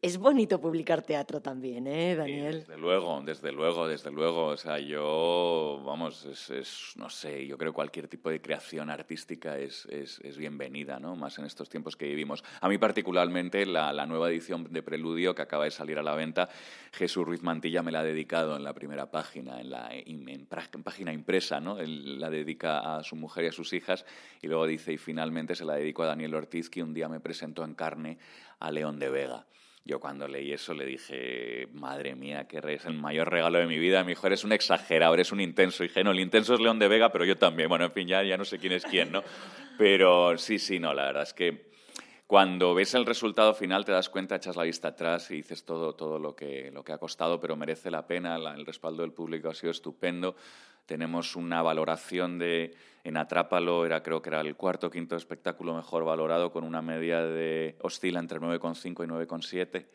es 0.06 0.20
bonito 0.20 0.62
publicar 0.62 1.02
teatro 1.02 1.41
también, 1.41 1.88
¿eh, 1.88 2.15
Daniel? 2.15 2.54
Sí, 2.54 2.60
desde 2.60 2.78
luego, 2.78 3.22
desde 3.26 3.52
luego, 3.52 3.88
desde 3.88 4.12
luego. 4.12 4.46
O 4.48 4.58
sea, 4.58 4.78
yo, 4.78 5.82
vamos, 5.84 6.26
es, 6.26 6.52
es 6.52 6.94
no 6.96 7.10
sé, 7.10 7.48
yo 7.48 7.58
creo 7.58 7.72
que 7.72 7.76
cualquier 7.76 8.08
tipo 8.08 8.30
de 8.30 8.39
creación 8.39 8.91
artística 8.91 9.58
es, 9.58 9.88
es, 9.88 10.20
es, 10.20 10.38
bienvenida, 10.38 11.00
¿no? 11.00 11.15
Más 11.15 11.39
en 11.39 11.46
estos 11.46 11.70
tiempos 11.70 11.96
que 11.96 12.06
vivimos. 12.06 12.44
A 12.62 12.70
mí 12.70 12.78
particularmente 12.78 13.65
la, 13.65 13.91
la, 13.94 14.06
nueva 14.06 14.30
edición 14.30 14.72
de 14.72 14.84
Preludio 14.84 15.34
que 15.34 15.41
acaba 15.41 15.63
de 15.63 15.72
salir 15.72 15.98
a 15.98 16.04
la 16.04 16.13
venta, 16.13 16.50
Jesús 16.91 17.26
Ruiz 17.26 17.41
Mantilla 17.41 17.82
me 17.82 17.91
la 17.91 18.02
ha 18.02 18.04
dedicado 18.04 18.56
en 18.56 18.63
la 18.63 18.74
primera 18.74 19.10
página, 19.10 19.60
en 19.60 19.72
la 19.72 19.89
en, 19.91 20.30
en, 20.30 20.48
en 20.48 20.84
página 20.84 21.13
impresa, 21.13 21.60
¿no? 21.60 21.80
Él 21.80 22.20
la 22.20 22.30
dedica 22.30 22.96
a 22.98 23.04
su 23.04 23.15
mujer 23.15 23.46
y 23.46 23.48
a 23.48 23.52
sus 23.52 23.74
hijas 23.74 24.06
y 24.39 24.48
luego 24.48 24.68
dice, 24.68 24.94
y 24.94 24.98
finalmente 24.98 25.56
se 25.56 25.65
la 25.65 25.74
dedico 25.74 26.04
a 26.04 26.08
Daniel 26.08 26.36
Ortiz, 26.36 26.70
que 26.70 26.84
un 26.84 26.94
día 26.94 27.10
me 27.10 27.20
presentó 27.20 27.63
en 27.63 27.74
carne 27.74 28.20
a 28.60 28.70
León 28.70 29.00
de 29.00 29.10
Vega. 29.10 29.48
Yo 29.88 30.00
cuando 30.00 30.28
leí 30.28 30.52
eso 30.52 30.74
le 30.74 30.84
dije, 30.84 31.67
madre 31.74 32.15
mía, 32.15 32.48
que 32.48 32.58
es 32.58 32.86
el 32.86 32.95
mayor 32.95 33.30
regalo 33.30 33.60
de 33.60 33.67
mi 33.67 33.78
vida. 33.78 34.04
Mi 34.04 34.13
hijo, 34.13 34.26
eres 34.26 34.43
un 34.43 34.52
exagerado, 34.52 35.13
eres 35.13 35.32
un 35.32 35.39
intenso. 35.39 35.84
Y 35.84 35.89
dije, 35.89 36.04
no, 36.04 36.10
el 36.10 36.19
intenso 36.19 36.56
es 36.56 36.60
León 36.60 36.80
de 36.80 36.88
Vega, 36.88 37.12
pero 37.12 37.24
yo 37.24 37.38
también. 37.38 37.69
Bueno, 37.69 37.86
en 37.86 37.91
fin, 37.91 38.08
ya, 38.08 38.24
ya 38.24 38.36
no 38.36 38.45
sé 38.45 38.58
quién 38.58 38.74
es 38.74 38.84
quién, 38.84 39.12
¿no? 39.12 39.24
Pero 39.78 40.38
sí, 40.38 40.58
sí, 40.58 40.80
no, 40.80 40.93
la 40.93 41.04
verdad 41.04 41.24
es 41.24 41.34
que 41.34 41.69
cuando 42.28 42.74
ves 42.74 42.95
el 42.95 43.06
resultado 43.06 43.54
final 43.54 43.86
te 43.86 43.91
das 43.91 44.10
cuenta, 44.10 44.38
echas 44.38 44.56
la 44.56 44.63
vista 44.63 44.88
atrás 44.88 45.30
y 45.30 45.36
dices 45.36 45.65
todo, 45.65 45.93
todo 45.93 46.17
lo, 46.17 46.36
que, 46.36 46.71
lo 46.71 46.84
que 46.84 46.93
ha 46.93 46.98
costado, 46.98 47.39
pero 47.39 47.56
merece 47.56 47.91
la 47.91 48.08
pena. 48.08 48.38
El 48.38 48.65
respaldo 48.65 49.04
del 49.04 49.12
público 49.12 49.50
ha 49.50 49.54
sido 49.54 49.69
estupendo. 49.69 50.36
Tenemos 50.86 51.36
una 51.36 51.62
valoración 51.62 52.38
de, 52.38 52.76
en 53.04 53.17
Atrápalo, 53.17 53.86
era, 53.86 54.04
creo 54.04 54.21
que 54.21 54.30
era 54.30 54.41
el 54.41 54.56
cuarto 54.56 54.88
o 54.88 54.89
quinto 54.89 55.15
espectáculo 55.15 55.74
mejor 55.74 56.04
valorado, 56.04 56.52
con 56.52 56.63
una 56.63 56.82
media 56.82 57.24
de 57.24 57.76
oscila 57.82 58.19
entre 58.19 58.39
9,5 58.39 59.04
y 59.04 59.08
9,7, 59.08 59.86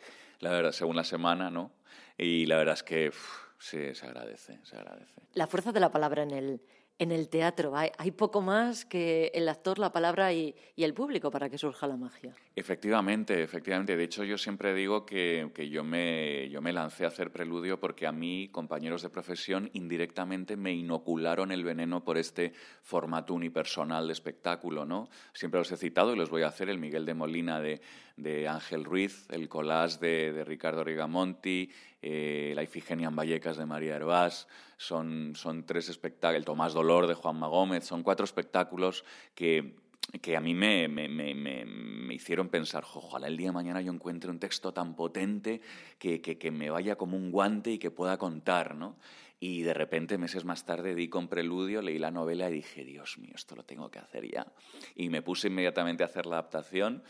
la 0.40 0.50
verdad, 0.50 0.72
según 0.72 0.96
la 0.96 1.04
semana, 1.04 1.50
¿no? 1.50 1.72
Y 2.18 2.46
la 2.46 2.56
verdad 2.56 2.74
es 2.74 2.82
que 2.82 3.12
sí, 3.58 3.94
se 3.94 4.06
agradece, 4.06 4.58
se 4.62 4.76
agradece. 4.76 5.22
La 5.34 5.46
fuerza 5.46 5.72
de 5.72 5.80
la 5.80 5.90
palabra 5.90 6.22
en 6.22 6.32
el, 6.32 6.62
en 6.98 7.12
el 7.12 7.28
teatro. 7.28 7.76
Hay, 7.76 7.90
hay, 7.98 8.10
poco 8.10 8.40
más 8.42 8.84
que 8.84 9.30
el 9.34 9.48
actor, 9.48 9.78
la 9.78 9.90
palabra 9.90 10.32
y, 10.32 10.54
y, 10.76 10.84
el 10.84 10.94
público 10.94 11.30
para 11.30 11.48
que 11.48 11.58
surja 11.58 11.86
la 11.86 11.96
magia. 11.96 12.34
Efectivamente, 12.56 13.42
efectivamente. 13.42 13.96
De 13.96 14.02
hecho, 14.02 14.24
yo 14.24 14.36
siempre 14.36 14.74
digo 14.74 15.06
que, 15.06 15.50
que, 15.54 15.68
yo, 15.70 15.84
me, 15.84 16.48
yo 16.50 16.60
me 16.60 16.72
lancé 16.72 17.04
a 17.04 17.08
hacer 17.08 17.30
preludio 17.30 17.78
porque 17.78 18.08
a 18.08 18.12
mí, 18.12 18.48
compañeros 18.50 19.02
de 19.02 19.08
profesión, 19.08 19.70
indirectamente 19.72 20.56
me 20.56 20.72
inocularon 20.72 21.52
el 21.52 21.62
veneno 21.62 22.02
por 22.02 22.18
este 22.18 22.52
formato 22.82 23.34
unipersonal 23.34 24.08
de 24.08 24.12
espectáculo, 24.12 24.84
¿no? 24.84 25.08
Siempre 25.32 25.60
los 25.60 25.70
he 25.70 25.76
citado 25.76 26.12
y 26.12 26.16
los 26.16 26.28
voy 26.28 26.42
a 26.42 26.48
hacer. 26.48 26.68
El 26.68 26.78
Miguel 26.78 27.06
de 27.06 27.14
Molina 27.14 27.60
de, 27.60 27.80
de 28.16 28.48
Ángel 28.48 28.84
Ruiz, 28.84 29.26
el 29.30 29.48
Colás 29.48 30.00
de, 30.00 30.32
de 30.32 30.44
Ricardo 30.44 30.82
Rigamonti, 30.82 31.70
eh, 32.02 32.52
la 32.56 32.64
Ifigenia 32.64 33.08
en 33.08 33.16
Vallecas 33.16 33.58
de 33.58 33.66
María 33.66 33.94
Hervás, 33.94 34.48
son, 34.76 35.34
son 35.36 35.64
tres 35.64 35.88
espectáculos, 35.88 36.38
el 36.38 36.44
Tomás 36.44 36.74
Dolor 36.74 37.06
de 37.06 37.14
Juanma 37.14 37.46
Gómez, 37.46 37.84
son 37.84 38.02
cuatro 38.02 38.24
espectáculos 38.24 39.04
que 39.36 39.76
que 40.22 40.36
a 40.36 40.40
mí 40.40 40.54
me, 40.54 40.88
me, 40.88 41.08
me, 41.08 41.34
me, 41.34 42.14
hicieron 42.14 42.48
pensar, 42.48 42.84
ojalá 42.94 43.28
el 43.28 43.36
día 43.36 43.48
de 43.48 43.52
mañana 43.52 43.80
yo 43.80 43.92
encuentre 43.92 44.30
un 44.30 44.38
texto 44.38 44.72
tan 44.72 44.94
potente 44.94 45.60
que, 45.98 46.20
que, 46.20 46.38
que 46.38 46.50
me 46.50 46.70
vaya 46.70 46.96
como 46.96 47.16
un 47.16 47.30
guante 47.30 47.70
y 47.70 47.78
que 47.78 47.90
pueda 47.90 48.18
contar, 48.18 48.74
¿no? 48.74 48.96
Y 49.42 49.62
de 49.62 49.72
repente, 49.72 50.18
meses 50.18 50.44
más 50.44 50.66
tarde, 50.66 50.94
di 50.94 51.08
con 51.08 51.26
Preludio, 51.26 51.80
leí 51.80 51.98
la 51.98 52.10
novela 52.10 52.50
y 52.50 52.52
dije, 52.52 52.84
Dios 52.84 53.16
mío, 53.16 53.32
esto 53.34 53.56
lo 53.56 53.62
tengo 53.64 53.90
que 53.90 53.98
hacer 53.98 54.30
ya. 54.30 54.46
Y 54.94 55.08
me 55.08 55.22
puse 55.22 55.48
inmediatamente 55.48 56.02
a 56.02 56.06
hacer 56.06 56.26
la 56.26 56.36
adaptación 56.36 57.02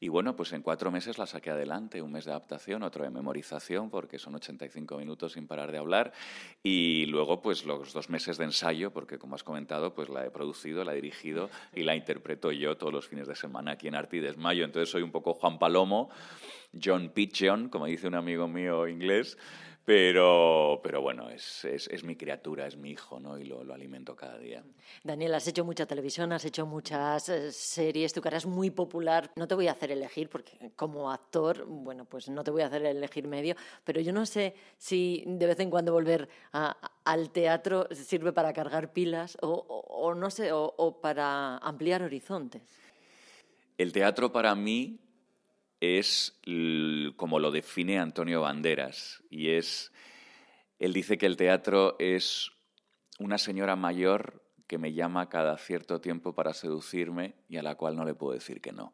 y 0.00 0.08
bueno, 0.08 0.36
pues 0.36 0.52
en 0.52 0.62
cuatro 0.62 0.90
meses 0.90 1.16
la 1.16 1.26
saqué 1.26 1.50
adelante, 1.50 2.02
un 2.02 2.12
mes 2.12 2.24
de 2.24 2.32
adaptación, 2.32 2.82
otro 2.82 3.04
de 3.04 3.10
memorización, 3.10 3.88
porque 3.88 4.18
son 4.18 4.34
85 4.34 4.98
minutos 4.98 5.32
sin 5.32 5.46
parar 5.46 5.72
de 5.72 5.78
hablar, 5.78 6.12
y 6.62 7.06
luego 7.06 7.40
pues 7.40 7.64
los 7.64 7.92
dos 7.92 8.10
meses 8.10 8.36
de 8.36 8.44
ensayo, 8.44 8.92
porque 8.92 9.18
como 9.18 9.36
has 9.36 9.44
comentado, 9.44 9.94
pues 9.94 10.08
la 10.08 10.26
he 10.26 10.30
producido, 10.30 10.84
la 10.84 10.92
he 10.92 10.96
dirigido 10.96 11.50
y 11.74 11.82
la 11.82 11.94
interpreto 11.94 12.52
yo 12.52 12.76
todos 12.76 12.92
los 12.92 13.08
fines 13.08 13.26
de 13.26 13.36
semana 13.36 13.72
aquí 13.72 13.88
en 13.88 13.94
Arte 13.94 14.18
y 14.18 14.20
Desmayo. 14.20 14.64
Entonces 14.64 14.90
soy 14.90 15.02
un 15.02 15.12
poco 15.12 15.34
Juan 15.34 15.58
Palomo, 15.58 16.10
John 16.82 17.10
Pigeon, 17.14 17.68
como 17.68 17.86
dice 17.86 18.06
un 18.08 18.16
amigo 18.16 18.48
mío 18.48 18.86
inglés, 18.88 19.38
pero, 19.86 20.80
pero 20.82 21.00
bueno, 21.00 21.30
es, 21.30 21.64
es, 21.64 22.02
mi 22.02 22.16
criatura, 22.16 22.66
es 22.66 22.76
mi 22.76 22.90
hijo, 22.90 23.20
¿no? 23.20 23.38
Y 23.38 23.44
lo, 23.44 23.62
lo, 23.62 23.72
alimento 23.72 24.16
cada 24.16 24.36
día. 24.36 24.64
Daniel, 25.04 25.32
has 25.34 25.46
hecho 25.46 25.64
mucha 25.64 25.86
televisión, 25.86 26.32
has 26.32 26.44
hecho 26.44 26.66
muchas 26.66 27.28
eh, 27.28 27.52
series, 27.52 28.12
tu 28.12 28.20
cara 28.20 28.36
es 28.36 28.46
muy 28.46 28.70
popular. 28.70 29.30
No 29.36 29.46
te 29.46 29.54
voy 29.54 29.68
a 29.68 29.72
hacer 29.72 29.92
elegir, 29.92 30.28
porque 30.28 30.72
como 30.74 31.12
actor, 31.12 31.64
bueno, 31.66 32.04
pues 32.04 32.28
no 32.28 32.42
te 32.42 32.50
voy 32.50 32.62
a 32.62 32.66
hacer 32.66 32.84
elegir 32.84 33.28
medio, 33.28 33.54
pero 33.84 34.00
yo 34.00 34.12
no 34.12 34.26
sé 34.26 34.56
si 34.76 35.22
de 35.24 35.46
vez 35.46 35.60
en 35.60 35.70
cuando 35.70 35.92
volver 35.92 36.28
al 36.50 37.30
teatro 37.30 37.86
sirve 37.92 38.32
para 38.32 38.52
cargar 38.52 38.92
pilas 38.92 39.38
o, 39.40 39.52
o 39.52 40.16
no 40.16 40.32
sé, 40.32 40.50
o, 40.50 40.74
o 40.78 41.00
para 41.00 41.58
ampliar 41.58 42.02
horizontes. 42.02 42.60
El 43.78 43.92
teatro 43.92 44.32
para 44.32 44.52
mí 44.56 44.98
es 45.86 46.38
como 47.16 47.38
lo 47.38 47.50
define 47.50 47.98
Antonio 47.98 48.42
Banderas, 48.42 49.22
y 49.30 49.50
es, 49.50 49.92
él 50.78 50.92
dice 50.92 51.18
que 51.18 51.26
el 51.26 51.36
teatro 51.36 51.96
es 51.98 52.50
una 53.18 53.38
señora 53.38 53.76
mayor 53.76 54.42
que 54.66 54.78
me 54.78 54.92
llama 54.92 55.28
cada 55.28 55.56
cierto 55.58 56.00
tiempo 56.00 56.34
para 56.34 56.52
seducirme 56.52 57.34
y 57.48 57.56
a 57.56 57.62
la 57.62 57.76
cual 57.76 57.96
no 57.96 58.04
le 58.04 58.14
puedo 58.14 58.34
decir 58.34 58.60
que 58.60 58.72
no. 58.72 58.92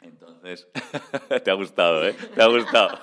Entonces, 0.00 0.68
te 1.44 1.50
ha 1.50 1.54
gustado, 1.54 2.06
¿eh? 2.06 2.14
Te 2.34 2.42
ha 2.42 2.46
gustado. 2.46 2.98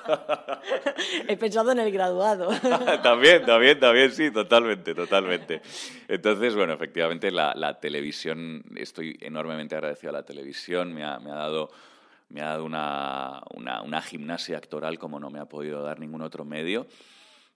He 1.28 1.36
pensado 1.36 1.72
en 1.72 1.80
el 1.80 1.92
graduado. 1.92 2.50
también, 3.04 3.44
también, 3.44 3.80
también, 3.80 4.12
sí, 4.12 4.30
totalmente, 4.32 4.94
totalmente. 4.94 5.62
Entonces, 6.08 6.56
bueno, 6.56 6.74
efectivamente 6.74 7.32
la, 7.32 7.80
televisión, 7.80 8.64
estoy 8.76 9.18
enormemente 9.22 9.76
agradecido 9.76 10.12
a 10.12 10.14
la 10.14 10.24
televisión, 10.24 10.94
me 10.94 11.04
ha, 11.04 11.20
me 11.20 11.32
ha 11.32 11.36
dado 11.36 11.72
me 12.32 12.42
ha 12.42 12.48
dado 12.48 12.66
una, 12.66 13.42
una, 13.54 14.02
gimnasia 14.02 14.58
actoral 14.58 14.98
como 14.98 15.20
no 15.20 15.30
me 15.30 15.40
ha 15.40 15.46
podido 15.46 15.82
dar 15.84 16.00
ningún 16.00 16.22
otro 16.22 16.46
medio. 16.46 16.88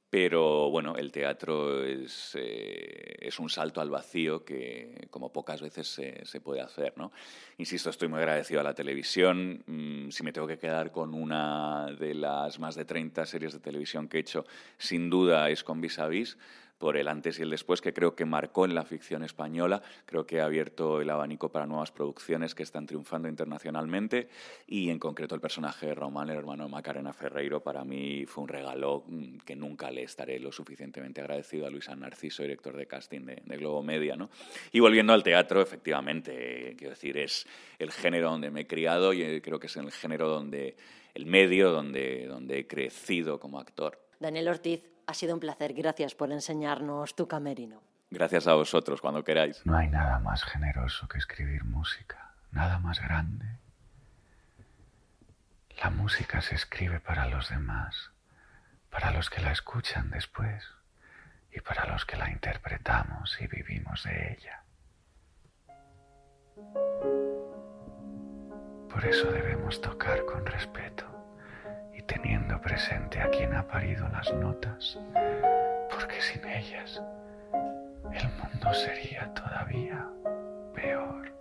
Pero 0.09 0.69
bueno, 0.69 0.95
el 0.95 1.11
teatro 1.11 1.84
es, 1.84 2.38
eh, 2.39 3.17
es, 3.19 3.38
un 3.39 3.49
salto 3.49 3.82
al 3.82 3.89
vacío 3.89 4.45
que 4.45 5.07
como 5.09 5.34
pocas 5.34 5.61
veces 5.61 5.88
se, 5.88 6.41
puede 6.41 6.61
hacer. 6.61 6.93
¿no? 6.95 7.11
Insisto, 7.57 7.89
estoy 7.89 8.07
muy 8.07 8.19
agradecido 8.19 8.61
a 8.61 8.63
la 8.63 8.73
televisión. 8.73 9.63
Mm, 9.65 10.11
si 10.11 10.23
me 10.23 10.32
tengo 10.32 10.47
que 10.47 10.57
quedar 10.57 10.91
con 10.91 11.13
una 11.13 11.88
de 11.99 12.13
las 12.13 12.59
más 12.59 12.76
de 12.76 12.86
30 12.86 13.26
series 13.26 13.53
de 13.53 13.59
televisión 13.59 14.07
que 14.07 14.17
he 14.17 14.21
hecho, 14.21 14.45
sin 14.78 15.09
duda 15.09 15.49
es 15.49 15.63
con 15.63 15.82
Vis 15.82 15.99
a 15.99 16.07
Vis 16.07 16.38
por 16.86 16.97
el 16.97 17.07
antes 17.07 17.39
y 17.39 17.41
el 17.41 17.49
después 17.49 17.81
que 17.81 17.95
creo 17.95 18.15
que 18.15 18.25
marcó 18.25 18.63
en 18.63 18.75
la 18.75 18.86
ficción 18.86 19.23
española, 19.23 19.81
creo 20.05 20.27
que 20.27 20.39
ha 20.39 20.45
abierto 20.45 21.01
el 21.01 21.09
abanico 21.09 21.49
para 21.49 21.65
nuevas 21.65 21.91
producciones 21.91 22.53
que 22.53 22.61
están 22.61 22.86
triunfando 22.86 23.27
internacionalmente 23.27 24.29
y 24.67 24.91
en 24.91 24.99
concreto 24.99 25.33
el 25.33 25.41
personaje 25.41 25.88
de 25.88 25.95
Román, 25.95 26.29
el 26.29 26.38
hermano 26.38 26.65
de 26.65 26.69
Macarena 26.69 27.11
Ferreiro, 27.11 27.59
para 27.59 27.83
mí 27.83 28.27
fue 28.27 28.43
un 28.43 28.49
regalo 28.49 29.03
mm, 29.07 29.38
que 29.38 29.55
nunca 29.55 29.89
le 29.89 30.03
estaré 30.03 30.38
lo 30.38 30.51
suficientemente 30.51 31.21
agradecido 31.21 31.65
a 31.65 31.71
Luis 31.71 31.89
Narciso, 31.89 32.43
director 32.43 32.77
de 32.77 32.86
casting 32.86 33.21
de, 33.21 33.57
Globo 33.57 33.81
Media. 33.81 34.15
¿no? 34.15 34.29
Y 34.71 34.79
volviendo 34.79 35.11
al 35.11 35.23
teatro, 35.23 35.63
efectivamente, 35.63 36.75
quiero 36.77 36.91
decir, 36.91 37.17
es 37.17 37.47
el 37.79 37.91
género 37.91 38.29
donde 38.29 38.51
me 38.51 38.61
he 38.61 38.67
criado 38.67 39.11
y 39.11 39.41
creo 39.41 39.57
que 39.57 39.65
es 39.65 39.77
el 39.77 39.91
género 39.91 40.29
donde, 40.29 40.75
el 41.15 41.25
medio 41.25 41.71
donde, 41.71 42.27
donde 42.27 42.59
he 42.59 42.67
crecido 42.67 43.39
como 43.39 43.59
actor. 43.59 44.04
Daniel 44.20 44.47
Ortiz, 44.47 44.84
ha 45.07 45.13
sido 45.13 45.34
un 45.34 45.39
placer. 45.39 45.74
Gracias 45.74 46.16
por 46.16 46.32
enseñarnos 46.32 47.16
tu 47.16 47.28
camerino. 47.28 47.82
Gracias 48.09 48.47
a 48.47 48.53
vosotros, 48.53 49.01
cuando 49.01 49.24
queráis. 49.24 49.66
No 49.66 49.76
hay 49.76 49.89
nada 49.89 50.20
más 50.20 50.43
generoso 50.43 51.07
que 51.07 51.18
escribir 51.18 51.63
música, 51.63 52.34
nada 52.51 52.80
más 52.80 53.01
grande. 53.01 53.45
La 55.82 55.89
música 55.89 56.41
se 56.41 56.55
escribe 56.55 56.99
para 56.99 57.28
los 57.28 57.49
demás, 57.49 58.11
para 58.89 59.11
los 59.11 59.30
que 59.30 59.41
la 59.41 59.51
escuchan 59.51 60.09
después 60.09 60.63
y 61.51 61.59
para 61.59 61.86
los 61.88 62.05
que 62.05 62.16
la 62.16 62.30
interpretamos 62.30 63.38
y 63.41 63.47
vivimos 63.47 64.03
de 64.03 64.38
ella. 64.38 64.63
Por 68.89 69.05
eso 69.05 69.30
debemos 69.30 69.82
tocar 69.82 70.24
con 70.26 70.45
respeto 70.45 71.14
teniendo 72.05 72.59
presente 72.61 73.19
a 73.21 73.29
quien 73.29 73.53
ha 73.53 73.67
parido 73.67 74.07
las 74.09 74.31
notas, 74.33 74.99
porque 75.89 76.21
sin 76.21 76.45
ellas 76.47 77.01
el 78.13 78.29
mundo 78.39 78.73
sería 78.73 79.33
todavía 79.33 80.07
peor. 80.73 81.34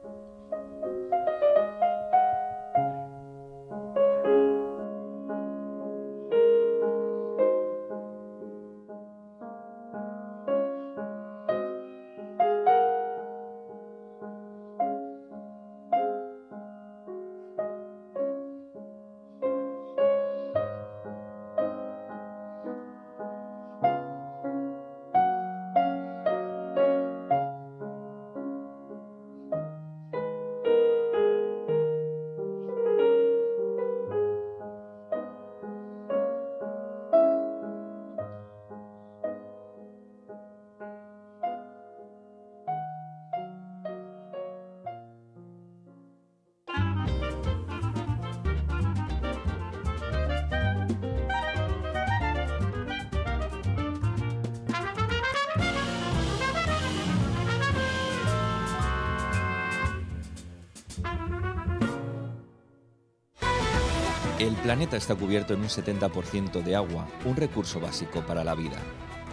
Planeta 64.75 64.97
está 64.97 65.14
cubierto 65.14 65.55
en 65.55 65.61
un 65.61 65.68
70% 65.68 66.64
de 66.64 66.75
agua, 66.75 67.07
un 67.25 67.37
recurso 67.37 67.79
básico 67.79 68.27
para 68.27 68.43
la 68.43 68.57
vida. 68.57 68.79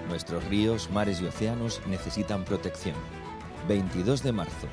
Nuestros 0.07 0.43
ríos, 0.43 0.91
mares 0.91 1.19
y 1.19 1.25
océanos 1.25 1.81
necesitan 1.87 2.45
protección. 2.45 2.93
22 3.67 4.21
de 4.21 4.33
marzo, 4.33 4.67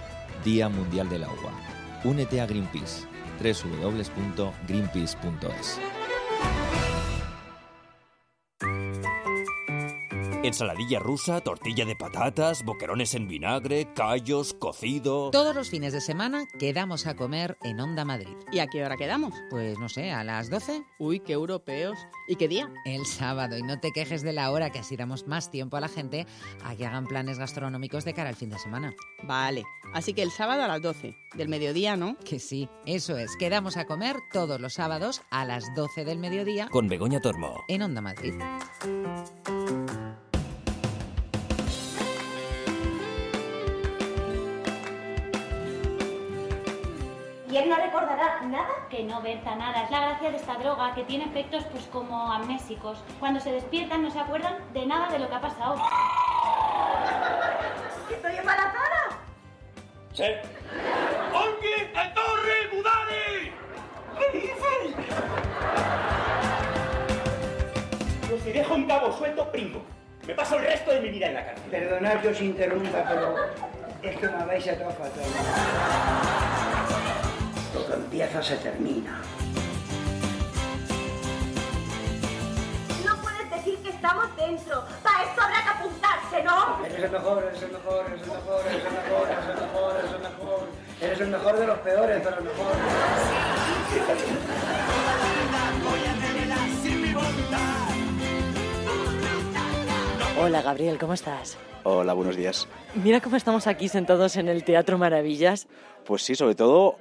Día 0.44 0.68
Mundial 0.68 1.08
del 1.08 1.24
Agua. 1.24 1.52
Únete 2.04 2.42
a 2.42 2.46
Greenpeace. 2.46 3.06
www.greenpeace.es. 3.40 5.80
Ensaladilla 10.44 11.00
rusa, 11.00 11.40
tortilla 11.40 11.84
de 11.84 11.96
patatas, 11.96 12.64
boquerones 12.64 13.14
en 13.14 13.26
vinagre, 13.26 13.92
callos, 13.92 14.54
cocido. 14.54 15.32
Todos 15.32 15.52
los 15.52 15.68
fines 15.68 15.92
de 15.92 16.00
semana 16.00 16.44
quedamos 16.60 17.08
a 17.08 17.16
comer 17.16 17.58
en 17.64 17.80
Onda 17.80 18.04
Madrid. 18.04 18.36
¿Y 18.52 18.60
a 18.60 18.68
qué 18.68 18.84
hora 18.84 18.96
quedamos? 18.96 19.34
Pues 19.50 19.80
no 19.80 19.88
sé, 19.88 20.12
a 20.12 20.22
las 20.22 20.48
12. 20.48 20.84
Uy, 21.00 21.18
qué 21.18 21.32
europeos. 21.32 21.98
¿Y 22.28 22.36
qué 22.36 22.46
día? 22.46 22.70
El 22.84 23.04
sábado. 23.04 23.58
Y 23.58 23.62
no 23.62 23.80
te 23.80 23.90
quejes 23.90 24.22
de 24.22 24.32
la 24.32 24.52
hora, 24.52 24.70
que 24.70 24.78
así 24.78 24.96
damos 24.96 25.26
más 25.26 25.50
tiempo 25.50 25.76
a 25.76 25.80
la 25.80 25.88
gente 25.88 26.24
a 26.64 26.76
que 26.76 26.86
hagan 26.86 27.06
planes 27.06 27.40
gastronómicos 27.40 28.04
de 28.04 28.14
cara 28.14 28.28
al 28.28 28.36
fin 28.36 28.50
de 28.50 28.60
semana. 28.60 28.94
Vale. 29.24 29.64
Así 29.92 30.14
que 30.14 30.22
el 30.22 30.30
sábado 30.30 30.62
a 30.62 30.68
las 30.68 30.80
12. 30.80 31.16
Del 31.34 31.48
mediodía, 31.48 31.96
¿no? 31.96 32.16
Que 32.18 32.38
sí, 32.38 32.68
eso 32.86 33.18
es. 33.18 33.36
Quedamos 33.36 33.76
a 33.76 33.86
comer 33.86 34.16
todos 34.32 34.60
los 34.60 34.74
sábados 34.74 35.22
a 35.30 35.44
las 35.44 35.64
12 35.74 36.04
del 36.04 36.20
mediodía. 36.20 36.68
Con 36.68 36.86
Begoña 36.86 37.20
Tormo. 37.20 37.64
En 37.66 37.82
Onda 37.82 38.00
Madrid. 38.00 38.34
¿Quién 47.48 47.70
no 47.70 47.76
recordará 47.76 48.42
nada? 48.42 48.86
Que 48.90 49.04
no, 49.04 49.22
Berta, 49.22 49.56
nada. 49.56 49.84
Es 49.84 49.90
la 49.90 50.00
gracia 50.00 50.30
de 50.30 50.36
esta 50.36 50.54
droga 50.56 50.94
que 50.94 51.04
tiene 51.04 51.24
efectos 51.24 51.64
pues 51.72 51.86
como 51.86 52.30
amnésicos. 52.30 53.02
Cuando 53.18 53.40
se 53.40 53.52
despiertan 53.52 54.02
no 54.02 54.10
se 54.10 54.20
acuerdan 54.20 54.56
de 54.74 54.84
nada 54.84 55.08
de 55.08 55.18
lo 55.18 55.30
que 55.30 55.34
ha 55.34 55.40
pasado. 55.40 55.76
¡Estoy 58.10 58.36
embarazada! 58.36 59.18
Sí. 60.12 60.24
¡Olgi, 61.32 61.90
torre, 62.14 62.68
Budari! 62.74 63.52
¿Qué 64.18 64.38
dices? 64.38 64.94
Pues 68.28 68.42
si 68.42 68.52
dejo 68.52 68.74
un 68.74 68.86
cabo 68.86 69.10
suelto, 69.12 69.50
pringo. 69.50 69.82
Me 70.26 70.34
paso 70.34 70.58
el 70.58 70.64
resto 70.64 70.90
de 70.90 71.00
mi 71.00 71.08
vida 71.08 71.28
en 71.28 71.34
la 71.34 71.46
cárcel. 71.46 71.70
Perdonad 71.70 72.20
que 72.20 72.28
os 72.28 72.40
interrumpa, 72.42 73.04
pero 73.08 73.36
es 74.02 74.16
que 74.18 74.28
me 74.28 74.44
vais 74.44 74.68
a 74.68 74.76
todo 74.76 74.90
fatal. 74.90 76.67
Todo 77.72 77.94
empieza, 77.94 78.42
se 78.42 78.56
termina. 78.56 79.20
No 83.04 83.16
puedes 83.20 83.50
decir 83.50 83.78
que 83.82 83.90
estamos 83.90 84.34
dentro. 84.36 84.84
Para 85.02 85.24
esto 85.24 85.42
habrá 85.42 85.62
que 85.62 85.68
apuntarse, 85.68 86.42
¿no? 86.44 86.84
Eres 86.86 87.04
el 87.04 87.10
mejor, 87.10 87.44
eres 87.44 87.62
el 87.62 87.72
mejor, 87.72 88.06
eres 88.06 88.22
el 88.22 88.28
mejor, 88.28 88.66
eres 88.66 88.84
el 88.84 88.92
mejor, 88.92 89.28
eres 89.28 89.44
el 89.44 89.60
mejor, 89.60 89.96
eres 89.98 90.12
el 90.12 90.20
mejor. 90.20 90.68
Eres 91.00 91.20
el 91.20 91.28
mejor 91.28 91.58
de 91.58 91.66
los 91.66 91.78
peores, 91.78 92.20
pero 92.24 92.38
el 92.38 92.44
mejor. 92.44 92.72
Hola 100.40 100.62
Gabriel, 100.62 100.98
¿cómo 100.98 101.14
estás? 101.14 101.58
Hola, 101.84 102.12
buenos 102.14 102.36
días. 102.36 102.66
Mira 102.94 103.20
cómo 103.20 103.36
estamos 103.36 103.66
aquí 103.66 103.88
sentados 103.88 104.36
en 104.36 104.48
el 104.48 104.64
Teatro 104.64 104.96
Maravillas. 104.98 105.68
Pues 106.04 106.22
sí, 106.22 106.34
sobre 106.34 106.54
todo 106.54 106.98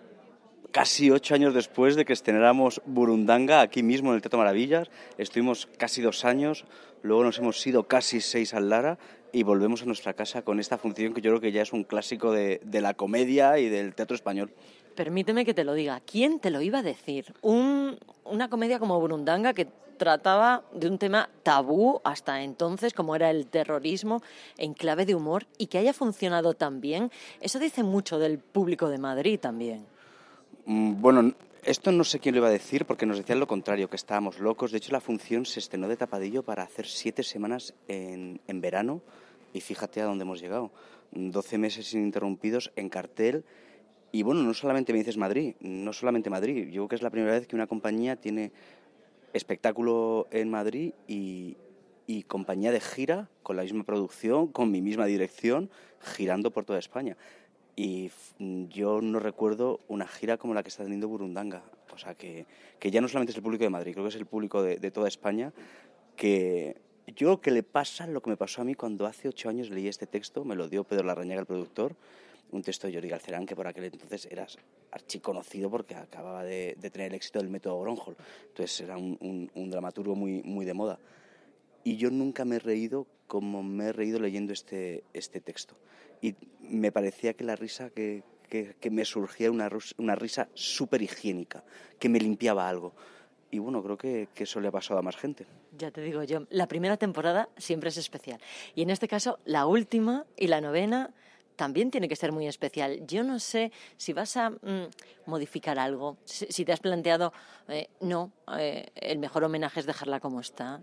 casi 0.78 1.10
ocho 1.10 1.34
años 1.34 1.56
después 1.56 1.96
de 1.96 2.06
que 2.06 2.14
estrenáramos 2.14 2.84
Burundanga 2.86 3.62
aquí 3.62 3.82
mismo 3.82 4.12
en 4.12 4.18
el 4.18 4.22
Teatro 4.22 4.38
Maravillas. 4.38 4.92
Estuvimos 5.18 5.68
casi 5.76 6.04
dos 6.04 6.24
años, 6.24 6.66
luego 7.02 7.24
nos 7.24 7.40
hemos 7.40 7.66
ido 7.66 7.88
casi 7.88 8.22
seis 8.22 8.54
al 8.54 8.70
Lara 8.70 9.00
y 9.34 9.42
volvemos 9.42 9.82
a 9.82 9.86
nuestra 9.86 10.14
casa 10.14 10.44
con 10.44 10.60
esta 10.60 10.78
función 10.78 11.16
que 11.16 11.22
yo 11.22 11.32
creo 11.32 11.42
que 11.42 11.52
ya 11.52 11.64
es 11.64 11.74
un 11.74 11.84
clásico 11.84 12.32
de, 12.32 12.62
la 12.72 12.94
comedia 12.94 13.58
y 13.58 13.70
del 13.70 13.96
teatro 13.96 14.14
español. 14.14 14.54
Permíteme 14.94 15.46
que 15.46 15.56
te 15.56 15.64
lo 15.64 15.74
diga. 15.74 16.00
¿Quién 16.02 16.40
te 16.40 16.52
lo 16.52 16.62
iba 16.62 16.78
a 16.78 16.84
decir? 16.84 17.34
Un- 17.42 17.98
una 18.24 18.48
comedia 18.48 18.78
como 18.78 19.00
Burundanga 19.00 19.54
que 19.54 19.66
trataba 19.98 20.62
de 20.76 20.88
un 20.90 21.00
tema 21.00 21.28
tabú 21.42 22.02
hasta 22.04 22.44
entonces, 22.44 22.94
como 22.94 23.16
era 23.16 23.32
el 23.32 23.48
terrorismo, 23.48 24.22
en 24.60 24.76
clave 24.76 25.08
de 25.08 25.16
humor, 25.16 25.48
y 25.58 25.66
que 25.66 25.80
haya 25.80 25.94
funcionado 25.94 26.54
tan 26.54 26.82
bien, 26.82 27.10
eso 27.42 27.58
dice 27.58 27.82
mucho 27.82 28.20
del 28.20 28.38
público 28.38 28.90
de 28.90 29.00
Madrid 29.00 29.40
también. 29.40 29.97
Mm, 30.68 31.02
Bueno, 31.02 31.34
esto 31.64 31.94
no 31.94 32.04
sé 32.04 32.20
quién 32.20 32.36
lo 32.36 32.40
iba 32.40 32.50
a 32.50 32.52
decir 32.52 32.86
porque 32.86 33.06
nos 33.06 33.18
decían 33.18 33.40
lo 33.40 33.48
contrario, 33.48 33.90
que 33.90 33.96
estábamos 33.96 34.40
locos. 34.40 34.72
De 34.72 34.78
hecho, 34.80 34.92
la 34.92 35.00
función 35.00 35.46
se 35.46 35.60
estrenó 35.60 35.88
de 35.88 35.96
tapadillo 35.96 36.44
para 36.44 36.64
hacer 36.64 36.86
siete 36.88 37.24
semanas 37.24 37.74
en, 37.88 38.42
en 38.48 38.60
verano 38.60 39.02
y 39.54 39.62
fíjate 39.62 40.02
a 40.02 40.06
dónde 40.06 40.24
hemos 40.24 40.42
llegado. 40.42 40.72
12 41.12 41.58
meses 41.58 41.94
ininterrumpidos 41.94 42.72
en 42.76 42.90
cartel. 42.90 43.46
Y 44.12 44.24
bueno, 44.24 44.44
no 44.44 44.54
solamente 44.54 44.92
me 44.92 45.00
dices 45.00 45.16
Madrid, 45.16 45.56
no 45.62 45.94
solamente 45.94 46.30
Madrid. 46.30 46.68
Yo 46.68 46.82
creo 46.82 46.88
que 46.90 46.96
es 46.96 47.02
la 47.02 47.12
primera 47.12 47.32
vez 47.32 47.48
que 47.48 47.56
una 47.56 47.68
compañía 47.68 48.18
tiene 48.18 48.52
espectáculo 49.32 50.28
en 50.32 50.50
Madrid 50.50 50.94
y, 51.08 51.56
y 52.08 52.24
compañía 52.24 52.74
de 52.74 52.82
gira 52.82 53.30
con 53.42 53.56
la 53.56 53.64
misma 53.64 53.86
producción, 53.86 54.48
con 54.48 54.70
mi 54.70 54.82
misma 54.82 55.06
dirección, 55.06 55.70
girando 56.02 56.52
por 56.52 56.66
toda 56.66 56.80
España. 56.80 57.16
Y 57.80 58.10
yo 58.70 59.02
no 59.02 59.20
recuerdo 59.20 59.82
una 59.88 60.08
gira 60.08 60.38
como 60.38 60.56
la 60.56 60.64
que 60.64 60.70
está 60.70 60.82
teniendo 60.82 61.08
Burundanga. 61.08 61.62
O 61.94 61.98
sea, 62.00 62.16
que, 62.16 62.48
que 62.80 62.90
ya 62.90 63.02
no 63.02 63.08
solamente 63.08 63.32
es 63.32 63.38
el 63.38 63.44
público 63.44 63.64
de 63.64 63.70
Madrid, 63.70 63.94
creo 63.94 64.04
que 64.04 64.10
es 64.10 64.16
el 64.16 64.26
público 64.26 64.64
de, 64.64 64.78
de 64.78 64.90
toda 64.90 65.08
España, 65.08 65.54
que 66.16 66.78
yo 67.16 67.40
que 67.40 67.52
le 67.52 67.62
pasa 67.62 68.08
lo 68.08 68.22
que 68.22 68.32
me 68.32 68.36
pasó 68.36 68.62
a 68.62 68.66
mí 68.66 68.74
cuando 68.74 69.06
hace 69.06 69.30
ocho 69.30 69.48
años 69.48 69.70
leí 69.70 69.88
este 69.88 70.08
texto, 70.08 70.44
me 70.44 70.56
lo 70.56 70.68
dio 70.68 70.84
Pedro 70.86 71.06
Larrañaga, 71.06 71.42
el 71.42 71.46
productor, 71.46 71.96
un 72.52 72.64
texto 72.64 72.88
de 72.88 72.94
Jordi 72.94 73.10
Galcerán, 73.10 73.46
que 73.46 73.56
por 73.56 73.68
aquel 73.68 73.84
entonces 73.84 74.26
era 74.32 74.48
archiconocido 74.92 75.70
porque 75.70 75.94
acababa 75.94 76.44
de, 76.44 76.76
de 76.80 76.90
tener 76.90 77.10
el 77.10 77.14
éxito 77.16 77.38
del 77.40 77.50
método 77.50 77.80
Gronholm. 77.82 78.16
Entonces 78.48 78.82
era 78.82 78.98
un, 78.98 79.18
un- 79.22 79.52
un 79.54 79.70
dramaturgo 79.70 80.16
muy, 80.16 80.42
muy 80.44 80.66
de 80.66 80.74
moda. 80.74 80.98
Y 81.84 81.98
yo 81.98 82.10
nunca 82.10 82.44
me 82.44 82.56
he 82.56 82.60
reído 82.60 83.06
como 83.28 83.62
me 83.62 83.86
he 83.86 83.94
reído 83.94 84.20
leyendo 84.20 84.52
este, 84.52 85.04
este 85.14 85.42
texto. 85.42 85.76
Y 86.22 86.36
me 86.70 86.92
parecía 86.92 87.34
que 87.34 87.44
la 87.44 87.56
risa 87.56 87.90
que, 87.90 88.24
que, 88.50 88.90
me 88.90 89.06
surgía 89.06 89.52
una, 89.52 89.70
una 89.98 90.16
risa 90.16 90.50
súper 90.54 91.02
higiénica, 91.02 91.64
que 92.00 92.10
me 92.10 92.20
limpiaba 92.20 92.68
algo. 92.68 92.94
Y 93.50 93.60
bueno, 93.60 93.82
creo 93.82 93.98
que, 93.98 94.28
que 94.34 94.44
eso 94.44 94.60
le 94.60 94.68
ha 94.68 94.72
pasado 94.72 95.00
a 95.00 95.04
más 95.04 95.16
gente. 95.16 95.46
Ya 95.78 95.92
te 95.92 96.02
digo 96.02 96.24
yo, 96.24 96.46
la 96.50 96.68
primera 96.68 96.98
temporada 96.98 97.50
siempre 97.58 97.90
es 97.90 97.98
especial. 97.98 98.40
Y 98.76 98.82
en 98.82 98.90
este 98.90 99.08
caso, 99.08 99.40
la 99.46 99.66
última 99.66 100.26
y 100.36 100.48
la 100.48 100.60
novena 100.60 101.14
también 101.58 101.92
tiene 101.92 102.08
que 102.08 102.16
ser 102.16 102.32
muy 102.32 102.48
especial. 102.48 103.06
Yo 103.06 103.24
no 103.24 103.40
sé 103.40 103.74
si 103.98 104.14
vas 104.14 104.38
a 104.38 104.52
mm, 104.52 104.90
modificar 105.26 105.78
algo, 105.78 106.18
si, 106.24 106.46
si 106.46 106.64
te 106.64 106.72
has 106.72 106.80
planteado, 106.80 107.34
eh, 107.68 107.90
no, 108.00 108.32
eh, 108.58 108.86
el 108.96 109.20
mejor 109.20 109.44
homenaje 109.44 109.82
es 109.82 109.86
dejarla 109.86 110.22
como 110.22 110.40
está. 110.40 110.82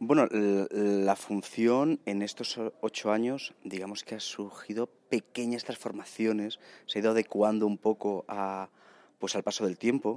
Bueno, 0.00 0.26
la 0.30 1.14
función 1.14 2.00
en 2.04 2.22
estos 2.22 2.58
ocho 2.80 3.12
años, 3.12 3.54
digamos 3.62 4.02
que 4.02 4.16
ha 4.16 4.20
surgido 4.20 4.88
pequeñas 5.08 5.64
transformaciones, 5.64 6.58
se 6.86 6.98
ha 6.98 7.02
ido 7.02 7.12
adecuando 7.12 7.66
un 7.66 7.78
poco 7.78 8.24
a, 8.26 8.70
pues 9.20 9.36
al 9.36 9.44
paso 9.44 9.64
del 9.64 9.78
tiempo. 9.78 10.16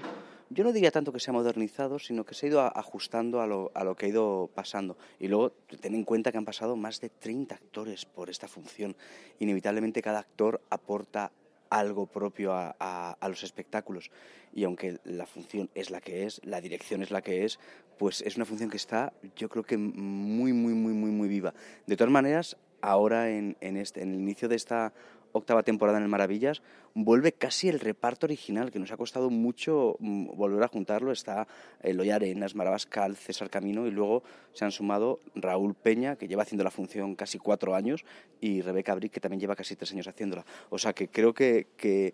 Yo 0.49 0.63
no 0.63 0.73
diría 0.73 0.91
tanto 0.91 1.13
que 1.13 1.19
se 1.19 1.29
ha 1.29 1.33
modernizado, 1.33 1.99
sino 1.99 2.25
que 2.25 2.33
se 2.33 2.47
ha 2.47 2.49
ido 2.49 2.61
ajustando 2.61 3.39
a 3.39 3.47
lo, 3.47 3.71
a 3.75 3.83
lo 3.83 3.95
que 3.95 4.07
ha 4.07 4.09
ido 4.09 4.49
pasando. 4.55 4.97
Y 5.19 5.27
luego, 5.27 5.51
ten 5.79 5.93
en 5.93 6.03
cuenta 6.03 6.31
que 6.31 6.39
han 6.39 6.45
pasado 6.45 6.75
más 6.75 6.99
de 6.99 7.09
30 7.09 7.53
actores 7.53 8.05
por 8.05 8.31
esta 8.31 8.47
función. 8.47 8.95
Inevitablemente 9.39 10.01
cada 10.01 10.19
actor 10.19 10.59
aporta 10.71 11.31
algo 11.69 12.05
propio 12.05 12.53
a, 12.53 12.75
a- 12.79 13.29
los 13.29 13.43
espectáculos. 13.43 14.11
Y 14.53 14.63
aunque 14.63 14.99
la 15.03 15.25
función 15.25 15.69
es 15.75 15.89
la 15.89 16.01
que 16.01 16.25
es, 16.25 16.41
la 16.43 16.61
dirección 16.61 17.01
es 17.01 17.11
la 17.11 17.21
que 17.21 17.45
es, 17.45 17.59
pues 17.97 18.21
es 18.21 18.35
una 18.35 18.45
función 18.45 18.69
que 18.69 18.77
está, 18.77 19.13
yo 19.35 19.49
creo 19.49 19.63
que 19.63 19.77
muy, 19.77 20.53
muy, 20.53 20.73
muy, 20.73 20.93
muy, 20.93 21.11
muy 21.11 21.27
viva. 21.27 21.53
De 21.85 21.95
todas 21.97 22.11
maneras, 22.11 22.57
ahora 22.81 23.29
en, 23.29 23.57
en 23.61 23.77
este, 23.77 24.01
en 24.01 24.13
el 24.13 24.19
inicio 24.19 24.47
de 24.47 24.55
esta 24.55 24.93
octava 25.31 25.63
temporada 25.63 25.97
en 25.97 26.03
el 26.03 26.09
Maravillas, 26.09 26.61
vuelve 26.93 27.31
casi 27.31 27.69
el 27.69 27.79
reparto 27.79 28.25
original, 28.25 28.71
que 28.71 28.79
nos 28.79 28.91
ha 28.91 28.97
costado 28.97 29.29
mucho 29.29 29.97
mm, 29.99 30.35
volver 30.35 30.63
a 30.63 30.67
juntarlo. 30.67 31.11
Está 31.11 31.47
Eloy 31.81 32.09
Arenas, 32.09 32.55
Marabascal, 32.55 33.15
César 33.15 33.49
Camino 33.49 33.87
y 33.87 33.91
luego 33.91 34.23
se 34.53 34.65
han 34.65 34.71
sumado 34.71 35.19
Raúl 35.35 35.75
Peña, 35.75 36.15
que 36.15 36.27
lleva 36.27 36.43
haciendo 36.43 36.63
la 36.63 36.71
función 36.71 37.15
casi 37.15 37.37
cuatro 37.37 37.75
años, 37.75 38.05
y 38.41 38.61
Rebeca 38.61 38.95
Brick, 38.95 39.13
que 39.13 39.19
también 39.19 39.39
lleva 39.39 39.55
casi 39.55 39.75
tres 39.75 39.91
años 39.91 40.07
haciéndola. 40.07 40.45
O 40.69 40.77
sea 40.77 40.93
que 40.93 41.07
creo 41.07 41.33
que, 41.33 41.67
que 41.77 42.13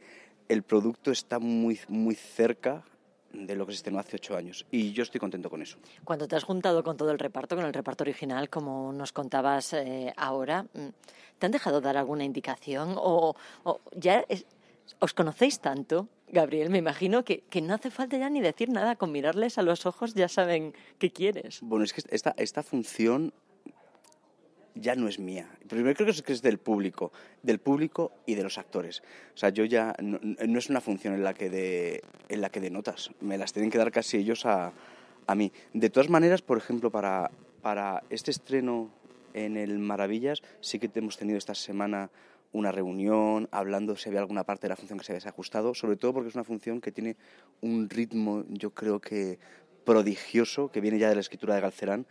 el 0.49 0.63
producto 0.63 1.11
está 1.11 1.39
muy, 1.39 1.79
muy 1.87 2.15
cerca 2.15 2.83
de 3.33 3.55
lo 3.55 3.65
que 3.65 3.73
se 3.73 3.77
estrenó 3.77 3.99
hace 3.99 4.15
ocho 4.17 4.37
años 4.37 4.65
y 4.71 4.93
yo 4.93 5.03
estoy 5.03 5.19
contento 5.19 5.49
con 5.49 5.61
eso. 5.61 5.77
Cuando 6.03 6.27
te 6.27 6.35
has 6.35 6.43
juntado 6.43 6.83
con 6.83 6.95
todo 6.97 7.11
el 7.11 7.19
reparto, 7.19 7.55
con 7.55 7.65
el 7.65 7.73
reparto 7.73 8.03
original, 8.03 8.49
como 8.49 8.93
nos 8.93 9.11
contabas 9.11 9.73
eh, 9.73 10.13
ahora, 10.17 10.63
mm, 10.63 10.87
¿te 11.39 11.45
han 11.47 11.51
dejado 11.51 11.81
dar 11.81 11.97
alguna 11.97 12.23
indicación? 12.23 12.93
¿O, 12.97 13.35
o 13.63 13.81
ya 13.95 14.23
es- 14.29 14.45
os 14.99 15.13
conocéis 15.13 15.59
tanto, 15.59 16.07
Gabriel? 16.27 16.69
Me 16.69 16.77
imagino 16.77 17.23
que, 17.25 17.41
que 17.49 17.61
no 17.61 17.73
hace 17.73 17.89
falta 17.89 18.17
ya 18.17 18.29
ni 18.29 18.39
decir 18.41 18.69
nada, 18.69 18.95
con 18.95 19.11
mirarles 19.11 19.57
a 19.57 19.61
los 19.63 19.85
ojos 19.85 20.13
ya 20.13 20.27
saben 20.27 20.73
qué 20.99 21.09
quieres. 21.11 21.59
Bueno, 21.61 21.85
es 21.85 21.93
que 21.93 22.01
esta, 22.09 22.33
esta 22.37 22.63
función 22.63 23.33
ya 24.75 24.95
no 24.95 25.07
es 25.07 25.19
mía. 25.19 25.49
Primero 25.67 25.95
creo 25.95 26.13
que 26.23 26.33
es, 26.33 26.41
del 26.41 26.57
público, 26.57 27.11
del 27.41 27.59
público 27.59 28.11
y 28.25 28.35
de 28.35 28.43
los 28.43 28.57
actores. 28.57 29.01
O 29.33 29.37
sea, 29.37 29.49
yo 29.49 29.65
ya 29.65 29.95
no, 30.01 30.19
no 30.21 30.59
es 30.59 30.69
una 30.69 30.81
función 30.81 31.13
en 31.13 31.23
la 31.23 31.33
que 31.33 31.49
de, 31.49 32.03
en 32.29 32.41
la 32.41 32.49
que 32.49 32.59
de 32.59 32.69
notas, 32.69 33.11
me 33.21 33.37
las 33.37 33.53
tienen 33.53 33.71
que 33.71 33.77
dar 33.77 33.91
casi 33.91 34.17
ellos 34.17 34.45
a, 34.45 34.73
a 35.27 35.35
mí. 35.35 35.51
De 35.73 35.89
todas 35.89 36.09
maneras, 36.09 36.41
por 36.41 36.57
ejemplo, 36.57 36.91
para, 36.91 37.31
para 37.61 38.03
este 38.09 38.31
estreno 38.31 38.89
en 39.33 39.57
el 39.57 39.79
Maravillas, 39.79 40.41
sí 40.61 40.79
que 40.79 40.89
hemos 40.95 41.17
tenido 41.17 41.37
esta 41.37 41.55
semana 41.55 42.09
una 42.51 42.71
reunión 42.71 43.49
hablando 43.51 43.95
si 43.95 44.09
había 44.09 44.19
alguna 44.19 44.43
parte 44.43 44.63
de 44.63 44.69
la 44.69 44.75
función 44.75 44.99
que 44.99 45.05
se 45.05 45.11
había 45.11 45.17
desajustado, 45.17 45.73
sobre 45.73 45.95
todo 45.97 46.13
porque 46.13 46.29
es 46.29 46.35
una 46.35 46.43
función 46.43 46.81
que 46.81 46.91
tiene 46.91 47.17
un 47.61 47.89
ritmo, 47.89 48.45
yo 48.47 48.69
creo 48.69 48.99
que 48.99 49.39
prodigioso, 49.83 50.71
que 50.71 50.79
viene 50.79 50.99
ya 50.99 51.09
de 51.09 51.15
la 51.15 51.21
escritura 51.21 51.55
de 51.55 51.61
Galcerán. 51.61 52.05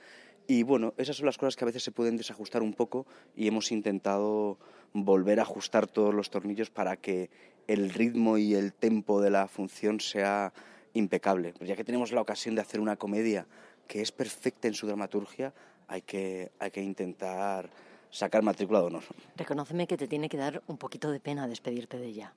Y 0.52 0.64
bueno, 0.64 0.92
esas 0.98 1.16
son 1.16 1.24
las 1.24 1.38
cosas 1.38 1.56
que 1.56 1.64
a 1.64 1.72
veces 1.72 1.82
se 1.82 1.92
pueden 1.92 2.18
desajustar 2.18 2.62
un 2.62 2.74
poco 2.74 3.06
y 3.34 3.48
hemos 3.48 3.72
intentado 3.72 4.58
volver 4.92 5.40
a 5.40 5.44
ajustar 5.44 5.86
todos 5.86 6.12
los 6.12 6.28
tornillos 6.28 6.68
para 6.68 6.98
que 6.98 7.30
el 7.68 7.88
ritmo 7.88 8.36
y 8.36 8.54
el 8.54 8.74
tempo 8.74 9.22
de 9.22 9.30
la 9.30 9.48
función 9.48 9.98
sea 9.98 10.52
impecable. 10.92 11.54
Pero 11.54 11.64
ya 11.64 11.74
que 11.74 11.84
tenemos 11.84 12.12
la 12.12 12.20
ocasión 12.20 12.54
de 12.54 12.60
hacer 12.60 12.80
una 12.80 12.96
comedia 12.96 13.46
que 13.88 14.02
es 14.02 14.12
perfecta 14.12 14.68
en 14.68 14.74
su 14.74 14.86
dramaturgia, 14.86 15.54
hay 15.88 16.02
que, 16.02 16.52
hay 16.58 16.70
que 16.70 16.82
intentar 16.82 17.70
sacar 18.10 18.42
matrícula 18.42 18.80
de 18.80 18.86
honor. 18.88 19.04
Reconóceme 19.38 19.86
que 19.86 19.96
te 19.96 20.06
tiene 20.06 20.28
que 20.28 20.36
dar 20.36 20.62
un 20.66 20.76
poquito 20.76 21.10
de 21.10 21.18
pena 21.18 21.48
despedirte 21.48 21.96
de 21.96 22.08
ella. 22.08 22.34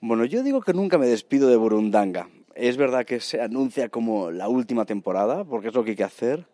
Bueno, 0.00 0.24
yo 0.24 0.42
digo 0.42 0.62
que 0.62 0.72
nunca 0.72 0.96
me 0.96 1.06
despido 1.06 1.50
de 1.50 1.56
Burundanga. 1.56 2.30
Es 2.54 2.78
verdad 2.78 3.04
que 3.04 3.20
se 3.20 3.42
anuncia 3.42 3.90
como 3.90 4.30
la 4.30 4.48
última 4.48 4.86
temporada, 4.86 5.44
porque 5.44 5.68
es 5.68 5.74
lo 5.74 5.84
que 5.84 5.90
hay 5.90 5.96
que 5.96 6.04
hacer, 6.04 6.46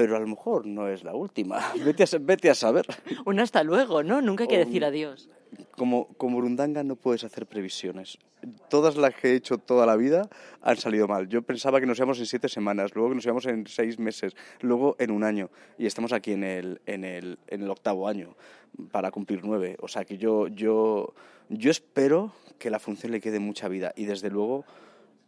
pero 0.00 0.16
a 0.16 0.18
lo 0.18 0.26
mejor 0.26 0.64
no 0.64 0.88
es 0.88 1.04
la 1.04 1.14
última. 1.14 1.60
Vete 1.84 2.04
a, 2.04 2.06
vete 2.18 2.48
a 2.48 2.54
saber. 2.54 2.86
Un 3.26 3.38
hasta 3.38 3.62
luego, 3.62 4.02
¿no? 4.02 4.22
Nunca 4.22 4.44
hay 4.44 4.48
que 4.48 4.56
decir 4.56 4.82
adiós. 4.82 5.28
Como, 5.72 6.06
como 6.14 6.36
Burundanga 6.36 6.82
no 6.82 6.96
puedes 6.96 7.22
hacer 7.22 7.44
previsiones. 7.44 8.16
Todas 8.70 8.96
las 8.96 9.14
que 9.14 9.28
he 9.28 9.34
hecho 9.34 9.58
toda 9.58 9.84
la 9.84 9.96
vida 9.96 10.30
han 10.62 10.78
salido 10.78 11.06
mal. 11.06 11.28
Yo 11.28 11.42
pensaba 11.42 11.80
que 11.80 11.86
nos 11.86 11.98
íbamos 11.98 12.18
en 12.18 12.24
siete 12.24 12.48
semanas, 12.48 12.94
luego 12.94 13.10
que 13.10 13.16
nos 13.16 13.26
íbamos 13.26 13.44
en 13.44 13.66
seis 13.66 13.98
meses, 13.98 14.34
luego 14.62 14.96
en 14.98 15.10
un 15.10 15.22
año. 15.22 15.50
Y 15.76 15.84
estamos 15.84 16.14
aquí 16.14 16.32
en 16.32 16.44
el, 16.44 16.80
en 16.86 17.04
el, 17.04 17.38
en 17.48 17.60
el 17.60 17.68
octavo 17.68 18.08
año 18.08 18.36
para 18.90 19.10
cumplir 19.10 19.44
nueve. 19.44 19.76
O 19.80 19.88
sea 19.88 20.06
que 20.06 20.16
yo, 20.16 20.48
yo, 20.48 21.12
yo 21.50 21.70
espero 21.70 22.32
que 22.58 22.70
la 22.70 22.78
función 22.78 23.12
le 23.12 23.20
quede 23.20 23.38
mucha 23.38 23.68
vida. 23.68 23.92
Y 23.96 24.06
desde 24.06 24.30
luego, 24.30 24.64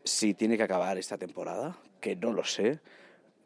si 0.02 0.32
tiene 0.32 0.56
que 0.56 0.62
acabar 0.62 0.96
esta 0.96 1.18
temporada, 1.18 1.76
que 2.00 2.16
no 2.16 2.32
lo 2.32 2.42
sé, 2.42 2.80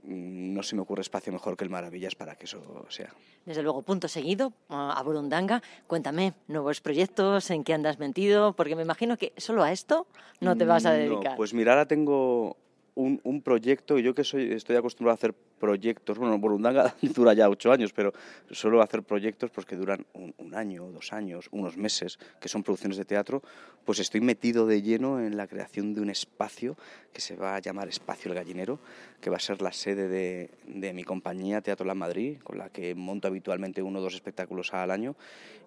no 0.07 0.63
se 0.63 0.77
me 0.77 0.83
ocurre 0.83 1.03
espacio 1.03 1.33
mejor 1.33 1.57
que 1.57 1.65
el 1.65 1.71
Maravillas 1.71 2.15
para 2.15 2.37
que 2.37 2.45
eso 2.45 2.87
sea. 2.89 3.13
Desde 3.45 3.63
luego, 3.63 3.83
punto 3.83 4.09
seguido 4.09 4.53
a 4.69 5.03
Burundanga. 5.05 5.63
Cuéntame, 5.87 6.35
nuevos 6.49 6.81
proyectos, 6.81 7.51
en 7.51 7.65
qué 7.65 7.75
andas 7.75 7.99
metido, 7.99 8.55
porque 8.55 8.77
me 8.77 8.83
imagino 8.83 9.17
que 9.17 9.33
solo 9.37 9.63
a 9.63 9.73
esto 9.73 10.07
no 10.41 10.57
te 10.57 10.65
vas 10.65 10.87
a 10.87 10.93
dedicar. 10.93 11.33
No, 11.33 11.37
pues 11.37 11.55
mira, 11.55 11.73
ahora 11.73 11.87
tengo 11.87 12.57
un, 12.97 13.21
un 13.25 13.43
proyecto 13.43 13.99
y 13.99 14.03
yo 14.03 14.15
que 14.15 14.25
soy, 14.25 14.53
estoy 14.53 14.77
acostumbrado 14.77 15.13
a 15.13 15.15
hacer 15.17 15.35
proyectos, 15.35 16.19
bueno, 16.19 16.39
Burundanga 16.39 16.95
dura 17.03 17.35
ya 17.35 17.49
ocho 17.49 17.71
años, 17.71 17.93
pero 17.93 18.13
suelo 18.51 18.83
hacer 18.83 19.03
proyectos 19.03 19.51
pues, 19.51 19.67
que 19.67 19.77
duran 19.77 20.07
un, 20.15 20.35
un, 20.39 20.55
año, 20.55 20.91
dos 20.91 21.13
años, 21.13 21.49
unos 21.53 21.77
meses, 21.77 22.19
que 22.41 22.49
son 22.49 22.63
producciones 22.63 22.97
de 22.97 23.05
teatro, 23.05 23.43
pues 23.85 23.99
estoy 23.99 24.23
metido 24.23 24.67
de 24.67 24.83
lleno 24.83 25.21
en 25.21 25.37
la 25.37 25.47
creación 25.47 25.95
de 25.95 26.01
un 26.01 26.11
espacio 26.11 26.77
que 27.13 27.21
se 27.21 27.37
va 27.37 27.57
a 27.57 27.61
llamar 27.61 27.89
Espacio 27.89 28.31
el 28.31 28.35
Gallinero, 28.35 28.81
que 29.21 29.31
va 29.31 29.37
a 29.37 29.41
ser 29.41 29.63
la 29.63 29.73
sede 29.73 30.09
de, 30.09 30.51
de 30.67 30.93
mi 30.93 31.05
compañía 31.05 31.61
Teatro 31.61 31.87
La 31.87 31.95
Madrid, 31.95 32.39
con 32.43 32.59
la 32.59 32.69
que 32.69 32.95
monto 32.95 33.29
habitualmente 33.29 33.83
uno 33.83 33.99
o 33.99 34.03
dos 34.03 34.15
espectáculos 34.15 34.73
al 34.75 34.91
año, 34.91 35.17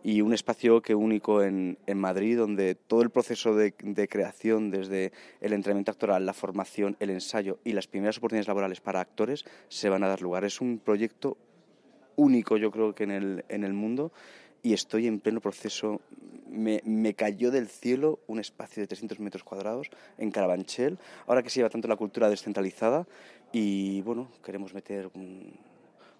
y 0.03 0.21
un 0.21 0.33
espacio 0.33 0.81
que 0.81 0.95
único 0.95 1.43
en, 1.43 1.77
en 1.85 1.97
Madrid, 1.97 2.37
donde 2.37 2.75
todo 2.75 3.01
el 3.01 3.09
proceso 3.09 3.55
de, 3.55 3.73
de 3.81 4.07
creación, 4.07 4.71
desde 4.71 5.11
el 5.41 5.53
entrenamiento 5.53 5.91
actoral, 5.91 6.25
la 6.25 6.33
formación, 6.33 6.95
el 6.99 7.09
ensayo 7.09 7.59
y 7.63 7.73
las 7.73 7.87
primeras 7.87 8.17
oportunidades 8.17 8.47
laborales 8.47 8.81
para 8.81 9.01
actores, 9.01 9.45
se 9.67 9.89
van 9.89 10.03
a 10.03 10.07
dar 10.07 10.21
lugar. 10.21 10.45
Es 10.45 10.61
un 10.61 10.79
proyecto 10.79 11.37
único, 12.15 12.57
yo 12.57 12.71
creo 12.71 12.93
que 12.93 13.03
en 13.03 13.11
el, 13.11 13.45
en 13.49 13.63
el 13.63 13.73
mundo, 13.73 14.11
y 14.61 14.73
estoy 14.73 15.07
en 15.07 15.19
pleno 15.19 15.41
proceso. 15.41 16.01
Me, 16.49 16.81
me, 16.83 17.13
cayó 17.13 17.51
del 17.51 17.67
cielo 17.67 18.19
un 18.25 18.39
espacio 18.39 18.81
de 18.81 18.87
300 18.87 19.19
metros 19.19 19.43
cuadrados 19.43 19.87
en 20.17 20.31
Carabanchel, 20.31 20.97
ahora 21.27 21.43
que 21.43 21.49
se 21.51 21.59
lleva 21.59 21.69
tanto 21.69 21.87
la 21.87 21.95
cultura 21.95 22.27
descentralizada, 22.27 23.05
y 23.51 24.01
bueno, 24.01 24.29
queremos 24.43 24.73
meter 24.73 25.09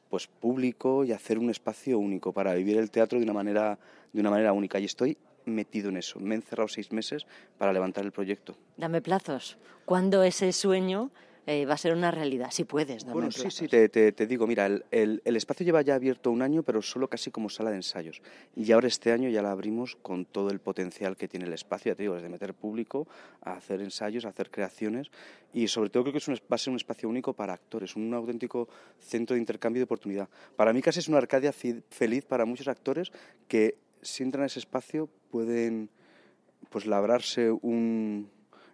pues 0.10 0.28
público 0.28 1.04
y 1.04 1.12
hacer 1.12 1.38
un 1.38 1.50
espacio 1.50 2.00
único 2.00 2.34
para 2.34 2.54
vivir 2.56 2.78
el 2.78 2.90
teatro 2.90 3.20
de 3.20 3.24
una 3.24 3.34
manera, 3.34 3.78
de 4.12 4.22
una 4.22 4.32
manera 4.32 4.54
única. 4.54 4.80
Y 4.80 4.86
estoy 4.86 5.18
metido 5.46 5.90
en 5.90 5.98
eso. 5.98 6.20
Me 6.20 6.36
he 6.36 6.38
encerrado 6.38 6.68
seis 6.68 6.92
meses 6.92 7.26
para 7.58 7.72
levantar 7.72 8.06
el 8.06 8.12
proyecto. 8.12 8.56
Dame 8.78 9.02
plazos. 9.02 9.58
¿Cuándo 9.86 10.24
ese 10.24 10.52
sueño 10.52 11.12
eh, 11.50 11.66
va 11.66 11.74
a 11.74 11.78
ser 11.78 11.94
una 11.94 12.12
realidad, 12.12 12.52
si 12.52 12.64
puedes. 12.64 13.06
Bueno, 13.06 13.32
sí, 13.32 13.50
sí, 13.50 13.68
te, 13.68 13.90
te, 13.90 14.12
te, 14.12 14.28
digo, 14.28 14.46
mira, 14.46 14.68
el, 14.68 14.86
el, 14.92 15.20
el, 15.26 15.36
espacio 15.36 15.66
lleva 15.66 15.82
ya 15.82 15.96
abierto 15.96 16.30
un 16.30 16.44
año, 16.44 16.62
pero 16.62 16.80
solo 16.84 17.08
casi 17.08 17.32
como 17.32 17.50
sala 17.50 17.72
de 17.72 17.78
ensayos. 17.78 18.22
Y 18.56 18.72
ahora 18.72 18.88
este 18.88 19.12
año 19.12 19.30
ya 19.30 19.42
la 19.42 19.50
abrimos 19.50 19.96
con 19.96 20.26
todo 20.26 20.52
el 20.52 20.60
potencial 20.60 21.18
que 21.18 21.28
tiene 21.28 21.48
el 21.48 21.54
espacio, 21.54 21.92
ya 21.92 21.96
te 21.96 22.04
digo, 22.04 22.14
desde 22.14 22.30
meter 22.30 22.54
público 22.54 23.08
a 23.42 23.54
hacer 23.54 23.82
ensayos, 23.82 24.26
a 24.26 24.30
hacer 24.30 24.52
creaciones. 24.52 25.10
Y 25.52 25.68
sobre 25.70 25.90
todo 25.90 26.04
creo 26.04 26.14
que 26.14 26.20
es 26.20 26.28
un, 26.28 26.36
va 26.36 26.54
a 26.54 26.58
ser 26.60 26.70
un 26.70 26.78
espacio 26.78 27.10
único 27.10 27.34
para 27.34 27.54
actores, 27.54 27.96
un 27.96 28.14
auténtico 28.14 28.70
centro 29.00 29.34
de 29.34 29.40
intercambio 29.40 29.80
de 29.80 29.86
oportunidad. 29.86 30.30
Para 30.56 30.72
mí 30.72 30.84
casi 30.84 31.00
es 31.00 31.08
una 31.08 31.18
Arcadia 31.18 31.52
feliz 31.52 32.26
para 32.26 32.46
muchos 32.46 32.68
actores 32.68 33.12
que 33.48 33.76
si 34.04 34.22
entran 34.22 34.44
a 34.44 34.46
ese 34.46 34.60
espacio 34.60 35.10
pueden 35.32 35.90
pues 36.70 36.86
labrarse 36.86 37.50
un 37.50 38.30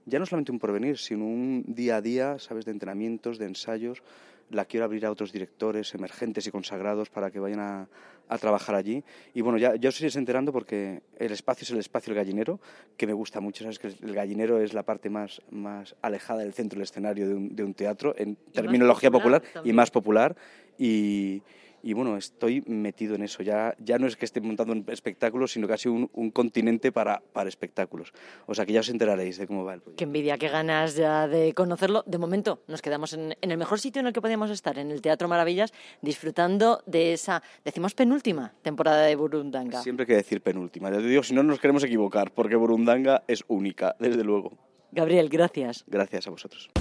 ya 0.05 0.19
no 0.19 0.25
solamente 0.25 0.51
un 0.51 0.59
porvenir, 0.59 0.97
sino 0.97 1.25
un 1.25 1.63
día 1.67 1.97
a 1.97 2.01
día, 2.01 2.39
sabes, 2.39 2.65
de 2.65 2.71
entrenamientos, 2.71 3.37
de 3.37 3.45
ensayos. 3.45 4.03
La 4.51 4.65
quiero 4.65 4.85
abrir 4.85 5.05
a 5.05 5.11
otros 5.11 5.31
directores 5.31 5.95
emergentes 5.95 6.45
y 6.45 6.51
consagrados 6.51 7.09
para 7.09 7.31
que 7.31 7.39
vayan 7.39 7.59
a, 7.59 7.87
a 8.29 8.37
trabajar 8.37 8.75
allí. 8.75 9.03
Y 9.33 9.41
bueno, 9.41 9.57
ya, 9.57 9.75
ya 9.75 9.89
os 9.89 9.99
iréis 9.99 10.15
enterando 10.15 10.51
porque 10.51 11.01
el 11.17 11.31
espacio 11.31 11.63
es 11.63 11.71
el 11.71 11.79
espacio 11.79 12.13
del 12.13 12.23
gallinero, 12.23 12.59
que 12.97 13.07
me 13.07 13.13
gusta 13.13 13.39
mucho. 13.39 13.63
Sabes 13.63 13.79
que 13.79 13.87
el 13.87 14.13
gallinero 14.13 14.61
es 14.61 14.73
la 14.73 14.83
parte 14.83 15.09
más, 15.09 15.41
más 15.49 15.95
alejada 16.01 16.41
del 16.41 16.53
centro 16.53 16.77
del 16.77 16.83
escenario 16.83 17.27
de 17.27 17.35
un, 17.35 17.55
de 17.55 17.63
un 17.63 17.73
teatro, 17.73 18.13
en 18.17 18.35
terminología 18.53 19.09
popular, 19.11 19.41
popular 19.41 19.67
y 19.67 19.73
más 19.73 19.91
popular. 19.91 20.35
Y, 20.77 21.41
y 21.85 21.93
bueno, 21.93 22.17
estoy 22.17 22.63
metido 22.65 23.13
en 23.13 23.21
eso. 23.21 23.43
Ya, 23.43 23.75
ya 23.77 23.99
no 23.99 24.07
es 24.07 24.17
que 24.17 24.25
esté 24.25 24.41
montando 24.41 24.73
un 24.73 24.83
espectáculo, 24.87 25.47
sino 25.47 25.67
casi 25.67 25.87
un, 25.87 26.09
un 26.13 26.31
continente 26.31 26.91
para, 26.91 27.21
para, 27.31 27.47
espectáculos. 27.47 28.11
O 28.47 28.55
sea 28.55 28.65
que 28.65 28.73
ya 28.73 28.79
os 28.79 28.89
enteraréis 28.89 29.37
de 29.37 29.45
cómo 29.45 29.63
va 29.63 29.75
el 29.75 29.81
proyecto. 29.81 29.99
Qué 29.99 30.05
envidia, 30.05 30.39
qué 30.39 30.49
ganas 30.49 30.95
ya 30.95 31.27
de 31.27 31.53
conocerlo. 31.53 32.03
De 32.07 32.17
momento 32.17 32.63
nos 32.67 32.81
quedamos 32.81 33.13
en, 33.13 33.37
en, 33.39 33.51
el 33.51 33.59
mejor 33.59 33.79
sitio 33.79 33.99
en 33.99 34.07
el 34.07 34.13
que 34.13 34.21
podíamos 34.21 34.49
estar, 34.49 34.79
en 34.79 34.89
el 34.89 34.99
Teatro 35.03 35.27
Maravillas, 35.27 35.73
disfrutando 36.01 36.81
de 36.87 37.13
esa, 37.13 37.43
decimos 37.63 37.93
penúltima 37.93 38.55
temporada 38.63 39.03
de 39.03 39.15
Burundanga. 39.15 39.83
Siempre 39.83 40.05
hay 40.05 40.07
que 40.07 40.15
decir 40.15 40.41
penúltima. 40.41 40.89
Ya 40.89 40.97
te 40.97 41.03
digo, 41.03 41.21
si 41.21 41.35
no 41.35 41.43
nos 41.43 41.59
queremos 41.59 41.83
equivocar, 41.83 42.31
porque 42.31 42.55
Burundanga 42.55 43.21
es 43.27 43.43
única, 43.47 43.95
desde 43.99 44.23
luego. 44.23 44.57
Gabriel, 44.91 45.29
gracias. 45.29 45.83
Gracias 45.85 46.25
a 46.25 46.31
vosotros. 46.31 46.71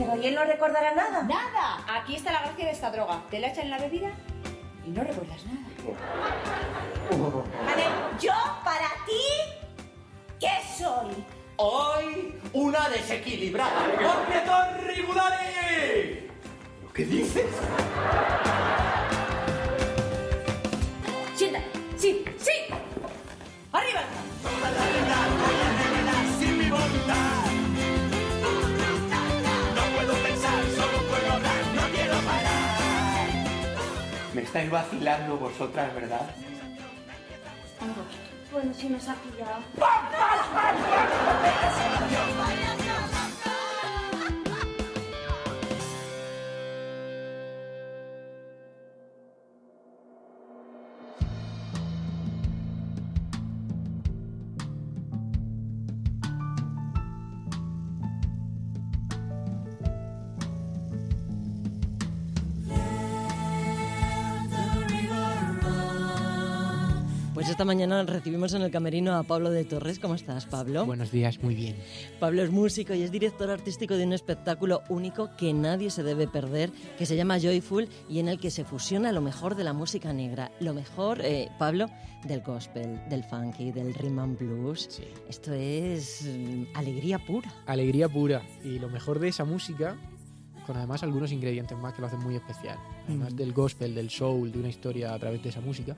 ¿Y 0.00 0.26
él 0.26 0.34
no 0.34 0.44
recordará 0.44 0.94
nada? 0.94 1.22
¡Nada! 1.24 1.84
Aquí 2.00 2.16
está 2.16 2.32
la 2.32 2.40
gracia 2.40 2.64
de 2.64 2.70
esta 2.70 2.90
droga. 2.90 3.22
Te 3.30 3.38
la 3.38 3.48
echan 3.48 3.64
en 3.64 3.70
la 3.70 3.78
bebida 3.78 4.10
y 4.86 4.90
no 4.90 5.02
recuerdas 5.04 5.44
nada. 5.44 5.60
Vale, 7.66 7.84
yo 8.18 8.32
para 8.64 8.88
ti, 9.04 9.20
¿qué 10.38 10.52
soy? 10.78 11.24
Hoy, 11.56 12.40
una 12.54 12.88
desequilibrada. 12.88 13.84
¡Objeto 13.92 14.86
regulares! 14.86 16.30
¿Lo 16.82 16.92
que 16.94 17.04
dices? 17.04 17.46
Siéntate. 21.34 21.66
Sí, 21.98 22.24
sí. 22.38 22.52
Arriba. 23.72 24.00
Toda 24.42 24.70
la 24.70 24.86
vida 24.86 25.16
voy 25.42 25.58
a 26.08 26.38
sin 26.38 26.58
mi 26.58 26.70
voluntad. 26.70 27.49
Me 34.40 34.46
estáis 34.46 34.70
vacilando 34.70 35.36
vosotras, 35.36 35.94
¿verdad? 35.94 36.22
Bueno, 38.50 38.72
si 38.72 38.88
nos 38.88 39.06
ha 39.06 39.14
pillado. 39.16 39.60
Pues 39.76 39.90
esta 67.60 67.66
mañana 67.66 68.02
recibimos 68.04 68.54
en 68.54 68.62
el 68.62 68.70
camerino 68.70 69.14
a 69.16 69.22
Pablo 69.22 69.50
de 69.50 69.66
Torres. 69.66 69.98
¿Cómo 69.98 70.14
estás, 70.14 70.46
Pablo? 70.46 70.86
Buenos 70.86 71.10
días, 71.10 71.42
muy 71.42 71.54
bien. 71.54 71.76
Pablo 72.18 72.42
es 72.42 72.50
músico 72.50 72.94
y 72.94 73.02
es 73.02 73.12
director 73.12 73.50
artístico 73.50 73.98
de 73.98 74.04
un 74.04 74.14
espectáculo 74.14 74.80
único 74.88 75.36
que 75.36 75.52
nadie 75.52 75.90
se 75.90 76.02
debe 76.02 76.26
perder, 76.26 76.72
que 76.96 77.04
se 77.04 77.16
llama 77.16 77.38
Joyful 77.38 77.86
y 78.08 78.18
en 78.18 78.28
el 78.28 78.40
que 78.40 78.50
se 78.50 78.64
fusiona 78.64 79.12
lo 79.12 79.20
mejor 79.20 79.56
de 79.56 79.64
la 79.64 79.74
música 79.74 80.10
negra, 80.14 80.50
lo 80.58 80.72
mejor, 80.72 81.20
eh, 81.20 81.50
Pablo, 81.58 81.90
del 82.24 82.40
gospel, 82.40 82.98
del 83.10 83.24
funky, 83.24 83.72
del 83.72 83.92
rhythm 83.92 84.20
and 84.20 84.38
blues. 84.38 84.86
Sí. 84.88 85.04
Esto 85.28 85.52
es 85.52 86.22
mm, 86.22 86.62
alegría 86.72 87.18
pura. 87.18 87.52
Alegría 87.66 88.08
pura. 88.08 88.40
Y 88.64 88.78
lo 88.78 88.88
mejor 88.88 89.18
de 89.18 89.28
esa 89.28 89.44
música 89.44 89.98
con 90.66 90.76
además 90.76 91.02
algunos 91.02 91.32
ingredientes 91.32 91.76
más 91.76 91.92
que 91.92 92.00
lo 92.00 92.06
hacen 92.06 92.20
muy 92.20 92.36
especial. 92.36 92.78
Además 93.06 93.34
mm. 93.34 93.36
del 93.36 93.52
gospel, 93.52 93.94
del 93.94 94.08
soul, 94.08 94.50
de 94.50 94.58
una 94.60 94.68
historia 94.68 95.12
a 95.12 95.18
través 95.18 95.42
de 95.42 95.48
esa 95.50 95.60
música, 95.60 95.96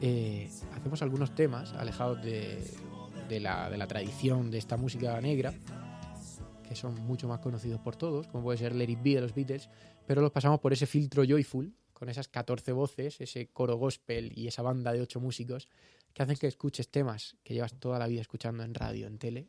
eh, 0.00 0.50
hacemos 0.74 1.02
algunos 1.02 1.34
temas 1.34 1.72
alejados 1.72 2.22
de, 2.22 2.60
la, 3.40 3.68
de, 3.70 3.76
la, 3.76 3.86
tradición 3.86 4.50
de 4.50 4.58
esta 4.58 4.76
música 4.76 5.20
negra, 5.20 5.52
que 6.66 6.74
son 6.76 6.94
mucho 7.06 7.28
más 7.28 7.40
conocidos 7.40 7.80
por 7.80 7.96
todos, 7.96 8.28
como 8.28 8.44
puede 8.44 8.58
ser 8.58 8.74
Let 8.74 8.90
It 8.90 9.02
Be 9.02 9.14
de 9.14 9.20
los 9.22 9.34
Beatles, 9.34 9.68
pero 10.06 10.22
los 10.22 10.30
pasamos 10.30 10.60
por 10.60 10.72
ese 10.72 10.86
filtro 10.86 11.24
joyful, 11.24 11.74
con 11.92 12.08
esas 12.08 12.28
14 12.28 12.72
voces, 12.72 13.20
ese 13.20 13.48
coro 13.48 13.76
gospel 13.76 14.32
y 14.36 14.46
esa 14.46 14.62
banda 14.62 14.92
de 14.92 15.00
ocho 15.00 15.20
músicos 15.20 15.68
que 16.12 16.22
hacen 16.22 16.36
que 16.36 16.46
escuches 16.46 16.88
temas 16.90 17.36
que 17.42 17.54
llevas 17.54 17.74
toda 17.78 17.98
la 17.98 18.06
vida 18.06 18.20
escuchando 18.20 18.62
en 18.62 18.74
radio, 18.74 19.06
en 19.06 19.18
tele, 19.18 19.48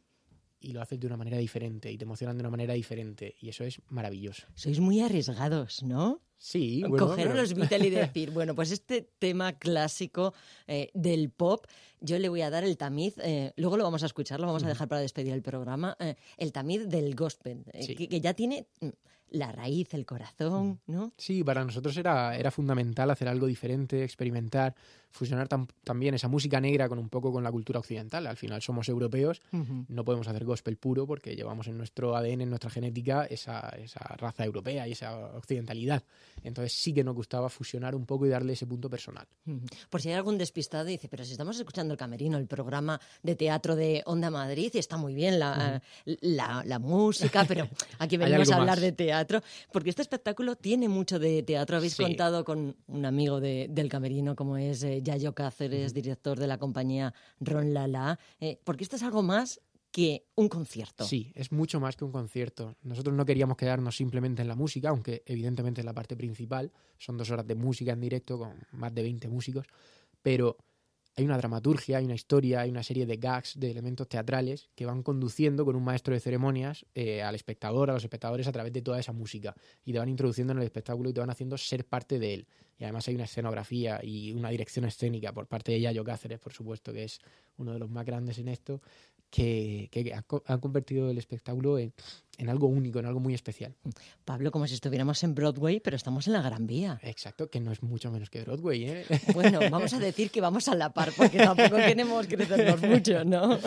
y 0.59 0.73
lo 0.73 0.81
haces 0.81 0.99
de 0.99 1.07
una 1.07 1.17
manera 1.17 1.37
diferente 1.37 1.91
y 1.91 1.97
te 1.97 2.03
emocionan 2.03 2.37
de 2.37 2.41
una 2.41 2.49
manera 2.49 2.73
diferente 2.73 3.35
y 3.39 3.49
eso 3.49 3.63
es 3.63 3.81
maravilloso. 3.87 4.47
Sois 4.55 4.79
muy 4.79 4.99
arriesgados, 4.99 5.83
¿no? 5.83 6.21
Sí, 6.41 6.83
bueno, 6.87 7.05
Coger 7.05 7.27
a 7.27 7.33
los 7.35 7.53
Beatles 7.53 7.85
y 7.87 7.89
decir, 7.89 8.31
bueno, 8.31 8.55
pues 8.55 8.71
este 8.71 9.01
tema 9.19 9.59
clásico 9.59 10.33
eh, 10.67 10.89
del 10.93 11.29
pop, 11.31 11.65
yo 11.99 12.17
le 12.17 12.29
voy 12.29 12.41
a 12.41 12.49
dar 12.49 12.63
el 12.63 12.77
tamiz, 12.77 13.15
eh, 13.21 13.51
luego 13.57 13.75
lo 13.75 13.83
vamos 13.83 14.03
a 14.03 14.05
escuchar, 14.05 14.39
lo 14.39 14.47
vamos 14.47 14.63
a 14.63 14.67
dejar 14.69 14.87
para 14.87 15.01
despedir 15.01 15.33
el 15.33 15.41
programa, 15.41 15.97
eh, 15.99 16.15
el 16.37 16.53
tamiz 16.53 16.87
del 16.87 17.13
gospel, 17.13 17.65
Sí. 17.81 17.93
que, 17.93 18.07
que 18.07 18.21
ya 18.21 18.33
tiene 18.33 18.67
mm, 18.79 18.87
la 19.31 19.51
raíz, 19.51 19.93
el 19.93 20.05
corazón, 20.05 20.79
¿no? 20.87 21.11
Sí, 21.17 21.43
para 21.43 21.63
nosotros 21.63 21.95
era, 21.97 22.35
era 22.35 22.51
fundamental 22.51 23.09
hacer 23.11 23.27
algo 23.27 23.45
diferente, 23.47 24.03
experimentar, 24.03 24.75
fusionar 25.11 25.47
tam- 25.49 25.67
también 25.83 26.13
esa 26.13 26.27
música 26.27 26.59
negra 26.61 26.87
con 26.89 26.99
un 26.99 27.09
poco 27.09 27.31
con 27.31 27.43
la 27.43 27.51
cultura 27.51 27.79
occidental. 27.79 28.27
Al 28.27 28.37
final 28.37 28.61
somos 28.61 28.87
europeos, 28.89 29.41
no 29.87 30.03
podemos 30.03 30.27
hacer 30.27 30.45
gospel 30.45 30.77
puro 30.77 31.05
porque 31.07 31.35
llevamos 31.35 31.67
en 31.67 31.77
nuestro 31.77 32.15
ADN, 32.15 32.41
en 32.41 32.49
nuestra 32.49 32.69
genética, 32.69 33.25
esa, 33.25 33.69
esa 33.69 33.99
raza 34.17 34.45
europea 34.45 34.87
y 34.87 34.91
esa 34.93 35.15
occidentalidad. 35.35 36.03
Entonces 36.43 36.73
sí 36.73 36.93
que 36.93 37.03
nos 37.03 37.15
gustaba 37.15 37.49
fusionar 37.49 37.95
un 37.95 38.05
poco 38.05 38.25
y 38.25 38.29
darle 38.29 38.53
ese 38.53 38.65
punto 38.67 38.89
personal. 38.89 39.27
Ujú. 39.45 39.61
Por 39.89 40.01
si 40.01 40.09
hay 40.09 40.15
algún 40.15 40.37
despistado 40.37 40.87
y 40.89 40.93
dice, 40.93 41.07
pero 41.09 41.25
si 41.25 41.31
estamos 41.33 41.57
escuchando 41.57 41.93
el 41.93 41.97
Camerino, 41.97 42.37
el 42.37 42.47
programa 42.47 42.99
de 43.23 43.35
teatro 43.35 43.75
de 43.75 44.03
Onda 44.05 44.29
Madrid, 44.29 44.71
y 44.73 44.77
está 44.77 44.97
muy 44.97 45.13
bien 45.13 45.39
la, 45.39 45.81
la, 46.21 46.63
la 46.65 46.79
música, 46.79 47.45
pero 47.47 47.67
aquí 47.99 48.17
venimos 48.17 48.49
a 48.51 48.55
hablar 48.57 48.77
más. 48.77 48.81
de 48.81 48.91
teatro, 48.91 49.18
porque 49.71 49.89
este 49.89 50.01
espectáculo 50.01 50.55
tiene 50.55 50.87
mucho 50.89 51.19
de 51.19 51.43
teatro. 51.43 51.77
Habéis 51.77 51.93
Sí. 51.93 52.03
contado 52.03 52.43
con 52.45 52.75
un 52.87 53.05
amigo 53.05 53.39
de- 53.39 53.67
del 53.69 53.89
Camerino, 53.89 54.35
como 54.35 54.57
es 54.57 54.83
eh, 54.83 55.01
Yayo 55.03 55.33
Cáceres, 55.33 55.93
director 55.93 56.39
de 56.39 56.47
la 56.47 56.57
compañía 56.57 57.13
Ron 57.39 57.73
Lala, 57.73 58.19
eh, 58.39 58.59
porque 58.63 58.83
esto 58.83 58.95
es 58.95 59.03
algo 59.03 59.21
más 59.23 59.59
que 59.91 60.27
un 60.35 60.49
concierto. 60.49 61.03
Sí, 61.03 61.31
es 61.33 61.51
mucho 61.51 61.79
más 61.79 61.95
que 61.95 62.05
un 62.05 62.11
concierto. 62.11 62.75
Nosotros 62.83 63.15
no 63.15 63.25
queríamos 63.25 63.57
quedarnos 63.57 63.95
simplemente 63.97 64.41
en 64.43 64.47
la 64.47 64.55
música, 64.55 64.89
aunque 64.89 65.23
evidentemente 65.25 65.81
es 65.81 65.85
la 65.85 65.93
parte 65.93 66.15
principal. 66.15 66.71
Son 66.99 67.17
dos 67.17 67.31
horas 67.31 67.47
de 67.47 67.55
música 67.55 67.91
en 67.93 67.99
directo 67.99 68.37
con 68.37 68.53
más 68.73 68.93
de 68.93 69.01
20 69.01 69.27
músicos, 69.27 69.65
pero 70.21 70.57
hay 71.19 71.25
una 71.25 71.37
dramaturgia, 71.37 71.97
hay 71.97 72.05
una 72.05 72.15
historia, 72.15 72.61
hay 72.61 72.69
una 72.69 72.81
serie 72.81 73.05
de 73.05 73.17
gags, 73.17 73.59
de 73.59 73.71
elementos 73.71 74.07
teatrales 74.07 74.69
que 74.73 74.85
van 74.85 75.03
conduciendo 75.03 75.65
con 75.65 75.75
un 75.75 75.83
maestro 75.83 76.13
de 76.13 76.21
ceremonias 76.21 76.85
eh, 76.95 77.21
al 77.21 77.35
espectador, 77.35 77.89
a 77.89 77.93
los 77.93 78.03
espectadores 78.05 78.47
a 78.47 78.53
través 78.53 78.71
de 78.71 78.81
toda 78.81 79.01
esa 79.01 79.11
música 79.11 79.53
y 79.83 79.91
te 79.91 79.99
van 79.99 80.07
introduciendo 80.07 80.53
en 80.53 80.59
el 80.59 80.63
espectáculo 80.63 81.09
y 81.09 81.13
te 81.13 81.19
van 81.19 81.29
haciendo 81.29 81.57
ser 81.57 81.85
parte 81.85 82.19
de 82.19 82.35
él. 82.35 82.47
Y 82.77 82.85
además 82.85 83.05
hay 83.09 83.15
una 83.15 83.25
escenografía 83.25 83.99
y 84.01 84.31
una 84.31 84.49
dirección 84.49 84.85
escénica 84.85 85.33
por 85.33 85.45
parte 85.47 85.73
de 85.73 85.81
Yayo 85.81 86.05
Cáceres, 86.05 86.39
por 86.39 86.53
supuesto, 86.53 86.93
que 86.93 87.03
es 87.03 87.19
uno 87.57 87.73
de 87.73 87.79
los 87.79 87.89
más 87.89 88.05
grandes 88.05 88.37
en 88.39 88.47
esto, 88.47 88.81
que, 89.29 89.89
que 89.91 90.13
han, 90.13 90.23
han 90.45 90.59
convertido 90.61 91.09
el 91.09 91.17
espectáculo 91.17 91.77
en, 91.77 91.93
en 92.39 92.49
algo 92.49 92.67
único, 92.67 92.99
en 92.99 93.05
algo 93.05 93.19
muy 93.19 93.33
especial. 93.33 93.75
Pablo, 94.25 94.51
como 94.51 94.65
si 94.67 94.73
estuviéramos 94.73 95.23
en 95.23 95.35
Broadway, 95.35 95.79
pero 95.79 95.95
estamos 95.95 96.25
en 96.27 96.33
la 96.33 96.41
Gran 96.41 96.65
Vía. 96.65 96.99
Exacto, 97.03 97.49
que 97.49 97.59
no 97.59 97.71
es 97.71 97.83
mucho 97.83 98.09
menos 98.11 98.29
que 98.29 98.41
Broadway, 98.41 98.85
¿eh? 98.85 99.05
Bueno, 99.33 99.59
vamos 99.69 99.93
a 99.93 99.99
decir 99.99 100.31
que 100.31 100.41
vamos 100.41 100.67
a 100.67 100.75
la 100.75 100.91
par, 100.93 101.11
porque 101.15 101.37
tampoco 101.37 101.75
queremos 101.75 102.25
crecernos 102.27 102.81
mucho, 102.81 103.23
¿no? 103.25 103.59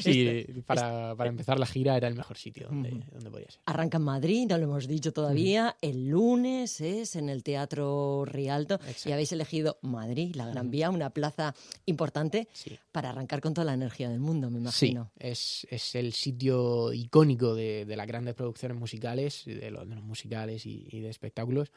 Sí, 0.00 0.26
Este- 0.28 0.62
para, 0.66 1.14
para 1.16 1.30
empezar 1.30 1.58
la 1.58 1.66
gira 1.66 1.96
era 1.96 2.08
el 2.08 2.14
mejor 2.14 2.36
sitio 2.36 2.66
donde, 2.68 2.90
Ujú. 2.92 3.02
donde 3.12 3.30
podía 3.30 3.50
ser. 3.50 3.60
Arranca 3.66 3.98
en 3.98 4.04
Madrid, 4.04 4.46
no 4.48 4.58
lo 4.58 4.64
hemos 4.64 4.86
dicho 4.88 5.12
todavía. 5.12 5.76
El 5.80 6.08
lunes 6.08 6.80
es 6.80 7.16
en 7.16 7.28
el 7.28 7.42
Teatro 7.42 8.24
Rialto 8.24 8.78
y 9.04 9.12
habéis 9.12 9.32
elegido 9.32 9.78
Madrid, 9.82 10.34
la 10.34 10.46
Gran 10.46 10.70
Vía, 10.70 10.90
una 10.90 11.10
plaza 11.10 11.54
importante 11.86 12.48
para 12.92 13.10
arrancar 13.10 13.40
con 13.40 13.54
toda 13.54 13.64
la 13.64 13.74
energía 13.74 14.08
del 14.08 14.20
mundo, 14.20 14.50
me 14.50 14.58
imagino. 14.58 15.10
Sí, 15.18 15.26
es, 15.28 15.66
es 15.70 15.94
el 15.94 16.12
sitio 16.12 16.92
icónico 16.92 17.54
de, 17.54 17.83
de 17.84 17.96
las 17.96 18.06
grandes 18.06 18.34
producciones 18.34 18.78
musicales, 18.78 19.42
de 19.46 19.70
los, 19.70 19.88
de 19.88 19.94
los 19.94 20.04
musicales 20.04 20.66
y, 20.66 20.86
y 20.90 21.00
de 21.00 21.10
espectáculos, 21.10 21.70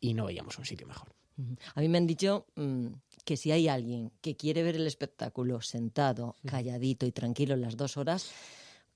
y 0.00 0.14
no 0.14 0.26
veíamos 0.26 0.58
un 0.58 0.64
sitio 0.64 0.86
mejor. 0.86 1.08
A 1.74 1.80
mí 1.80 1.88
me 1.88 1.96
han 1.98 2.06
dicho 2.06 2.46
mm, 2.56 2.86
que 3.24 3.36
si 3.38 3.50
hay 3.50 3.66
alguien 3.68 4.12
que 4.20 4.36
quiere 4.36 4.62
ver 4.62 4.76
el 4.76 4.86
espectáculo 4.86 5.60
sentado, 5.62 6.36
calladito 6.44 7.06
y 7.06 7.12
tranquilo 7.12 7.54
en 7.54 7.62
las 7.62 7.76
dos 7.78 7.96
horas, 7.96 8.30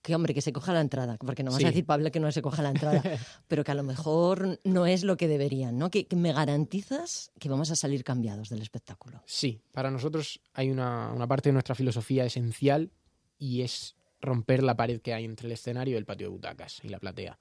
que 0.02 0.14
hombre, 0.14 0.34
que 0.34 0.42
se 0.42 0.52
coja 0.52 0.74
la 0.74 0.82
entrada, 0.82 1.16
porque 1.16 1.42
no 1.42 1.50
vas 1.50 1.60
Sí. 1.60 1.64
a 1.64 1.68
decir, 1.68 1.86
Pablo, 1.86 2.10
que 2.10 2.20
no 2.20 2.30
se 2.30 2.42
coja 2.42 2.60
la 2.60 2.68
entrada, 2.68 3.02
pero 3.48 3.64
que 3.64 3.70
a 3.70 3.74
lo 3.74 3.82
mejor 3.82 4.60
no 4.62 4.84
es 4.84 5.02
lo 5.04 5.16
que 5.16 5.26
deberían, 5.28 5.78
¿no? 5.78 5.90
Que, 5.90 6.06
que 6.06 6.16
me 6.16 6.34
garantizas 6.34 7.30
que 7.38 7.48
vamos 7.48 7.70
a 7.70 7.76
salir 7.76 8.04
cambiados 8.04 8.50
del 8.50 8.60
espectáculo. 8.60 9.22
Sí, 9.24 9.62
para 9.72 9.90
nosotros 9.90 10.40
hay 10.52 10.70
una, 10.70 11.10
una 11.14 11.26
parte 11.26 11.48
de 11.48 11.54
nuestra 11.54 11.74
filosofía 11.74 12.26
esencial 12.26 12.90
y 13.38 13.62
es 13.62 13.96
romper 14.24 14.62
la 14.62 14.76
pared 14.76 15.00
que 15.00 15.14
hay 15.14 15.24
entre 15.24 15.46
el 15.46 15.52
escenario 15.52 15.94
y 15.94 15.98
el 15.98 16.04
patio 16.04 16.26
de 16.26 16.32
butacas 16.32 16.80
y 16.82 16.88
la 16.88 16.98
platea. 16.98 17.38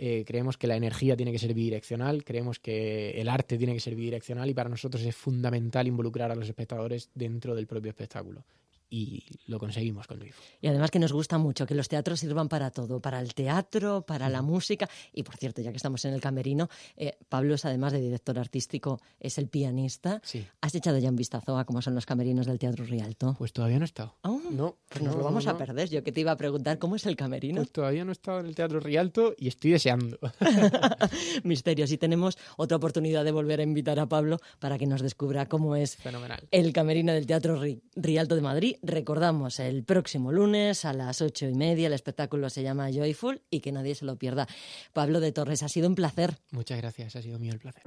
Eh, 0.00 0.24
creemos 0.24 0.56
que 0.56 0.68
la 0.68 0.76
energía 0.76 1.16
tiene 1.16 1.32
que 1.32 1.40
ser 1.40 1.54
bidireccional, 1.54 2.22
creemos 2.22 2.60
que 2.60 3.20
el 3.20 3.28
arte 3.28 3.58
tiene 3.58 3.74
que 3.74 3.80
ser 3.80 3.96
bidireccional 3.96 4.48
y 4.48 4.54
para 4.54 4.68
nosotros 4.68 5.02
es 5.02 5.16
fundamental 5.16 5.88
involucrar 5.88 6.30
a 6.30 6.36
los 6.36 6.48
espectadores 6.48 7.10
dentro 7.14 7.56
del 7.56 7.66
propio 7.66 7.90
espectáculo. 7.90 8.44
Y 8.90 9.24
lo 9.46 9.58
conseguimos 9.58 10.06
con 10.06 10.18
Luis. 10.18 10.34
Y 10.62 10.66
además 10.68 10.90
que 10.90 10.98
nos 10.98 11.12
gusta 11.12 11.36
mucho 11.36 11.66
que 11.66 11.74
los 11.74 11.88
teatros 11.88 12.20
sirvan 12.20 12.48
para 12.48 12.70
todo, 12.70 13.00
para 13.00 13.20
el 13.20 13.34
teatro, 13.34 14.02
para 14.06 14.28
la 14.30 14.40
música. 14.40 14.88
Y 15.12 15.24
por 15.24 15.36
cierto, 15.36 15.60
ya 15.60 15.70
que 15.72 15.76
estamos 15.76 16.04
en 16.06 16.14
el 16.14 16.20
camerino, 16.22 16.68
eh, 16.96 17.18
Pablo 17.28 17.54
es 17.54 17.64
además 17.66 17.92
de 17.92 18.00
director 18.00 18.38
artístico, 18.38 19.00
es 19.20 19.36
el 19.36 19.48
pianista. 19.48 20.22
Sí. 20.24 20.46
¿Has 20.62 20.74
echado 20.74 20.96
ya 20.98 21.10
un 21.10 21.16
vistazo 21.16 21.58
a 21.58 21.66
cómo 21.66 21.82
son 21.82 21.94
los 21.94 22.06
camerinos 22.06 22.46
del 22.46 22.58
Teatro 22.58 22.84
Rialto? 22.86 23.34
Pues 23.36 23.52
todavía 23.52 23.78
no 23.78 23.84
he 23.84 23.86
estado. 23.86 24.14
no, 24.50 24.76
pues 24.88 25.02
nos 25.04 25.12
no, 25.14 25.18
lo 25.18 25.24
vamos 25.24 25.44
no, 25.44 25.50
a 25.50 25.58
perder. 25.58 25.90
Yo 25.90 26.02
que 26.02 26.10
te 26.12 26.20
iba 26.22 26.32
a 26.32 26.36
preguntar 26.36 26.78
cómo 26.78 26.96
es 26.96 27.04
el 27.04 27.14
camerino. 27.16 27.56
Pues 27.56 27.72
todavía 27.72 28.04
no 28.06 28.10
he 28.10 28.12
estado 28.12 28.40
en 28.40 28.46
el 28.46 28.54
Teatro 28.54 28.80
Rialto 28.80 29.34
y 29.36 29.48
estoy 29.48 29.72
deseando. 29.72 30.18
Misterios. 31.44 31.90
Y 31.92 31.98
tenemos 31.98 32.38
otra 32.56 32.76
oportunidad 32.76 33.24
de 33.24 33.32
volver 33.32 33.60
a 33.60 33.62
invitar 33.62 33.98
a 33.98 34.06
Pablo 34.08 34.38
para 34.58 34.78
que 34.78 34.86
nos 34.86 35.02
descubra 35.02 35.46
cómo 35.46 35.76
es 35.76 35.96
Fenomenal. 35.96 36.46
el 36.50 36.72
camerino 36.72 37.12
del 37.12 37.26
Teatro 37.26 37.60
Ri- 37.62 37.80
Rialto 37.96 38.34
de 38.34 38.40
Madrid. 38.40 38.76
Recordamos, 38.82 39.60
el 39.60 39.84
próximo 39.84 40.32
lunes 40.32 40.84
a 40.84 40.92
las 40.92 41.20
ocho 41.20 41.46
y 41.46 41.54
media 41.54 41.88
el 41.88 41.92
espectáculo 41.92 42.48
se 42.50 42.62
llama 42.62 42.90
Joyful 42.92 43.42
y 43.50 43.60
que 43.60 43.72
nadie 43.72 43.94
se 43.94 44.04
lo 44.04 44.16
pierda. 44.16 44.46
Pablo 44.92 45.20
de 45.20 45.32
Torres, 45.32 45.62
ha 45.62 45.68
sido 45.68 45.88
un 45.88 45.94
placer. 45.94 46.38
Muchas 46.50 46.78
gracias, 46.78 47.16
ha 47.16 47.22
sido 47.22 47.38
mío 47.38 47.52
el 47.52 47.58
placer. 47.58 47.82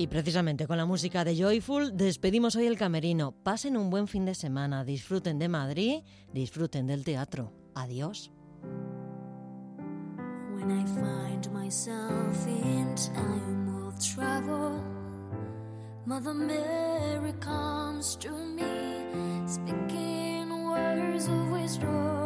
Y 0.00 0.06
precisamente 0.06 0.66
con 0.66 0.78
la 0.78 0.86
música 0.86 1.24
de 1.24 1.36
Joyful 1.36 1.94
despedimos 1.94 2.56
hoy 2.56 2.66
el 2.66 2.78
camerino. 2.78 3.32
Pasen 3.32 3.76
un 3.76 3.90
buen 3.90 4.08
fin 4.08 4.24
de 4.24 4.34
semana, 4.34 4.82
disfruten 4.82 5.38
de 5.38 5.48
Madrid, 5.48 6.02
disfruten 6.32 6.86
del 6.86 7.04
teatro. 7.04 7.52
Adiós. 7.74 8.30
When 10.54 10.70
I 10.70 10.84
find 10.86 11.52
myself 11.52 12.46
in 12.46 12.94
time 12.94 13.68
of 13.68 13.69
travel, 14.00 14.82
Mother 16.06 16.32
Mary 16.32 17.34
comes 17.38 18.16
to 18.16 18.30
me, 18.30 19.46
speaking 19.46 20.64
words 20.64 21.28
of 21.28 21.50
wisdom. 21.50 22.19